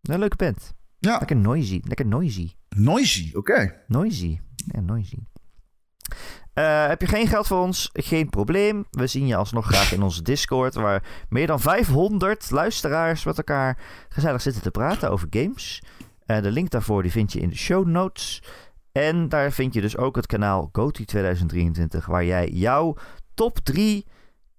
[0.02, 0.74] Een leuke band.
[0.98, 1.16] Ja.
[1.18, 1.80] Lekker noisy.
[1.84, 2.52] Lekker noisy.
[2.68, 3.82] Noisy, oké.
[3.86, 4.40] Noisy.
[4.56, 5.18] Ja, noisy.
[6.54, 7.90] Eh, heb je geen geld voor ons?
[7.92, 8.86] Geen probleem.
[8.90, 13.78] We zien je alsnog graag in onze Discord, waar meer dan 500 luisteraars met elkaar
[14.08, 15.82] gezellig zitten te praten over games.
[16.26, 18.42] Eh, de link daarvoor die vind je in de show notes.
[18.92, 22.96] En daar vind je dus ook het kanaal GOTY 2023, waar jij jouw
[23.34, 24.06] top 3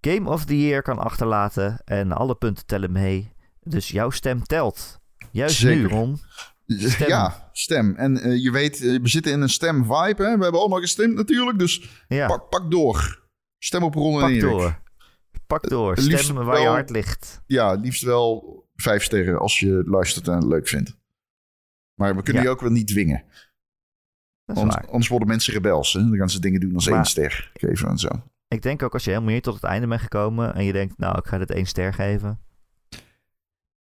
[0.02, 1.82] Game of the Year kan achterlaten.
[1.86, 3.34] En alle punten tellen mee.
[3.62, 5.00] Dus jouw stem telt.
[5.32, 5.88] Juist nu.
[5.88, 6.20] Ron.
[6.80, 7.08] Stem.
[7.08, 7.96] Ja, stem.
[7.96, 10.24] En eh, je weet, eh, we zitten in een stem-vibe.
[10.24, 10.38] Hè?
[10.38, 11.60] We hebben allemaal gestemd natuurlijk.
[11.60, 13.22] Dus Ja, pak, pak door.
[13.58, 14.42] Stem op Ron en pak Erik.
[14.42, 14.82] door.
[15.48, 15.98] Pak door.
[16.00, 17.42] Liefst Stem waar je hart ligt.
[17.46, 20.98] Ja, liefst wel vijf sterren als je luistert en het leuk vindt.
[21.94, 22.48] Maar we kunnen Ja.
[22.50, 23.24] je ook wel niet dwingen.
[24.46, 25.94] Anders, worden mensen rebels.
[25.94, 26.00] Hè?
[26.00, 28.08] Dan gaan ze dingen doen als Maar- één ster geven en zo.
[28.48, 30.98] Ik denk ook als je helemaal hier tot het einde bent gekomen en je denkt,
[30.98, 32.40] nou, ik ga dit één ster geven.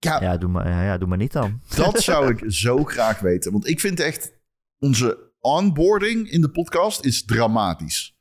[0.05, 1.61] Ja, Ja, doe maar, ja, doe maar niet dan.
[1.77, 3.53] dat zou ik zo graag weten.
[3.53, 4.33] Want ik vind echt,
[4.79, 8.17] onze onboarding in de podcast is dramatisch.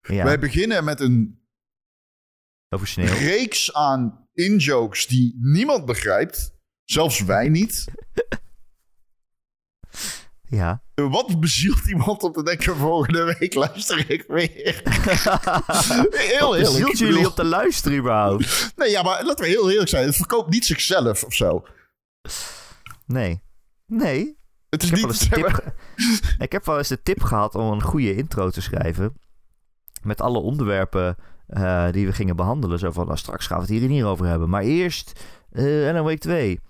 [0.00, 1.40] Ja, Wij beginnen met een
[2.68, 3.06] over sneeuw.
[3.14, 6.54] reeks aan in-jokes die niemand begrijpt.
[6.84, 7.84] Zelfs wij niet.
[10.56, 10.82] Ja.
[10.94, 14.82] Wat bezielt iemand om te denken, volgende week luister ik weer.
[16.38, 16.76] heel eerlijk.
[16.76, 18.72] Zielt ik jullie op te luisteren überhaupt?
[18.76, 20.06] Nee, ja, maar laten we heel eerlijk zijn.
[20.06, 21.64] Het verkoopt niet zichzelf of zo.
[23.06, 23.42] Nee.
[23.86, 24.38] Nee.
[24.68, 25.20] Het is Ik heb, niet...
[25.20, 25.74] de tip
[26.46, 29.14] ik heb wel eens de tip gehad om een goede intro te schrijven.
[30.02, 32.78] Met alle onderwerpen eh, die we gingen behandelen.
[32.78, 34.48] Zo van, nou, straks gaan we het hier en hier over hebben.
[34.48, 36.60] Maar eerst eh en dan week 2.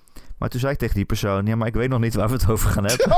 [0.43, 2.32] Maar toen zei ik tegen die persoon, ja, maar ik weet nog niet waar we
[2.32, 3.09] het over gaan hebben.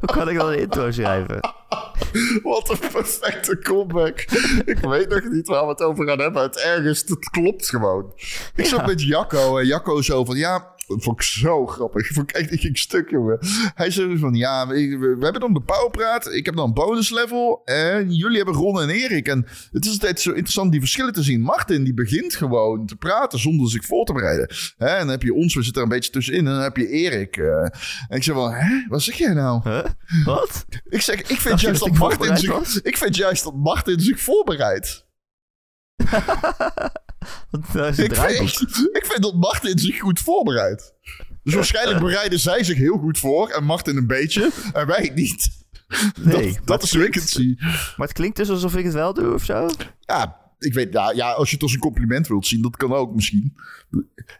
[0.00, 1.40] Hoe kan ik dan een intro schrijven?
[2.42, 4.20] Wat een perfecte comeback.
[4.64, 6.42] ik weet nog niet waar we het over gaan hebben.
[6.42, 8.12] Het ergens, het klopt gewoon.
[8.54, 8.86] Ik zat Ja.
[8.86, 10.74] met Jacco en Jacco zo van, ja...
[10.90, 12.08] Dat vond ik zo grappig.
[12.08, 13.38] Ik vond ik echt, ik ging stuk, jongen.
[13.74, 16.32] Hij zei van, ja, we, hebben dan de pauwpraat.
[16.32, 17.62] Ik heb dan een bonus level.
[17.64, 19.28] En jullie hebben Ron en Erik.
[19.28, 21.40] En het is altijd zo interessant die verschillen te zien.
[21.40, 24.50] Martin, die begint gewoon te praten zonder zich voor te bereiden.
[24.76, 26.46] Hè, en dan heb je ons, we zitten er een beetje tussenin.
[26.46, 27.36] En dan heb je Erik.
[27.36, 27.62] eh.
[28.08, 29.60] en ik zei van, hè, wat zeg jij nou?
[29.62, 29.84] Huh?
[30.24, 30.64] Wat?
[30.88, 35.06] Ik zeg, ik vind juist dat Martin zich, ik vind juist dat Martin zich voorbereidt.
[37.50, 40.94] Want dat is een Ik vind, ik vind dat Martin zich goed voorbereidt.
[41.42, 45.48] Dus waarschijnlijk bereiden zij zich heel goed voor en Martin een beetje en wij niet.
[46.22, 47.56] Nee, dat dat is hoe ik het zie.
[47.60, 49.70] Maar het klinkt dus alsof ik het wel doe of zo.
[50.00, 52.92] Ja, ik weet, ja, ja, als je het als een compliment wilt zien, dat kan
[52.92, 53.56] ook misschien.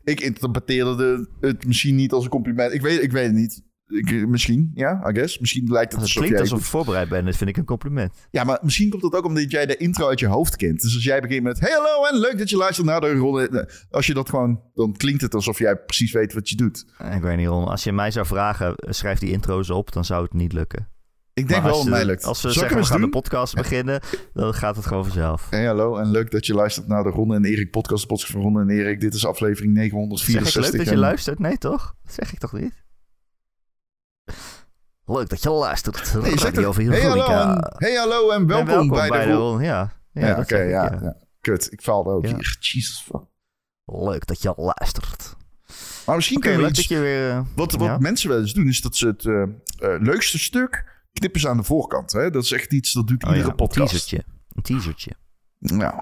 [0.05, 2.73] Ik interpreteerde de, het misschien niet als een compliment.
[2.73, 3.63] Ik weet, ik weet het niet.
[3.91, 5.39] Ik, misschien, ja, I guess.
[5.39, 8.13] Misschien lijkt het het alsof klinkt alsof ik voorbereid ben, dat vind ik een compliment.
[8.31, 10.81] Ja, maar misschien komt dat ook omdat jij de intro uit je hoofd kent.
[10.81, 11.61] Dus als jij begint met...
[11.61, 13.71] Hey, hallo en leuk dat je luistert naar de ronde.
[13.91, 14.61] Als je dat gewoon...
[14.75, 16.85] Dan klinkt het alsof jij precies weet wat je doet.
[17.15, 17.65] Ik weet niet, Ron.
[17.65, 20.89] Als je mij zou vragen, eh, schrijf die intro's op, dan zou het niet lukken.
[21.35, 22.25] Ik denk wel dat eh, mij lukt.
[22.25, 24.01] Als we zeggen, we gaan de podcast beginnen,
[24.33, 25.47] dan gaat het gewoon vanzelf.
[25.51, 28.03] Hey, hallo en leuk dat je luistert naar de Ronde en Erik podcast.
[28.03, 29.01] De podcast van Ronde en Erik.
[29.01, 30.63] Dit is aflevering Zeg ik 964.
[30.63, 31.39] leuk dat je en- luistert?
[31.39, 31.95] Nee, toch?
[32.05, 32.73] Dat zeg ik toch niet?
[35.11, 36.15] Leuk dat je luistert.
[36.23, 36.95] Nee, Radio Veronica.
[36.97, 39.33] hey, hallo en, hey, hallo en welkom, En welkom bij, de...
[39.33, 39.63] Ron- Ron.
[39.63, 41.17] Ja, ja, Ja, dat oké, ja, ja.
[41.41, 42.57] Kut, ik faalde ook hier.
[42.61, 43.23] Jesus fuck.
[43.85, 45.37] Leuk dat je luistert.
[46.07, 46.77] Maar misschien iets...
[46.79, 47.31] dat je weer...
[47.31, 50.85] eh, Wat, wat mensen wel eens doen, is dat ze het eh, eh, leukste stuk
[51.13, 52.13] knippen ze aan de voorkant.
[52.13, 52.31] Hè?
[52.31, 53.91] Dat is echt iets, dat doet Oh iedere ja, een podcast.
[53.91, 54.25] teasertje.
[54.55, 55.11] Een teasertje.
[55.59, 56.01] Nou,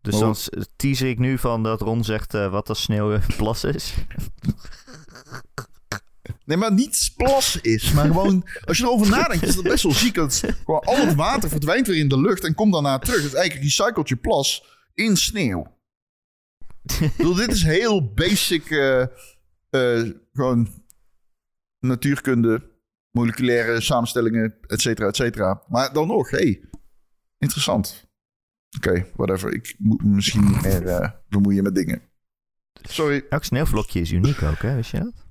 [0.00, 0.36] Dus dan
[0.76, 3.94] teaser ik nu van dat Ron zegt wat als sneeuw een plas is.
[6.44, 8.46] Nee, maar niet plas is, maar gewoon...
[8.64, 10.14] Als je erover nadenkt, is dat best wel ziek.
[10.14, 13.24] Dat gewoon al het water verdwijnt weer in de lucht en komt daarna terug.
[13.24, 14.64] Is eigenlijk recycelt je plas
[14.94, 15.76] in sneeuw.
[17.16, 18.70] Dit is heel basic...
[18.70, 19.02] eh,
[19.70, 20.68] eh, gewoon
[21.80, 22.70] natuurkunde,
[23.10, 25.62] moleculaire samenstellingen, et cetera, et cetera.
[25.68, 26.68] Maar dan nog, hey,
[27.38, 28.06] interessant.
[28.76, 29.52] Oké, whatever.
[29.52, 32.02] Ik moet me misschien meer eh, bemoeien met dingen.
[32.82, 34.74] Sorry, Elk sneeuwvlokje is uniek ook, hè?
[34.74, 35.26] Wist je dat?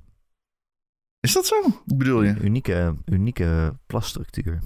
[1.20, 1.62] Is dat zo?
[1.62, 2.30] Hoe bedoel je?
[2.30, 4.60] Een unieke, unieke plasstructuur.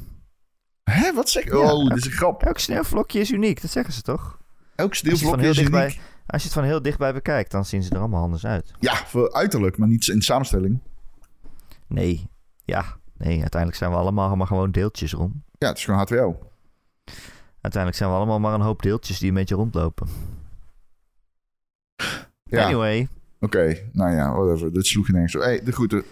[0.83, 1.49] Hè, wat zeg je?
[1.49, 2.43] Ja, Oh, dit is een grap.
[2.43, 4.39] Elk sneeuwvlokje is uniek, dat zeggen ze toch?
[4.75, 5.99] Elk sneeuwvlokje is uniek.
[6.25, 8.71] als je het van heel dichtbij bekijkt, dan zien ze er allemaal anders uit.
[8.79, 10.79] Ja, voor uiterlijk, maar niet in samenstelling.
[11.87, 12.27] Nee,
[12.63, 12.85] ja,
[13.17, 15.33] nee, uiteindelijk zijn we allemaal maar gewoon deeltjes rond.
[15.57, 16.49] Ja, het is gewoon H2O.
[17.61, 20.07] Uiteindelijk zijn we allemaal maar een hoop deeltjes die een beetje rondlopen.
[22.43, 23.07] Ja, Anyway,
[23.39, 23.77] oké.
[23.91, 24.73] Nou ja, whatever.
[24.73, 25.41] Dit sloeg je nergens op.
[25.41, 26.03] hey, de groeten.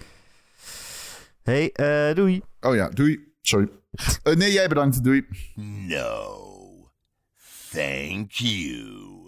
[1.49, 2.41] Hey, eh, doei.
[2.59, 3.33] Oh ja, doei.
[3.41, 3.69] Sorry.
[4.23, 5.03] Eh, nee, jij bedankt.
[5.03, 5.25] Doei.
[5.87, 6.47] No.
[7.71, 9.19] Thank you.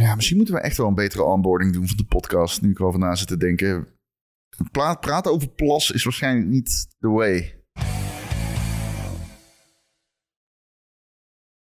[0.00, 2.62] Ja, misschien moeten we echt wel een betere onboarding doen van de podcast.
[2.62, 3.86] Nu ik erover na zit te denken.
[5.00, 7.61] Praten over plas is waarschijnlijk niet the way.